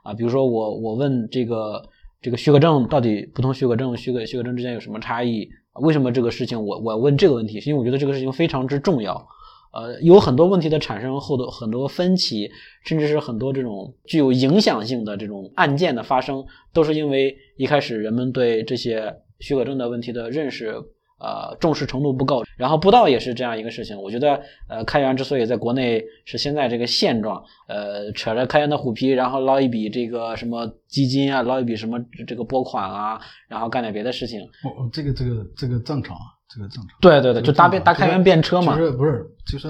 [0.03, 1.83] 啊，比如说我我问这个
[2.21, 5.49] 这个许可证到底不同许可证、许可许可证之间有什么差异？
[5.81, 7.59] 为什么这个事情我我问这个问题？
[7.59, 9.27] 是因为我觉得这个事情非常之重要。
[9.75, 12.49] 呃，有很多问题的产生后的很多分歧，
[12.85, 20.75] 甚至是很多这种具有影响性的这种案件的发生，都是因为一开始人们对这些许可证的问题的认识
[21.19, 22.45] 呃重视程度不够。
[22.57, 24.01] 然后步道也是这样一个事情。
[24.01, 34.41] 我觉得呃开源之所以在国内是现在这个现状，呃扯着开源的虎皮，然后捞一笔这个什么基金啊，捞一笔什么这个拨款啊，然后干点别的事情。
[34.43, 36.23] 哦，这个这个这个正常啊，
[36.55, 36.99] 这个正常。
[37.01, 38.77] 对对对，就搭这个便搭开源便车嘛。
[38.79, 39.69] 就是不是就是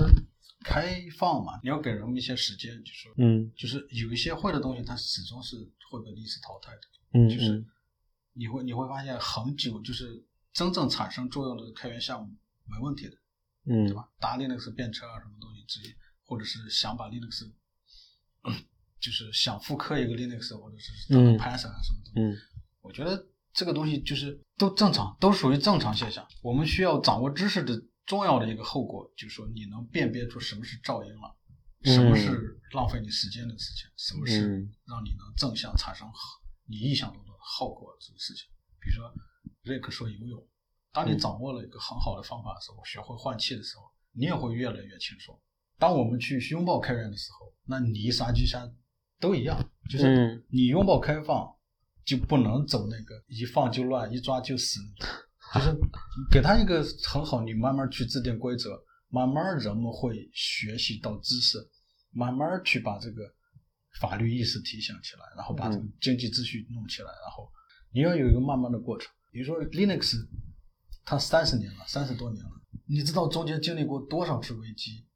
[0.65, 1.59] 开放嘛？
[1.63, 5.57] 你要给人们一些时间，就是嗯就是有一些会的东西，它始终是
[5.91, 6.81] 会被历史淘汰的。
[7.15, 7.67] 嗯就是嗯
[8.35, 12.33] 你会你会发现很久，就是真正产生作用的开源项目
[12.67, 13.17] 没问题的，
[13.67, 14.09] 嗯对吧？
[14.19, 15.95] 搭 Linux 便车啊，什么东西直接，
[16.25, 17.51] 或者是想把 Linux，
[19.01, 22.37] 就是想复刻一个 Linux 或者是 Python 啊什么东西，嗯
[22.81, 23.25] 我觉得
[23.55, 26.27] 这个东西就是都正常，都属于正常现象。
[26.43, 31.37] 我们需要掌握知识的重要的一个后果，就是说你能辨别出什么是噪音了，
[31.85, 38.45] 什么是浪费你时间的事情，什么是嗯让你能正向产生好你意想中的后果这个事情。
[38.81, 39.15] 比如说
[39.63, 40.47] 瑞克说游泳，
[40.93, 45.41] 当你掌握了一个很好的方法的时候，学会换气的时候，你也会越来越轻松。
[45.79, 48.75] 当我们去拥抱开源的时候，那泥沙巨山
[49.21, 49.59] 都一样，
[49.89, 51.54] 就是嗯你拥抱开放，
[52.05, 54.79] 就不能走那个一放就乱、一抓就死，
[55.55, 55.77] 就是
[56.31, 58.79] 给他一个很好，你慢慢去制定规则，
[59.09, 61.59] 慢慢人们会学习到知识，
[62.11, 63.23] 慢慢去把这个
[64.01, 67.51] 法律意识提醒起来，然后把这个经济秩序弄起来，然后
[67.93, 69.11] 你要有一个慢慢的过程。
[69.31, 70.17] 比如说 Linux，
[71.05, 72.51] 它三十年了，三十多年了，
[72.87, 75.07] 你知道中间经历过多少次危机？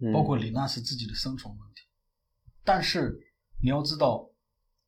[0.00, 1.82] 嗯，包括李纳斯自己的生存问题。
[2.64, 3.18] 但是
[3.62, 4.28] 你要知道，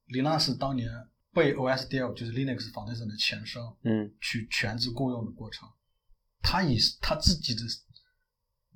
[0.06, 0.90] 李纳斯当年
[1.36, 5.68] 被 OSDL 就是 Linux Foundation 的前身嗯去全职雇佣的过程，
[6.40, 7.60] 他以他自己的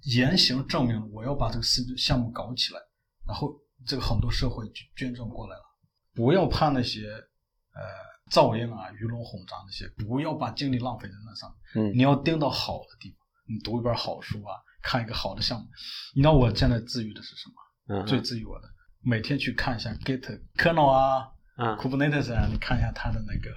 [0.02, 2.80] 言行证明了我要把这个事项目搞起来，
[3.26, 3.50] 然后
[3.86, 5.62] 这个很多社会就捐赠过来了。
[6.12, 7.80] 不要怕那些呃
[8.30, 11.86] 噪音啊、鱼龙混杂那些，不要把精力浪费在那上面。
[11.86, 13.18] 嗯你要盯到好的地方，
[13.48, 15.66] 你读一本好书啊，看一个好的项目。
[16.14, 17.54] 你知道我现在治愈的是什么？
[17.96, 18.68] 嗯最治愈我的，
[19.00, 23.50] 每天去看一下 Git kernel 啊、嗯 Kubernetes 啊，你看一下它的那个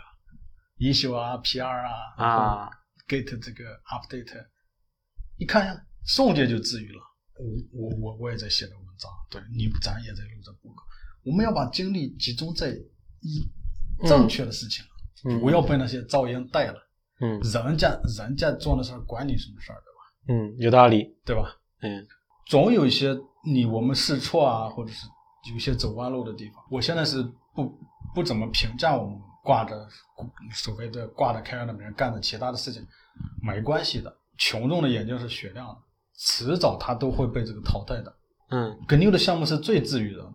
[0.80, 2.70] issue 啊、PR 啊啊
[3.08, 4.46] ，Git 这个 update，
[5.38, 7.02] 一看一下，瞬间就治愈了。
[7.74, 10.84] 我我我我也在写的文章，对你咱也在录着播客，
[11.24, 12.70] 我们要把精力集中在
[13.22, 13.50] 一
[14.08, 14.86] 正确的事情，
[15.26, 16.80] 嗯不要被那些噪音带了。
[17.22, 20.02] 嗯人家人家做的事儿，管你什么事儿，对吧？
[20.28, 21.16] 嗯有道理。
[21.26, 21.56] 对吧？
[21.82, 22.06] 嗯
[22.48, 23.16] 总有一些
[23.46, 25.08] 你我们试错啊，或者是
[25.50, 26.56] 有一些走弯路的地方。
[26.70, 27.24] 我现在是
[27.54, 27.80] 不
[28.14, 29.88] 不怎么评价我们挂着
[30.52, 32.86] 所谓的挂着开源的名干的其他的事情，
[33.42, 34.14] 没关系的。
[34.38, 35.78] 群众的眼睛是雪亮的，
[36.18, 38.16] 迟早他都会被这个淘汰的。
[38.50, 40.34] 嗯 GNU 的项目是最治愈的，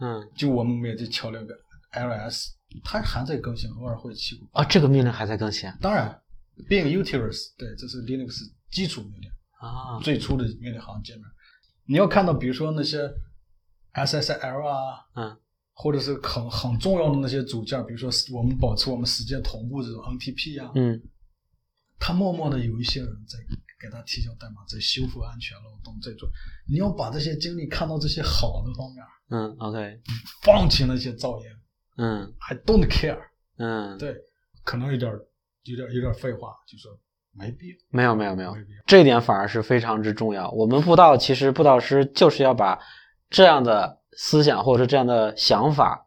[0.00, 1.54] 嗯就我们每次敲了个
[1.92, 2.48] LS，
[2.84, 4.46] 它还在更新，偶尔会起步。
[4.52, 6.20] 啊，这个命令还在更新当然
[6.68, 8.40] ，being utilers，对，这是 Linux
[8.70, 9.30] 基础命令。
[9.60, 9.98] 啊。
[10.02, 11.24] 最初的命令行界面，
[11.86, 13.08] 你要看到，比如说那些
[13.94, 15.36] SSL 啊，嗯，
[15.80, 21.00] 或者是很很重要的那些组件，比如说我们保持我们时间同步这种 NTP 啊，嗯
[22.00, 23.38] 他默默的有一些人在
[23.80, 26.28] 给他提交代码，在修复安全漏洞，在做。
[26.68, 30.00] 你要把这些精力看到这些好的方面，嗯，OK，
[30.42, 31.46] 放弃那些噪音
[31.96, 33.18] 嗯，I don't care。
[33.58, 34.16] 嗯，对，
[34.64, 35.12] 可能有点
[35.64, 36.96] 有点有点废话，就说
[37.32, 38.56] 没必要，没有没有没有。
[38.86, 40.50] 这一点反而是非常之重要。
[40.50, 42.78] 我们布道其实布道师就是要把
[43.28, 46.04] 这样的思想或者是这样的想法，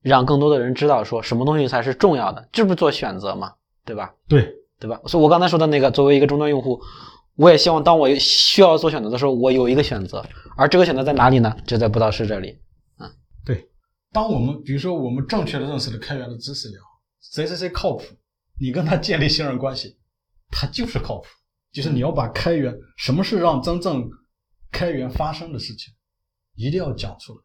[0.00, 3.52] 让更多的人知道说什么东西才是重要的，这不是做选择嘛，
[3.84, 4.14] 对吧？
[4.28, 4.48] 对，
[4.78, 5.00] 对吧？
[5.06, 6.80] 所以我刚才说的那个，作为一个终端用户，
[7.34, 10.24] 我也希望当我需要做选择的时候，我有一个选择，
[10.56, 11.52] 而这个选择在哪里呢？
[11.66, 12.56] 就在布道师这里。
[13.00, 13.10] 嗯
[13.44, 13.68] 对，
[14.12, 16.84] 当我们比如说我们正确的认识了开源的知识也好，
[17.20, 18.04] 谁谁谁靠谱，
[18.60, 19.96] 你跟他建立信任关系，
[20.48, 21.26] 他就是靠谱。
[21.72, 24.08] 就是你要把开源什么是让真正
[24.70, 25.92] 开源发生的事情，
[26.54, 27.40] 一定要讲出来，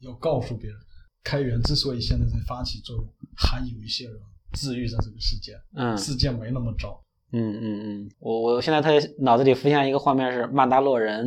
[0.00, 0.78] 要告诉别人，
[1.22, 3.06] 开源之所以现在在发起作用，
[3.36, 4.14] 还有一些人
[4.52, 7.02] 治愈着这个世界，嗯世界没那么糟。
[7.34, 7.64] 嗯嗯
[8.04, 11.26] 嗯，我我现在他脑子里浮现一个画面是《曼达洛人》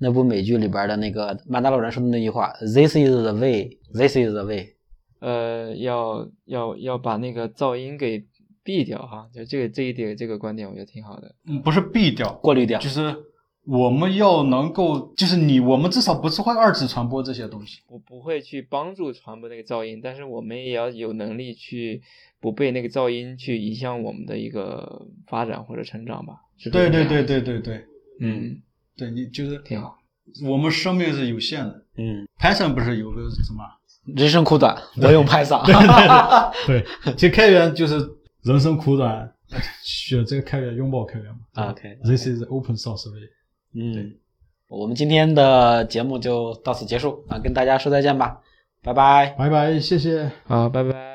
[0.00, 4.76] 那部美剧里边的那个曼达洛人说的那句话：“This is the way, this is the way。
[5.20, 8.26] 呃，要要要把那个噪音给
[8.64, 11.34] 避掉哈，就这个这一点这个观点我觉得挺好的。
[11.46, 12.80] 嗯，不是避掉，过滤掉。
[12.80, 13.14] 就是
[13.64, 17.80] 我们要能够，就是你，我们至少不是会二次传播这些东西。
[17.88, 22.02] 我不会去帮助传播那个噪音，但是我们也要有能力去
[22.40, 26.34] 不被那个噪音去影响我们的一个发展或者成长吧。
[26.58, 27.84] 是对对对，对对对
[28.20, 28.60] 嗯，
[28.96, 29.96] 对，你就是挺好。
[30.44, 31.84] 我们生命是有限的。
[31.96, 33.64] 嗯，Python 不是有个什么？
[34.16, 35.64] 人生苦短，我用 Python。
[36.66, 36.84] 对，
[37.14, 37.94] 其实开源就是
[38.42, 39.32] 人生苦短，
[39.84, 41.70] 选这个开源，拥抱开源嘛。
[41.70, 43.20] OK，OK This is open source way。
[43.74, 44.14] 嗯，
[44.68, 48.40] 我们今天的节目就到此结束啊，跟大家说再见吧，
[48.82, 49.34] 拜拜。
[49.38, 50.30] 拜拜，谢谢。
[50.44, 51.11] 好，拜拜。